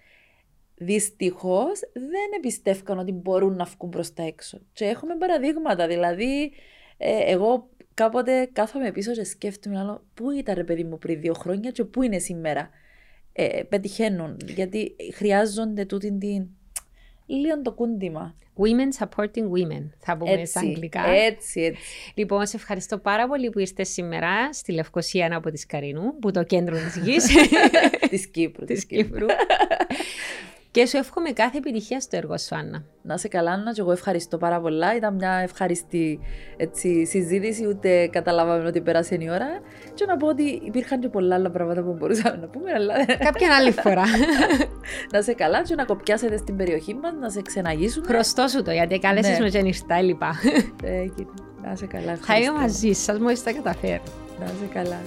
δυστυχώς 0.74 1.80
δεν 1.92 2.30
εμπιστεύκαν 2.36 2.98
ότι 2.98 3.12
μπορούν 3.12 3.56
να 3.56 3.64
βγουν 3.64 3.90
προς 3.90 4.12
τα 4.12 4.22
έξω. 4.22 4.58
Και 4.72 4.84
έχουμε 4.84 5.16
παραδείγματα. 5.16 5.86
Δηλαδή, 5.86 6.52
ε, 6.96 7.32
εγώ 7.32 7.68
κάποτε 7.94 8.48
κάθομαι 8.52 8.92
πίσω 8.92 9.12
και 9.12 9.24
σκέφτομαι, 9.24 9.78
άλλο, 9.78 10.04
πού 10.14 10.30
ήταν 10.30 10.54
ρε 10.54 10.64
παιδί 10.64 10.84
μου 10.84 10.98
πριν 10.98 11.20
δύο 11.20 11.32
χρόνια 11.32 11.70
και 11.70 11.84
πού 11.84 12.02
είναι 12.02 12.18
σήμερα. 12.18 12.70
Ε, 13.32 13.62
πετυχαίνουν, 13.62 14.36
γιατί 14.46 14.96
χρειάζονται 15.14 15.84
τούτη 15.84 16.18
την. 16.18 16.46
λίγο 17.26 17.62
το 17.62 17.72
κούντιμα. 17.72 18.34
Women 18.56 19.04
supporting 19.06 19.44
women, 19.44 19.82
θα 19.98 20.16
πούμε 20.16 20.30
Έτσι, 20.30 20.46
στα 20.46 20.60
αγγλικά. 20.60 21.08
έτσι, 21.08 21.60
έτσι. 21.60 21.80
Λοιπόν, 22.14 22.46
σε 22.46 22.56
ευχαριστώ 22.56 22.98
πάρα 22.98 23.28
πολύ 23.28 23.50
που 23.50 23.58
ήρθες 23.58 23.88
σήμερα 23.88 24.52
στη 24.52 24.72
Λευκοσία 24.72 25.36
από 25.36 25.50
τη 25.50 25.66
Καρίνου, 25.66 26.18
που 26.18 26.30
το 26.30 26.44
κέντρο 26.44 26.76
της 26.76 26.96
γης, 26.96 27.26
της 28.10 28.26
Κύπρου. 28.26 28.64
της 28.64 28.84
Κύπρου. 28.86 29.26
Και 30.72 30.86
σου 30.86 30.96
εύχομαι 30.96 31.30
κάθε 31.30 31.56
επιτυχία 31.58 32.00
στο 32.00 32.16
έργο 32.16 32.38
σου, 32.38 32.54
Άννα. 32.56 32.84
Να 33.02 33.16
σε 33.16 33.28
καλά, 33.28 33.50
Άννα, 33.50 33.72
και 33.72 33.80
εγώ 33.80 33.92
ευχαριστώ 33.92 34.38
πάρα 34.38 34.60
πολλά. 34.60 34.96
Ήταν 34.96 35.14
μια 35.14 35.30
ευχαριστή 35.32 36.20
έτσι, 36.56 37.06
συζήτηση, 37.06 37.66
ούτε 37.66 38.06
καταλάβαμε 38.06 38.66
ότι 38.66 38.80
πέρασε 38.80 39.14
η 39.20 39.28
ώρα. 39.30 39.46
Και 39.94 40.04
να 40.04 40.16
πω 40.16 40.26
ότι 40.26 40.42
υπήρχαν 40.64 41.00
και 41.00 41.08
πολλά 41.08 41.34
άλλα 41.34 41.50
πράγματα 41.50 41.82
που 41.82 41.92
μπορούσαμε 41.92 42.36
να 42.36 42.46
πούμε, 42.46 42.70
αλλά 42.72 43.04
Κάποια 43.04 43.56
άλλη 43.56 43.70
φορά. 43.72 44.04
να 45.12 45.22
σε 45.22 45.32
καλά 45.32 45.62
και 45.62 45.74
να 45.74 45.84
κοπιάσετε 45.84 46.36
στην 46.36 46.56
περιοχή 46.56 46.94
μας, 46.94 47.12
να 47.20 47.30
σε 47.30 47.42
ξεναγήσουμε. 47.42 48.06
Χρωστώ 48.06 48.48
σου 48.48 48.62
το, 48.62 48.70
γιατί 48.70 48.98
κάλεσες 48.98 49.38
Ναι. 49.38 49.44
με 49.44 49.48
γενιστά 49.48 50.00
λοιπά. 50.02 50.34
Ε, 50.82 50.88
κύριε, 50.88 51.32
να 51.64 51.76
σε 51.76 51.86
καλά. 51.86 52.04
Θα 52.04 52.36
είμαι 52.36 52.44
ευχαριστώ. 52.44 52.52
μαζί 52.52 52.92
σας 52.92 53.18
μόλις 53.18 53.42
τα 53.42 53.52
καταφέρω. 53.52 54.02
Να 54.40 54.46
σε 54.46 54.66
καλά. 54.72 55.00